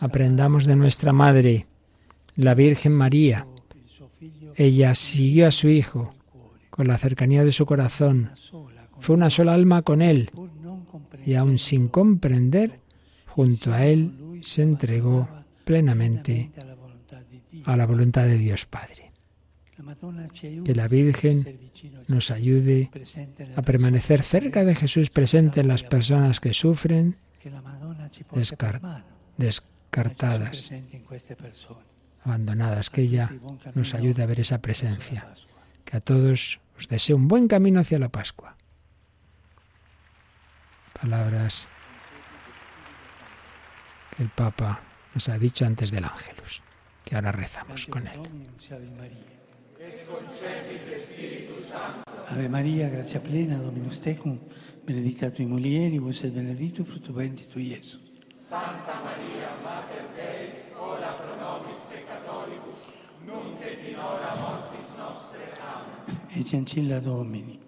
Aprendamos 0.00 0.64
de 0.64 0.76
nuestra 0.76 1.12
Madre, 1.12 1.66
la 2.36 2.54
Virgen 2.54 2.92
María. 2.92 3.46
Ella 4.56 4.94
siguió 4.94 5.48
a 5.48 5.50
su 5.50 5.68
Hijo 5.68 6.14
con 6.70 6.88
la 6.88 6.98
cercanía 6.98 7.44
de 7.44 7.52
su 7.52 7.66
corazón. 7.66 8.30
Fue 8.98 9.14
una 9.14 9.30
sola 9.30 9.54
alma 9.54 9.82
con 9.82 10.02
Él 10.02 10.30
y 11.24 11.34
aun 11.34 11.58
sin 11.58 11.88
comprender, 11.88 12.80
junto 13.26 13.72
a 13.72 13.86
Él 13.86 14.40
se 14.42 14.62
entregó 14.62 15.28
plenamente 15.64 16.50
a 17.64 17.76
la 17.76 17.86
voluntad 17.86 18.24
de 18.24 18.38
Dios 18.38 18.66
Padre. 18.66 19.12
Que 20.64 20.74
la 20.74 20.86
Virgen 20.86 21.58
nos 22.06 22.30
ayude 22.30 22.90
a 23.56 23.62
permanecer 23.62 24.22
cerca 24.22 24.64
de 24.64 24.74
Jesús 24.74 25.10
presente 25.10 25.60
en 25.60 25.68
las 25.68 25.82
personas 25.82 26.40
que 26.40 26.52
sufren, 26.52 27.16
descartadas, 29.94 30.72
abandonadas. 32.24 32.90
Que 32.90 33.02
ella 33.02 33.30
nos 33.74 33.94
ayude 33.94 34.22
a 34.22 34.26
ver 34.26 34.40
esa 34.40 34.58
presencia. 34.58 35.26
Que 35.84 35.98
a 35.98 36.00
todos 36.00 36.60
os 36.78 36.88
deseo 36.88 37.16
un 37.16 37.28
buen 37.28 37.48
camino 37.48 37.80
hacia 37.80 37.98
la 37.98 38.08
Pascua. 38.08 38.56
Palabras 41.00 41.68
que 44.16 44.22
el 44.22 44.30
Papa 44.30 44.82
nos 45.14 45.28
ha 45.28 45.38
dicho 45.38 45.66
antes 45.66 45.90
del 45.90 46.04
Ángelus 46.04 46.62
que 47.04 47.14
ahora 47.14 47.32
rezamos 47.32 47.86
con 47.86 48.06
él. 48.06 48.20
Ave 52.28 52.48
María, 52.48 52.88
gracia 52.88 53.22
plena, 53.22 53.58
Dominus 53.58 54.00
tecum, 54.00 54.38
benedicta 54.86 55.30
tui 55.30 55.44
mulieribus 55.44 56.24
et 56.24 56.32
benedictus 56.32 56.88
fructus 56.88 57.14
ventris 57.14 57.48
tui, 57.48 57.68
Iesus. 57.74 58.13
Santa 58.46 59.00
Maria, 59.02 59.56
Mater 59.62 60.06
Dei, 60.14 60.52
ora 60.76 61.12
pro 61.14 61.34
nobis 61.34 61.78
peccatoribus, 61.88 62.78
nunc 63.24 63.58
et 63.62 63.88
in 63.88 63.98
hora 63.98 64.34
mortis 64.36 64.86
nostre. 64.98 65.50
Amen. 65.58 66.28
Ecce 66.28 66.56
ancilla 66.56 67.00
Domini. 67.00 67.58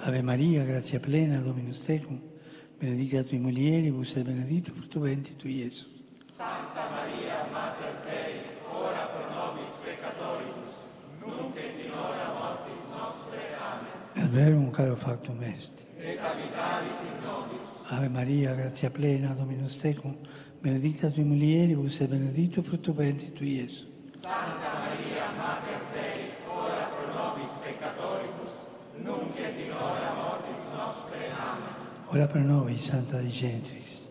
Ave 0.00 0.22
Maria, 0.22 0.64
gracia 0.64 0.98
plena, 0.98 1.40
Dominus 1.40 1.82
tecum, 1.82 2.18
benedicta 2.78 3.22
tui 3.22 3.38
mulieribus 3.38 4.16
et 4.16 4.24
benedictus 4.24 4.72
fructus 4.72 5.02
ventris 5.02 5.36
tui, 5.36 5.60
Iesus. 5.60 5.90
Santa 6.24 6.88
Maria, 6.88 7.46
Mater 7.52 8.00
Dei, 8.02 8.40
ora 8.72 9.10
pro 9.12 9.28
nobis 9.28 9.72
peccatoribus, 9.84 10.74
nunc 11.20 11.54
et 11.54 11.84
in 11.84 11.92
hora 11.92 12.32
mortis 12.32 12.88
nostre. 12.88 13.40
Amen. 13.60 14.24
Et 14.24 14.30
verum 14.30 14.72
caro 14.72 14.96
factum 14.96 15.42
est. 15.42 15.84
Et 15.98 16.16
nobis. 16.16 17.13
Ave 17.96 18.08
Maria, 18.08 18.54
gratia 18.54 18.90
plena, 18.90 19.34
Dominus 19.34 19.76
tecum, 19.78 20.16
benedicta 20.60 21.10
tui 21.10 21.22
mulieribus 21.22 22.00
et 22.00 22.08
benedictus 22.08 22.66
fructus 22.66 22.94
ventris 22.94 23.32
tui, 23.32 23.54
Iesus. 23.54 23.86
Santa 24.20 24.72
Maria, 24.80 25.30
Mater 25.36 25.80
Dei, 25.92 26.30
ora 26.48 26.90
pro 26.90 27.06
nobis 27.14 27.52
peccatoribus, 27.62 28.50
nunc 28.98 29.38
et 29.38 29.60
in 29.64 29.72
hora 29.72 30.12
mortis 30.14 30.64
nostre. 30.72 31.30
Amen. 31.38 31.74
Ora 32.06 32.26
pro 32.26 32.40
nobis, 32.40 32.82
Santa 32.82 33.18
Dei 33.18 33.30
Gentris. 33.30 34.02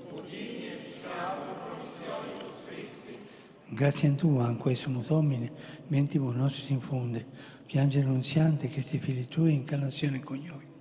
Grazie 3.68 4.10
a 4.10 4.14
Tu, 4.14 4.38
anque 4.38 4.76
sumus 4.76 5.08
Domine, 5.08 5.52
mentibus 5.88 6.36
nostris 6.36 6.70
infunde, 6.70 7.26
piange 7.66 8.00
annunziante 8.00 8.70
che 8.70 8.82
sti 8.82 9.00
fili 9.00 9.28
Tui 9.28 9.54
incarnazione 9.54 10.22
coniui. 10.22 10.72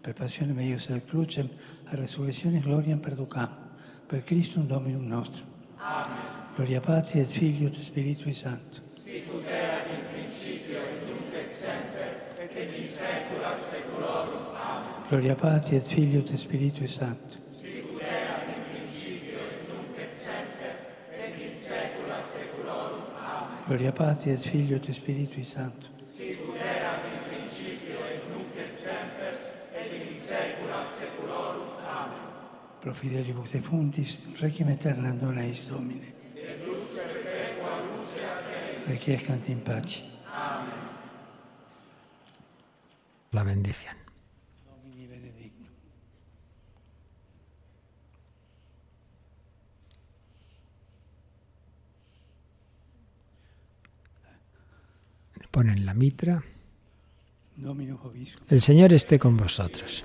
Per 0.00 0.12
passione 0.12 0.52
meius 0.52 0.90
ad 0.90 1.02
crucem, 1.06 1.48
a 1.84 1.94
resurrezione 1.96 2.60
gloria 2.60 2.96
perducam, 2.96 3.48
per 4.06 4.24
Christum 4.24 4.66
Dominum 4.66 5.06
nostrum. 5.06 5.46
Amen. 5.76 6.42
Gloria 6.54 6.80
Patri 6.80 7.20
et 7.20 7.28
Figlio 7.28 7.68
et 7.68 7.74
Spiritui 7.74 8.32
Sancto. 8.32 8.80
Sicut 9.02 9.44
erat 9.46 9.86
in 9.90 10.04
principio 10.12 10.78
et 10.78 11.06
nunc 11.06 11.32
et 11.34 11.50
semper, 11.52 12.36
et 12.38 12.54
in 12.54 12.86
saecula 12.86 13.56
saeculorum. 13.58 14.54
Amen. 14.54 15.08
Gloria 15.08 15.34
Patri 15.34 15.76
et 15.76 15.86
Figlio 15.86 16.20
et 16.20 16.36
Spiritui 16.36 16.88
Sancto. 16.88 17.42
Gloria 23.66 23.92
Patri 23.92 24.30
et 24.30 24.36
Figlio 24.36 24.76
et 24.76 24.92
Spiritui 24.92 25.42
Sancto. 25.42 25.93
Pro 32.84 32.92
fidelibus 32.92 33.54
defuntis, 33.56 34.18
requiem 34.40 34.68
aeternam 34.68 35.16
dona 35.18 35.46
eis 35.48 35.64
Domine. 35.70 36.12
Requiescant 38.86 39.48
in 39.48 39.60
pace. 39.64 40.02
Amen. 40.28 40.82
La 43.32 43.42
bendición. 43.42 44.04
ponen 55.54 55.86
la 55.86 55.94
mitra. 55.94 56.42
El 58.48 58.60
Señor 58.60 58.92
esté 58.92 59.20
con 59.20 59.36
vosotros. 59.36 60.04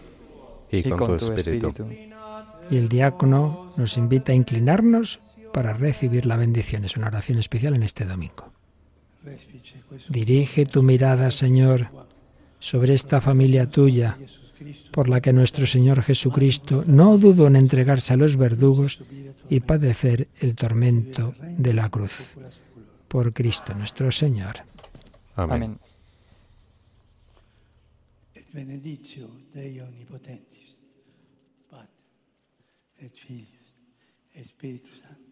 Y 0.72 0.84
con, 0.84 1.18
tu, 1.18 1.34
espíritu. 1.34 1.74
Y 2.70 2.78
el 2.78 2.90
diácono 2.90 3.72
nos 3.78 3.98
invita 3.98 4.32
a 4.32 4.36
inclinarnos 4.36 5.36
para 5.54 5.74
recibir 5.74 6.26
la 6.26 6.38
bendición. 6.38 6.86
Es 6.86 6.96
una 6.98 7.08
oración 7.08 7.40
especial 7.40 7.76
en 7.76 7.84
este 7.84 8.06
domingo. 8.06 8.52
Dirige 10.10 10.66
tu 10.66 10.84
mirada, 10.84 11.32
Señor, 11.32 11.90
sobre 12.60 12.94
esta 12.94 13.22
familia 13.22 13.70
tuya, 13.70 14.18
por 14.92 15.10
la 15.10 15.22
que 15.22 15.34
nuestro 15.34 15.66
Señor 15.66 16.04
Jesucristo 16.04 16.84
no 16.88 17.18
dudó 17.18 17.48
en 17.48 17.56
entregarse 17.56 18.14
a 18.14 18.18
los 18.18 18.38
verdugos 18.38 19.00
y 19.50 19.62
padecer 19.62 20.28
el 20.40 20.56
tormento 20.56 21.34
de 21.42 21.74
la 21.74 21.90
cruz. 21.90 22.36
Por 23.08 23.34
Cristo 23.34 23.74
nuestro 23.74 24.12
Señor. 24.12 24.58
Amén. 25.36 25.80
Et 33.02 33.16
Filius, 33.16 33.76
et 34.36 34.46
Spiritus 34.46 35.02
Sanctus, 35.02 35.26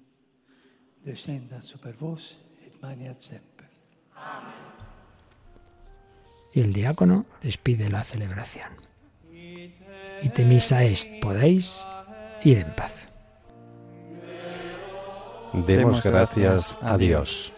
descenda 1.03 1.61
super 1.61 1.95
vos 1.99 2.39
et 2.65 2.81
maniat 2.81 3.21
semper. 3.21 3.69
Amén. 4.15 4.53
Y 6.53 6.61
el 6.61 6.73
diácono 6.73 7.25
despide 7.43 7.89
la 7.89 8.03
celebración. 8.03 8.71
Y 9.31 10.29
te 10.29 10.45
misa 10.45 10.83
est, 10.83 11.09
podéis 11.21 11.87
ir 12.43 12.57
en 12.57 12.75
paz. 12.75 13.13
Demos 15.53 16.01
gracias 16.01 16.77
a 16.81 16.97
Dios. 16.97 17.53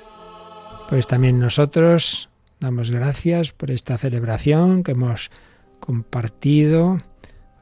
Pues 0.89 1.07
también 1.07 1.39
nosotros 1.39 2.29
Damos 2.59 2.91
gracias 2.91 3.53
por 3.53 3.71
esta 3.71 3.97
celebración 3.97 4.83
que 4.83 4.91
hemos 4.91 5.31
compartido 5.79 7.01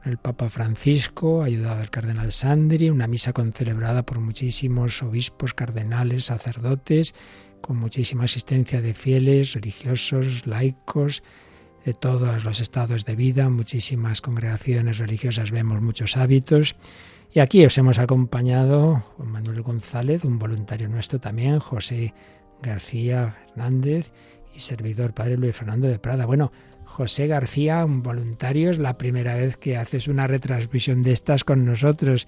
el 0.07 0.17
Papa 0.17 0.49
Francisco, 0.49 1.43
ayudado 1.43 1.81
al 1.81 1.89
Cardenal 1.89 2.31
Sandri, 2.31 2.89
una 2.89 3.07
misa 3.07 3.33
concelebrada 3.33 4.03
por 4.03 4.19
muchísimos 4.19 5.03
obispos, 5.03 5.53
cardenales, 5.53 6.25
sacerdotes, 6.25 7.15
con 7.61 7.77
muchísima 7.77 8.25
asistencia 8.25 8.81
de 8.81 8.93
fieles, 8.93 9.53
religiosos, 9.53 10.47
laicos, 10.47 11.23
de 11.85 11.93
todos 11.93 12.43
los 12.43 12.59
estados 12.59 13.05
de 13.05 13.15
vida, 13.15 13.49
muchísimas 13.49 14.21
congregaciones 14.21 14.97
religiosas, 14.97 15.51
vemos 15.51 15.81
muchos 15.81 16.17
hábitos. 16.17 16.75
Y 17.33 17.39
aquí 17.39 17.65
os 17.65 17.77
hemos 17.77 17.99
acompañado 17.99 19.03
Juan 19.17 19.31
Manuel 19.31 19.61
González, 19.61 20.23
un 20.25 20.39
voluntario 20.39 20.89
nuestro 20.89 21.19
también, 21.19 21.59
José 21.59 22.13
García 22.61 23.37
Fernández 23.47 24.11
y 24.55 24.59
servidor, 24.59 25.13
Padre 25.13 25.37
Luis 25.37 25.55
Fernando 25.55 25.87
de 25.87 25.99
Prada. 25.99 26.25
Bueno, 26.25 26.51
José 26.87 27.27
García, 27.27 27.85
un 27.85 28.01
voluntario, 28.01 28.71
es 28.71 28.79
la 28.79 28.97
primera 28.97 29.35
vez 29.35 29.57
que 29.57 29.77
haces 29.77 30.07
una 30.07 30.25
retransmisión 30.25 31.03
de 31.03 31.11
estas 31.11 31.43
con 31.43 31.65
nosotros. 31.65 32.27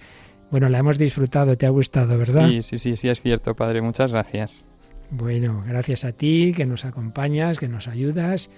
Bueno, 0.52 0.68
la 0.70 0.80
hemos 0.80 0.98
disfrutado, 0.98 1.58
te 1.58 1.66
ha 1.66 1.70
gustado, 1.70 2.18
¿verdad? 2.18 2.48
Sí, 2.50 2.62
sí, 2.62 2.78
sí, 2.78 2.98
sí, 2.98 3.10
es 3.10 3.22
cierto, 3.22 3.56
Padre, 3.56 3.82
muchas 3.82 4.12
gracias. 4.12 4.66
Bueno, 5.12 5.64
gracias 5.66 6.06
a 6.06 6.12
ti, 6.12 6.54
que 6.56 6.66
nos 6.66 6.86
acompañas, 6.86 7.58
que 7.58 7.68
nos 7.68 7.88
ayudas 7.88 8.52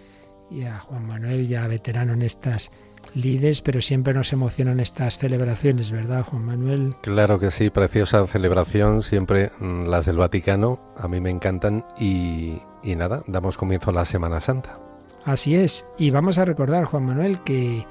y 0.49 0.63
a 0.63 0.79
Juan 0.79 1.05
Manuel, 1.05 1.47
ya 1.47 1.65
veterano 1.67 2.13
en 2.13 2.23
estas 2.23 2.71
lides, 3.13 3.61
pero 3.61 3.79
siempre 3.79 4.13
nos 4.13 4.33
emocionan 4.33 4.79
estas 4.79 5.17
celebraciones, 5.17 5.91
¿verdad, 5.91 6.25
Juan 6.25 6.45
Manuel? 6.45 6.95
Claro 7.03 7.39
que 7.39 7.51
sí, 7.51 7.69
preciosa 7.69 8.25
celebración, 8.27 9.01
siempre 9.01 9.51
mm, 9.59 9.85
las 9.85 10.05
del 10.05 10.17
Vaticano, 10.17 10.93
a 10.97 11.07
mí 11.07 11.21
me 11.21 11.29
encantan 11.29 11.85
y, 11.97 12.61
y 12.83 12.95
nada, 12.95 13.23
damos 13.27 13.57
comienzo 13.57 13.91
a 13.91 13.93
la 13.93 14.05
Semana 14.05 14.41
Santa. 14.41 14.90
Así 15.25 15.55
es, 15.55 15.85
y 15.97 16.09
vamos 16.09 16.39
a 16.39 16.45
recordar, 16.45 16.85
Juan 16.85 17.05
Manuel, 17.05 17.41
que 17.43 17.85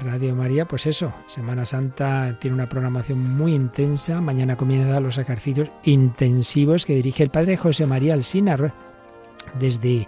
Radio 0.00 0.34
María, 0.34 0.66
pues 0.66 0.86
eso, 0.86 1.14
Semana 1.26 1.64
Santa 1.64 2.36
tiene 2.38 2.54
una 2.54 2.68
programación 2.68 3.36
muy 3.36 3.54
intensa, 3.54 4.20
mañana 4.20 4.56
comienzan 4.56 5.02
los 5.02 5.16
ejercicios 5.16 5.70
intensivos 5.84 6.84
que 6.84 6.94
dirige 6.94 7.22
el 7.22 7.30
padre 7.30 7.56
José 7.56 7.86
María 7.86 8.12
Alsina 8.12 8.74
desde 9.58 10.06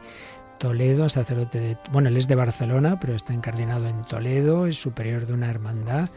Toledo, 0.58 1.08
sacerdote 1.08 1.58
de... 1.58 1.78
Bueno, 1.90 2.10
él 2.10 2.18
es 2.18 2.28
de 2.28 2.34
Barcelona, 2.34 3.00
pero 3.00 3.14
está 3.14 3.32
encardinado 3.32 3.86
en 3.86 4.02
Toledo, 4.02 4.66
es 4.66 4.76
superior 4.76 5.26
de 5.26 5.32
una 5.32 5.50
hermandad 5.50 6.10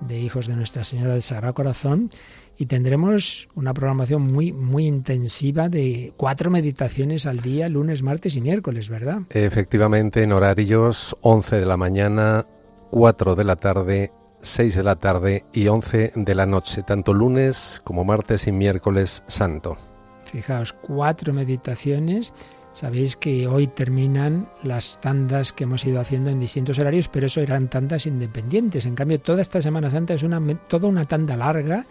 de 0.00 0.18
hijos 0.18 0.46
de 0.46 0.56
Nuestra 0.56 0.84
Señora 0.84 1.12
del 1.12 1.22
Sagrado 1.22 1.54
Corazón 1.54 2.10
y 2.56 2.66
tendremos 2.66 3.48
una 3.54 3.72
programación 3.72 4.22
muy 4.22 4.52
muy 4.52 4.86
intensiva 4.86 5.68
de 5.68 6.12
cuatro 6.16 6.50
meditaciones 6.50 7.26
al 7.26 7.40
día, 7.40 7.68
lunes, 7.68 8.02
martes 8.02 8.36
y 8.36 8.40
miércoles, 8.40 8.88
¿verdad? 8.88 9.22
Efectivamente, 9.30 10.22
en 10.22 10.32
horarios 10.32 11.16
11 11.22 11.56
de 11.56 11.66
la 11.66 11.76
mañana, 11.76 12.46
4 12.90 13.34
de 13.34 13.44
la 13.44 13.56
tarde, 13.56 14.12
6 14.40 14.76
de 14.76 14.82
la 14.82 14.96
tarde 14.96 15.44
y 15.52 15.68
11 15.68 16.12
de 16.14 16.34
la 16.34 16.46
noche, 16.46 16.82
tanto 16.82 17.14
lunes 17.14 17.80
como 17.84 18.04
martes 18.04 18.46
y 18.46 18.52
miércoles 18.52 19.22
santo. 19.26 19.76
Fijaos, 20.24 20.72
cuatro 20.72 21.32
meditaciones 21.32 22.32
Sabéis 22.72 23.16
que 23.16 23.48
hoy 23.48 23.66
terminan 23.66 24.48
las 24.62 25.00
tandas 25.00 25.52
que 25.52 25.64
hemos 25.64 25.84
ido 25.84 26.00
haciendo 26.00 26.30
en 26.30 26.38
distintos 26.38 26.78
horarios, 26.78 27.08
pero 27.08 27.26
eso 27.26 27.40
eran 27.40 27.68
tandas 27.68 28.06
independientes. 28.06 28.86
En 28.86 28.94
cambio, 28.94 29.20
toda 29.20 29.42
esta 29.42 29.60
Semana 29.60 29.90
Santa 29.90 30.14
es 30.14 30.22
una, 30.22 30.40
toda 30.68 30.88
una 30.88 31.06
tanda 31.06 31.36
larga 31.36 31.84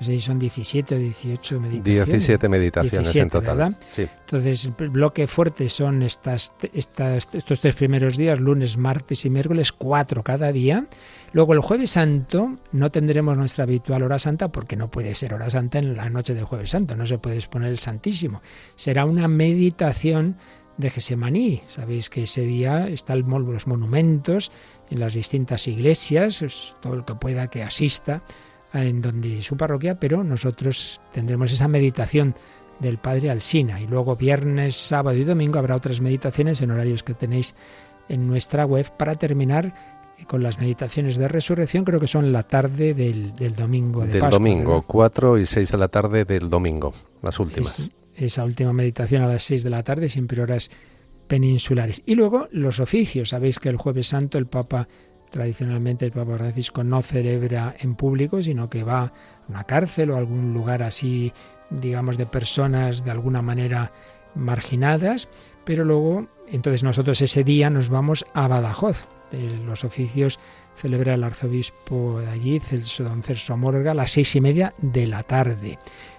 no 0.00 0.06
sé 0.06 0.12
si 0.12 0.20
son 0.20 0.38
17 0.38 0.94
o 0.94 0.98
18 0.98 1.60
meditaciones. 1.60 2.06
17 2.06 2.48
meditaciones 2.48 3.16
en 3.16 3.28
total. 3.28 3.76
Sí. 3.90 4.08
Entonces, 4.20 4.64
el 4.64 4.88
bloque 4.88 5.26
fuerte 5.26 5.68
son 5.68 6.02
estas, 6.02 6.54
estas, 6.72 7.28
estos 7.34 7.60
tres 7.60 7.74
primeros 7.74 8.16
días, 8.16 8.40
lunes, 8.40 8.78
martes 8.78 9.26
y 9.26 9.30
miércoles, 9.30 9.72
cuatro 9.72 10.22
cada 10.22 10.52
día. 10.52 10.86
Luego 11.32 11.52
el 11.52 11.60
jueves 11.60 11.92
santo 11.92 12.56
no 12.72 12.90
tendremos 12.90 13.36
nuestra 13.36 13.64
habitual 13.64 14.02
hora 14.02 14.18
santa 14.18 14.48
porque 14.48 14.76
no 14.76 14.90
puede 14.90 15.14
ser 15.14 15.32
hora 15.32 15.48
santa 15.48 15.78
en 15.78 15.96
la 15.96 16.10
noche 16.10 16.34
del 16.34 16.44
jueves 16.44 16.70
santo, 16.70 16.96
no 16.96 17.06
se 17.06 17.18
puede 17.18 17.36
exponer 17.36 17.68
el 17.68 17.78
Santísimo. 17.78 18.42
Será 18.74 19.04
una 19.04 19.28
meditación 19.28 20.36
de 20.76 20.90
Gesemaní. 20.90 21.62
Sabéis 21.66 22.10
que 22.10 22.24
ese 22.24 22.42
día 22.42 22.88
están 22.88 23.24
los 23.28 23.66
monumentos 23.66 24.50
en 24.90 24.98
las 24.98 25.14
distintas 25.14 25.68
iglesias, 25.68 26.74
todo 26.80 26.94
el 26.94 27.04
que 27.04 27.14
pueda 27.14 27.48
que 27.48 27.62
asista 27.62 28.20
en 28.72 29.02
donde 29.02 29.42
su 29.42 29.56
parroquia, 29.56 30.00
pero 30.00 30.24
nosotros 30.24 31.00
tendremos 31.12 31.52
esa 31.52 31.68
meditación 31.68 32.34
del 32.78 32.98
Padre 32.98 33.30
Alsina 33.30 33.80
y 33.80 33.86
luego 33.86 34.16
viernes, 34.16 34.74
sábado 34.76 35.16
y 35.16 35.24
domingo 35.24 35.58
habrá 35.58 35.76
otras 35.76 36.00
meditaciones 36.00 36.60
en 36.60 36.70
horarios 36.70 37.02
que 37.02 37.14
tenéis 37.14 37.54
en 38.08 38.26
nuestra 38.26 38.64
web 38.64 38.90
para 38.96 39.14
terminar 39.14 39.89
con 40.26 40.42
las 40.42 40.58
meditaciones 40.58 41.16
de 41.16 41.28
resurrección, 41.28 41.84
creo 41.84 42.00
que 42.00 42.06
son 42.06 42.32
la 42.32 42.42
tarde 42.42 42.94
del, 42.94 43.32
domingo 43.56 44.04
de 44.04 44.20
Del 44.20 44.30
domingo, 44.30 44.82
4 44.82 45.38
y 45.38 45.46
6 45.46 45.72
de 45.72 45.78
la 45.78 45.88
tarde 45.88 46.24
del 46.24 46.48
domingo, 46.48 46.92
las 47.22 47.38
últimas. 47.40 47.90
esa 48.14 48.44
última 48.44 48.72
meditación 48.72 49.22
a 49.22 49.26
las 49.26 49.42
6 49.42 49.62
de 49.62 49.70
la 49.70 49.82
tarde, 49.82 50.08
siempre 50.08 50.42
horas 50.42 50.70
peninsulares. 51.26 52.02
Y 52.06 52.14
luego 52.14 52.48
los 52.50 52.80
oficios. 52.80 53.30
Sabéis 53.30 53.58
que 53.58 53.68
el 53.68 53.76
jueves 53.76 54.08
santo 54.08 54.36
el 54.38 54.46
Papa 54.46 54.88
Tradicionalmente 55.30 56.04
el 56.04 56.12
Papa 56.12 56.36
Francisco 56.36 56.82
no 56.82 57.02
celebra 57.02 57.76
en 57.78 57.94
público, 57.94 58.42
sino 58.42 58.68
que 58.68 58.82
va 58.82 59.00
a 59.02 59.12
una 59.48 59.64
cárcel 59.64 60.10
o 60.10 60.16
a 60.16 60.18
algún 60.18 60.52
lugar 60.52 60.82
así, 60.82 61.32
digamos, 61.70 62.18
de 62.18 62.26
personas 62.26 63.04
de 63.04 63.12
alguna 63.12 63.40
manera 63.40 63.92
marginadas, 64.34 65.28
pero 65.64 65.84
luego, 65.84 66.26
entonces 66.48 66.82
nosotros 66.82 67.22
ese 67.22 67.44
día 67.44 67.70
nos 67.70 67.90
vamos 67.90 68.24
a 68.34 68.48
Badajoz. 68.48 69.06
De 69.30 69.58
los 69.58 69.84
oficios 69.84 70.38
celebra 70.76 71.14
el 71.14 71.24
arzobispo 71.24 72.20
de 72.20 72.28
allí, 72.28 72.60
Celso, 72.60 73.04
don 73.04 73.22
Celso 73.22 73.56
Morga, 73.56 73.92
a 73.92 73.94
las 73.94 74.12
seis 74.12 74.34
y 74.36 74.40
media 74.40 74.74
de 74.80 75.06
la 75.06 75.22
tarde. 75.22 75.78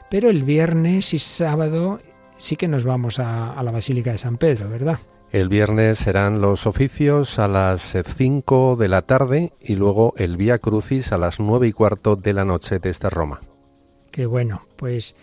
Pero 0.09 0.29
el 0.29 0.43
viernes 0.43 1.13
y 1.13 1.19
sábado 1.19 1.99
sí 2.35 2.55
que 2.55 2.67
nos 2.67 2.85
vamos 2.85 3.19
a, 3.19 3.53
a 3.53 3.63
la 3.63 3.71
Basílica 3.71 4.11
de 4.11 4.17
San 4.17 4.38
Pedro, 4.38 4.69
¿verdad? 4.69 4.99
El 5.31 5.47
viernes 5.47 5.99
serán 5.99 6.41
los 6.41 6.67
oficios 6.67 7.39
a 7.39 7.47
las 7.47 7.95
5 8.05 8.75
de 8.75 8.89
la 8.89 9.03
tarde 9.03 9.53
y 9.61 9.75
luego 9.75 10.13
el 10.17 10.35
Vía 10.35 10.59
Crucis 10.59 11.13
a 11.13 11.17
las 11.17 11.39
nueve 11.39 11.69
y 11.69 11.71
cuarto 11.71 12.17
de 12.17 12.33
la 12.33 12.43
noche 12.43 12.79
desde 12.79 13.09
Roma. 13.09 13.39
Qué 14.11 14.25
bueno, 14.25 14.63
pues 14.75 15.15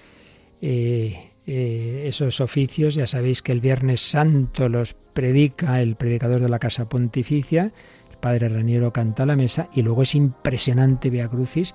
eh, 0.62 1.32
eh, 1.46 2.04
esos 2.06 2.40
oficios 2.40 2.94
ya 2.94 3.06
sabéis 3.06 3.42
que 3.42 3.52
el 3.52 3.60
Viernes 3.60 4.00
Santo 4.00 4.70
los 4.70 4.94
predica 5.18 5.82
el 5.82 5.96
predicador 5.96 6.40
de 6.40 6.48
la 6.48 6.60
Casa 6.60 6.88
Pontificia, 6.88 7.72
el 8.08 8.16
padre 8.18 8.48
Raniero 8.48 8.92
canta 8.92 9.26
la 9.26 9.34
mesa 9.34 9.68
y 9.74 9.82
luego 9.82 10.02
es 10.02 10.14
impresionante 10.14 11.10
Vía 11.10 11.26
Crucis 11.26 11.74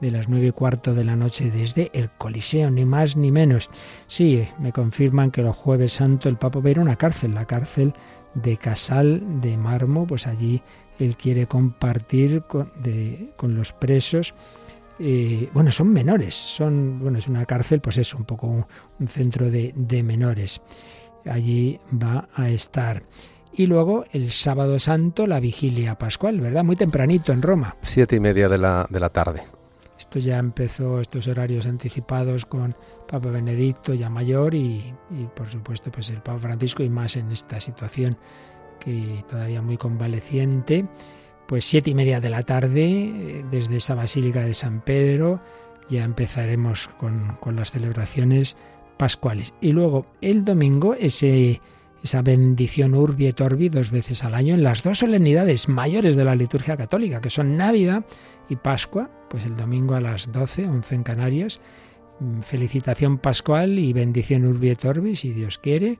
de 0.00 0.10
las 0.10 0.28
nueve 0.28 0.48
y 0.48 0.50
cuarto 0.50 0.92
de 0.92 1.04
la 1.04 1.14
noche 1.14 1.52
desde 1.52 1.92
el 1.94 2.10
Coliseo, 2.10 2.68
ni 2.72 2.84
más 2.84 3.16
ni 3.16 3.30
menos. 3.30 3.70
Sí, 4.08 4.44
me 4.58 4.72
confirman 4.72 5.30
que 5.30 5.44
los 5.44 5.54
jueves 5.54 5.92
santo 5.92 6.28
el 6.28 6.36
Papa 6.36 6.58
va 6.58 6.66
a 6.66 6.70
ir 6.72 6.78
a 6.78 6.82
una 6.82 6.96
cárcel, 6.96 7.32
la 7.32 7.44
cárcel 7.44 7.94
de 8.34 8.56
Casal 8.56 9.40
de 9.40 9.56
Marmo, 9.56 10.04
pues 10.04 10.26
allí 10.26 10.60
él 10.98 11.16
quiere 11.16 11.46
compartir 11.46 12.42
con, 12.42 13.54
los 13.54 13.72
presos. 13.72 14.34
Eh, 14.98 15.48
bueno, 15.54 15.70
son 15.70 15.92
menores, 15.92 16.34
son, 16.34 16.98
bueno, 16.98 17.18
es 17.18 17.28
una 17.28 17.46
cárcel, 17.46 17.80
pues 17.80 17.98
es 17.98 18.12
un 18.14 18.24
poco 18.24 18.66
un, 18.98 19.06
centro 19.06 19.48
de 19.48 20.02
menores. 20.02 20.60
Allí 21.24 21.80
va 21.92 22.28
a 22.34 22.48
estar. 22.48 23.02
Y 23.52 23.66
luego 23.66 24.04
el 24.12 24.30
sábado 24.30 24.78
santo, 24.78 25.26
la 25.26 25.40
vigilia 25.40 25.96
pascual, 25.96 26.40
¿verdad? 26.40 26.64
Muy 26.64 26.76
tempranito 26.76 27.32
en 27.32 27.42
Roma. 27.42 27.76
Siete 27.82 28.16
y 28.16 28.20
media 28.20 28.48
de 28.48 28.58
la, 28.58 28.86
de 28.88 29.00
la 29.00 29.10
tarde. 29.10 29.42
Esto 30.00 30.18
ya 30.18 30.38
empezó, 30.38 30.98
estos 30.98 31.28
horarios 31.28 31.66
anticipados 31.66 32.46
con 32.46 32.74
Papa 33.06 33.28
Benedicto 33.28 33.92
ya 33.92 34.08
mayor 34.08 34.54
y, 34.54 34.94
por 35.36 35.46
supuesto 35.46 35.92
pues 35.92 36.08
el 36.08 36.22
Papa 36.22 36.38
Francisco 36.38 36.82
y 36.82 36.88
más 36.88 37.16
en 37.16 37.30
esta 37.30 37.60
situación 37.60 38.16
que 38.78 39.22
todavía 39.28 39.60
muy 39.60 39.76
convaleciente. 39.76 40.86
Pues 41.46 41.66
siete 41.66 41.90
y 41.90 41.94
media 41.94 42.18
de 42.18 42.30
la 42.30 42.44
tarde, 42.44 43.44
desde 43.50 43.76
esa 43.76 43.94
Basílica 43.94 44.40
de 44.40 44.54
San 44.54 44.80
Pedro, 44.80 45.42
ya 45.90 46.04
empezaremos 46.04 46.88
con, 46.88 47.36
con 47.38 47.56
las 47.56 47.72
celebraciones 47.72 48.56
pascuales. 49.00 49.54
Y 49.62 49.72
luego 49.72 50.04
el 50.20 50.44
domingo, 50.44 50.94
esa 50.94 52.20
bendición 52.20 52.94
urbi 52.94 53.28
et 53.28 53.40
orbi 53.40 53.70
dos 53.70 53.90
veces 53.90 54.24
al 54.24 54.34
año 54.34 54.52
en 54.52 54.62
las 54.62 54.82
dos 54.82 54.98
solemnidades 54.98 55.70
mayores 55.70 56.16
de 56.16 56.24
la 56.26 56.34
liturgia 56.34 56.76
católica, 56.76 57.22
que 57.22 57.30
son 57.30 57.56
Navidad 57.56 58.04
y 58.50 58.56
Pascua, 58.56 59.08
pues 59.30 59.46
el 59.46 59.56
domingo 59.56 59.94
a 59.94 60.02
las 60.02 60.30
12, 60.30 60.66
11 60.66 60.94
en 60.96 61.02
Canarias, 61.02 61.60
felicitación 62.42 63.16
pascual 63.16 63.78
y 63.78 63.94
bendición 63.94 64.44
urbi 64.44 64.68
et 64.68 64.84
orbi, 64.84 65.16
si 65.16 65.32
Dios 65.32 65.56
quiere, 65.56 65.98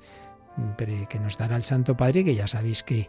que 1.09 1.19
nos 1.19 1.39
dará 1.39 1.57
el 1.57 1.65
Santo 1.65 1.97
Padre, 1.97 2.23
que 2.23 2.35
ya 2.35 2.49
sabéis 2.49 2.83
que 2.83 3.09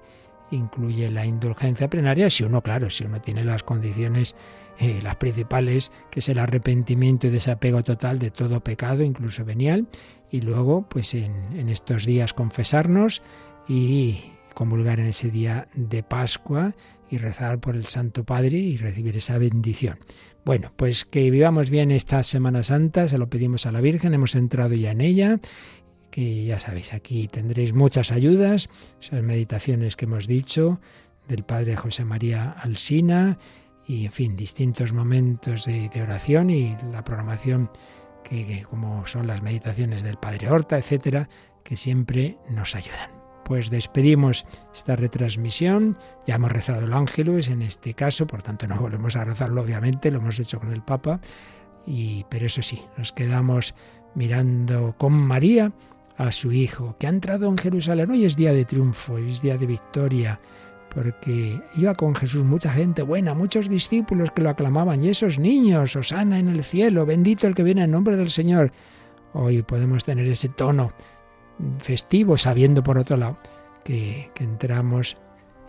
incluye 0.51 1.11
la 1.11 1.25
indulgencia 1.25 1.89
plenaria, 1.89 2.29
si 2.29 2.45
uno, 2.45 2.61
claro, 2.61 2.89
si 2.89 3.03
uno 3.03 3.19
tiene 3.19 3.43
las 3.43 3.63
condiciones, 3.63 4.35
eh, 4.81 4.99
las 5.03 5.17
principales, 5.17 5.91
que 6.09 6.21
es 6.21 6.29
el 6.29 6.39
arrepentimiento 6.39 7.27
y 7.27 7.29
desapego 7.29 7.83
total 7.83 8.17
de 8.17 8.31
todo 8.31 8.61
pecado, 8.61 9.03
incluso 9.03 9.45
venial, 9.45 9.87
y 10.31 10.41
luego, 10.41 10.89
pues 10.89 11.13
en, 11.13 11.69
estos 11.69 12.03
días 12.03 12.33
confesarnos 12.33 13.21
y 13.67 14.31
comulgar 14.55 14.99
en 14.99 15.05
ese 15.05 15.29
día 15.29 15.67
de 15.75 16.01
Pascua 16.01 16.73
y 17.11 17.19
rezar 17.19 17.59
por 17.59 17.75
el 17.75 17.85
Santo 17.85 18.23
Padre 18.23 18.57
y 18.57 18.77
recibir 18.77 19.15
esa 19.17 19.37
bendición. 19.37 19.99
Bueno, 20.45 20.73
pues 20.75 21.05
que 21.05 21.29
vivamos 21.29 21.69
bien 21.69 21.91
esta 21.91 22.23
Semana 22.23 22.63
Santa, 22.63 23.07
se 23.07 23.19
lo 23.19 23.29
pedimos 23.29 23.67
a 23.67 23.71
la 23.71 23.81
Virgen, 23.81 24.15
hemos 24.15 24.33
entrado 24.33 24.73
ya 24.73 24.89
en 24.89 25.01
ella, 25.01 25.39
que 26.09 26.43
ya 26.45 26.57
sabéis, 26.57 26.95
aquí 26.95 27.27
tendréis 27.27 27.73
muchas 27.73 28.11
ayudas, 28.11 28.67
esas 28.99 29.21
meditaciones 29.21 29.95
que 29.95 30.05
hemos 30.05 30.25
dicho 30.25 30.79
del 31.27 31.43
Padre 31.43 31.75
José 31.75 32.03
María 32.03 32.49
Alsina 32.49 33.37
y, 33.87 34.05
en 34.05 34.11
fin, 34.11 34.35
distintos 34.35 34.93
momentos 34.93 35.65
de, 35.65 35.89
oración 36.01 36.49
y 36.49 36.77
la 36.91 37.03
programación 37.03 37.69
que, 38.23 38.65
como 38.69 39.05
son 39.07 39.27
las 39.27 39.41
meditaciones 39.41 40.03
del 40.03 40.17
Padre 40.17 40.49
Horta, 40.49 40.77
etcétera, 40.77 41.27
que 41.63 41.75
siempre 41.75 42.37
nos 42.49 42.75
ayudan. 42.75 43.09
Pues 43.43 43.69
despedimos 43.69 44.45
esta 44.73 44.95
retransmisión. 44.95 45.97
Ya 46.25 46.35
hemos 46.35 46.51
rezado 46.51 46.85
el 46.85 46.93
Ángelus 46.93 47.49
en 47.49 47.61
este 47.63 47.93
caso, 47.93 48.27
por 48.27 48.43
tanto 48.43 48.67
no 48.67 48.77
volvemos 48.77 49.15
a 49.15 49.25
rezarlo, 49.25 49.61
obviamente, 49.61 50.11
lo 50.11 50.19
hemos 50.19 50.39
hecho 50.39 50.59
con 50.59 50.71
el 50.71 50.83
Papa. 50.83 51.19
Y, 51.85 52.25
pero 52.29 52.45
eso 52.45 52.61
sí, 52.61 52.83
nos 52.97 53.11
quedamos 53.11 53.73
mirando 54.13 54.95
con 54.97 55.13
María 55.13 55.71
a 56.17 56.31
su 56.31 56.51
Hijo, 56.51 56.95
que 56.99 57.07
ha 57.07 57.09
entrado 57.09 57.47
en 57.47 57.57
Jerusalén. 57.57 58.11
Hoy 58.11 58.25
es 58.25 58.35
día 58.35 58.53
de 58.53 58.65
triunfo, 58.65 59.17
es 59.17 59.41
día 59.41 59.57
de 59.57 59.65
victoria, 59.65 60.39
porque 60.93 61.61
iba 61.75 61.95
con 61.95 62.15
Jesús 62.15 62.43
mucha 62.43 62.69
gente 62.69 63.01
buena, 63.01 63.33
muchos 63.33 63.69
discípulos 63.69 64.31
que 64.31 64.41
lo 64.41 64.49
aclamaban, 64.49 65.03
y 65.03 65.09
esos 65.09 65.39
niños, 65.39 65.95
Osana 65.95 66.37
en 66.37 66.49
el 66.49 66.63
cielo, 66.63 67.05
bendito 67.05 67.47
el 67.47 67.55
que 67.55 67.63
viene 67.63 67.83
en 67.83 67.91
nombre 67.91 68.17
del 68.17 68.29
Señor. 68.29 68.71
Hoy 69.33 69.63
podemos 69.63 70.03
tener 70.03 70.27
ese 70.27 70.49
tono 70.49 70.91
festivo, 71.79 72.37
sabiendo 72.37 72.83
por 72.83 72.97
otro 72.97 73.17
lado 73.17 73.37
que, 73.85 74.29
entramos 74.35 75.17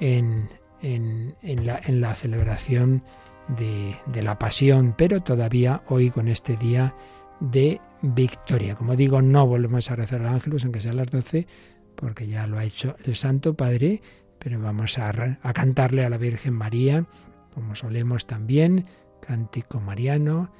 en, 0.01 0.49
en, 0.81 1.36
la, 1.65 1.81
en, 1.85 2.01
la, 2.01 2.15
celebración 2.15 3.05
de, 3.49 3.97
de 4.07 4.23
la 4.23 4.39
pasión, 4.39 4.94
pero 4.97 5.23
todavía 5.23 5.82
hoy 5.89 6.11
con 6.11 6.27
este 6.27 6.57
día 6.57 6.94
de 7.39 7.81
victoria. 8.03 8.74
Como 8.74 8.97
digo, 8.97 9.23
no 9.23 9.47
volvemos 9.47 9.90
a 9.90 9.97
rezar 9.97 10.23
al 10.23 10.35
ángelus, 10.35 10.65
aunque 10.65 10.81
sea 10.81 10.93
a 10.93 10.97
las 10.97 11.09
12, 11.09 11.47
porque 11.94 12.27
ya 12.27 12.47
lo 12.49 12.59
ha 12.59 12.65
hecho 12.65 12.97
el 13.05 13.15
Santo 13.15 13.55
Padre, 13.55 14.01
pero 14.43 14.60
vamos 14.60 14.98
a, 14.98 15.12
cantarle 15.55 16.05
a 16.05 16.10
la 16.10 16.19
Virgen 16.19 16.55
María, 16.55 17.06
como 17.55 17.74
solemos 17.74 18.27
también, 18.27 18.86
cántico 19.20 19.81
mariano, 19.81 20.51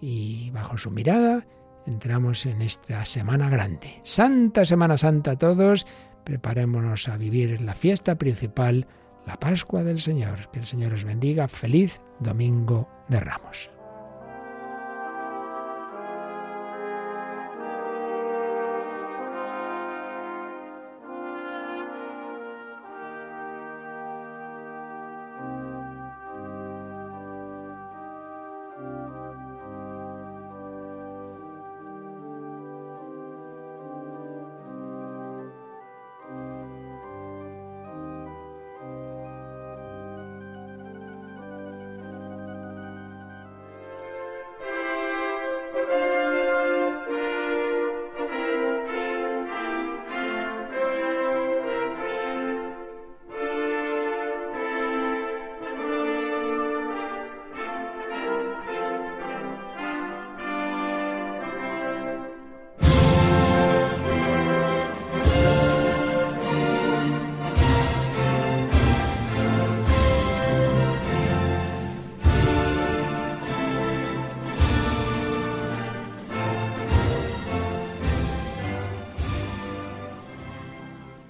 y 0.00 0.50
bajo 0.50 0.76
su 0.76 0.90
mirada 0.90 1.46
entramos 1.86 2.44
en 2.46 2.62
esta 2.62 3.04
Semana 3.04 3.48
Grande. 3.48 4.00
Santa 4.02 4.64
Semana 4.64 4.98
Santa 4.98 5.32
a 5.32 5.38
todos, 5.38 5.86
preparémonos 6.24 7.08
a 7.08 7.16
vivir 7.16 7.60
la 7.62 7.74
fiesta 7.74 8.16
principal, 8.16 8.86
la 9.26 9.38
Pascua 9.38 9.82
del 9.82 10.00
Señor. 10.00 10.50
Que 10.52 10.60
el 10.60 10.66
Señor 10.66 10.92
os 10.92 11.04
bendiga. 11.04 11.48
Feliz 11.48 12.00
Domingo 12.20 12.88
de 13.08 13.20
Ramos. 13.20 13.70